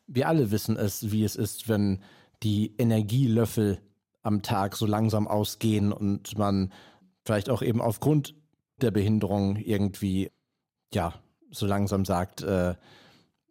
wir 0.07 0.28
alle 0.28 0.51
wissen 0.51 0.76
es, 0.76 1.11
wie 1.11 1.24
es 1.24 1.36
ist, 1.36 1.66
wenn 1.70 2.03
die 2.42 2.74
Energielöffel 2.76 3.80
am 4.22 4.42
Tag 4.42 4.76
so 4.76 4.84
langsam 4.84 5.26
ausgehen 5.26 5.92
und 5.92 6.36
man 6.36 6.74
vielleicht 7.24 7.49
auch 7.49 7.62
eben 7.62 7.80
aufgrund 7.80 8.34
der 8.82 8.90
Behinderung 8.90 9.57
irgendwie, 9.57 10.30
ja, 10.92 11.14
so 11.55 11.67
langsam 11.67 12.05
sagt, 12.05 12.43
äh, 12.43 12.75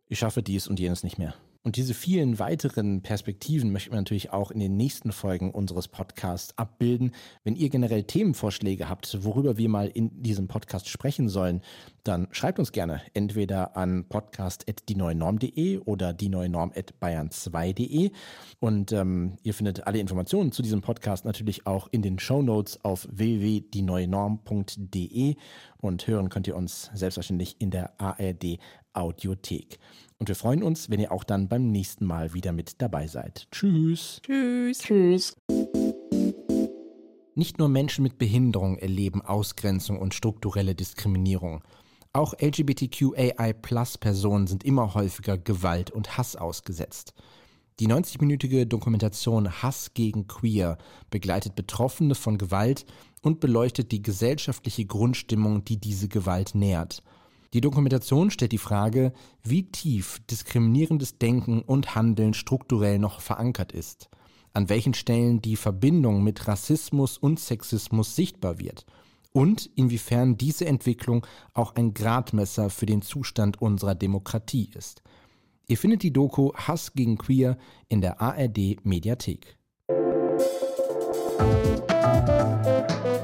ich 0.08 0.20
schaffe 0.20 0.43
dies 0.43 0.68
und 0.68 0.80
jenes 0.80 1.04
nicht 1.04 1.18
mehr. 1.18 1.34
Und 1.66 1.78
diese 1.78 1.93
vielen 1.93 2.39
weiteren 2.39 3.03
Perspektiven 3.03 3.72
möchten 3.72 3.93
wir 3.93 3.97
natürlich 3.97 4.34
auch 4.34 4.51
in 4.51 4.59
den 4.59 4.76
nächsten 4.76 5.14
Folgen 5.14 5.49
unseres 5.49 5.88
Podcasts 5.88 6.57
abbilden. 6.57 7.14
Wenn 7.45 7.55
ihr 7.55 7.70
generell 7.70 8.03
Themenvorschläge 8.03 8.89
habt, 8.89 9.24
worüber 9.24 9.57
wir 9.57 9.70
mal 9.70 9.88
in 9.88 10.22
diesem 10.22 10.49
Podcast 10.49 10.89
sprechen 10.89 11.30
sollen, 11.30 11.61
dann 12.03 12.28
schreibt 12.32 12.59
uns 12.59 12.74
gerne 12.74 13.01
entweder 13.14 13.78
an 13.78 14.03
podcast.dieneuenorm.de 14.09 15.78
oder 15.80 16.11
dieneuenorm.bayern2.de. 16.11 18.11
Und 18.59 18.91
ähm, 18.91 19.38
ihr 19.43 19.53
findet 19.53 19.88
alle 19.88 19.99
Informationen 19.99 20.51
zu 20.51 20.64
diesem 20.64 20.82
Podcast 20.82 21.24
natürlich 21.24 21.66
auch 21.66 21.88
in 21.91 22.01
den 22.01 22.20
Show 22.20 22.41
Notes 22.41 22.84
auf 22.84 23.07
www.dieneuenorm.de 23.09 25.36
und 25.78 26.07
hören 26.07 26.28
könnt 26.28 26.47
ihr 26.47 26.57
uns 26.57 26.91
selbstverständlich 26.93 27.55
in 27.59 27.72
der 27.72 27.93
ARD 28.01 28.59
Audiothek. 28.93 29.77
Und 30.19 30.29
wir 30.29 30.35
freuen 30.35 30.63
uns, 30.63 30.89
wenn 30.89 30.99
ihr 30.99 31.11
auch 31.11 31.23
dann 31.23 31.49
beim 31.49 31.67
nächsten 31.67 32.05
Mal 32.05 32.33
wieder 32.33 32.53
mit 32.53 32.81
dabei 32.81 33.05
seid. 33.07 33.47
Tschüss. 33.51 34.21
Tschüss. 34.23 34.79
Tschüss. 34.79 35.35
Nicht 37.35 37.57
nur 37.57 37.67
Menschen 37.67 38.03
mit 38.03 38.19
Behinderung 38.19 38.77
erleben 38.77 39.21
Ausgrenzung 39.21 39.99
und 39.99 40.13
strukturelle 40.13 40.75
Diskriminierung. 40.75 41.63
Auch 42.13 42.35
LGBTQAI-Plus-Personen 42.39 44.45
sind 44.45 44.63
immer 44.63 44.93
häufiger 44.93 45.39
Gewalt 45.39 45.89
und 45.89 46.15
Hass 46.15 46.35
ausgesetzt. 46.35 47.15
Die 47.79 47.87
90-minütige 47.87 48.65
Dokumentation 48.65 49.63
Hass 49.63 49.95
gegen 49.95 50.27
Queer 50.27 50.77
begleitet 51.09 51.55
Betroffene 51.55 52.13
von 52.13 52.37
Gewalt 52.37 52.85
und 53.23 53.39
beleuchtet 53.39 53.91
die 53.91 54.03
gesellschaftliche 54.03 54.85
Grundstimmung, 54.85 55.65
die 55.65 55.77
diese 55.77 56.07
Gewalt 56.07 56.53
nährt. 56.53 57.01
Die 57.54 57.62
Dokumentation 57.62 58.32
stellt 58.32 58.51
die 58.51 58.58
Frage, 58.58 59.14
wie 59.43 59.70
tief 59.70 60.20
diskriminierendes 60.30 61.20
Denken 61.20 61.62
und 61.62 61.93
Handeln 61.93 62.34
strukturell 62.34 62.97
noch 62.97 63.22
verankert 63.22 63.72
ist, 63.72 64.10
an 64.54 64.70
welchen 64.70 64.95
Stellen 64.95 65.39
die 65.39 65.56
Verbindung 65.56 66.24
mit 66.24 66.47
Rassismus 66.47 67.20
und 67.20 67.39
Sexismus 67.39 68.16
sichtbar 68.16 68.58
wird 68.58 68.88
und 69.34 69.70
inwiefern 69.76 70.36
diese 70.36 70.66
Entwicklung 70.66 71.28
auch 71.54 71.76
ein 71.76 71.93
Gradmesser 71.93 72.72
für 72.72 72.88
den 72.88 73.04
Zustand 73.04 73.62
unserer 73.62 73.93
Demokratie 73.93 74.72
ist. 74.74 75.04
Ihr 75.68 75.78
findet 75.78 76.01
die 76.01 76.12
Doku 76.12 76.54
Hass 76.56 76.93
gegen 76.93 77.20
Queer 77.20 77.58
in 77.88 78.01
der 78.01 78.20
ARD 78.20 78.84
Mediathek. 78.84 79.58
Musik 81.39 83.22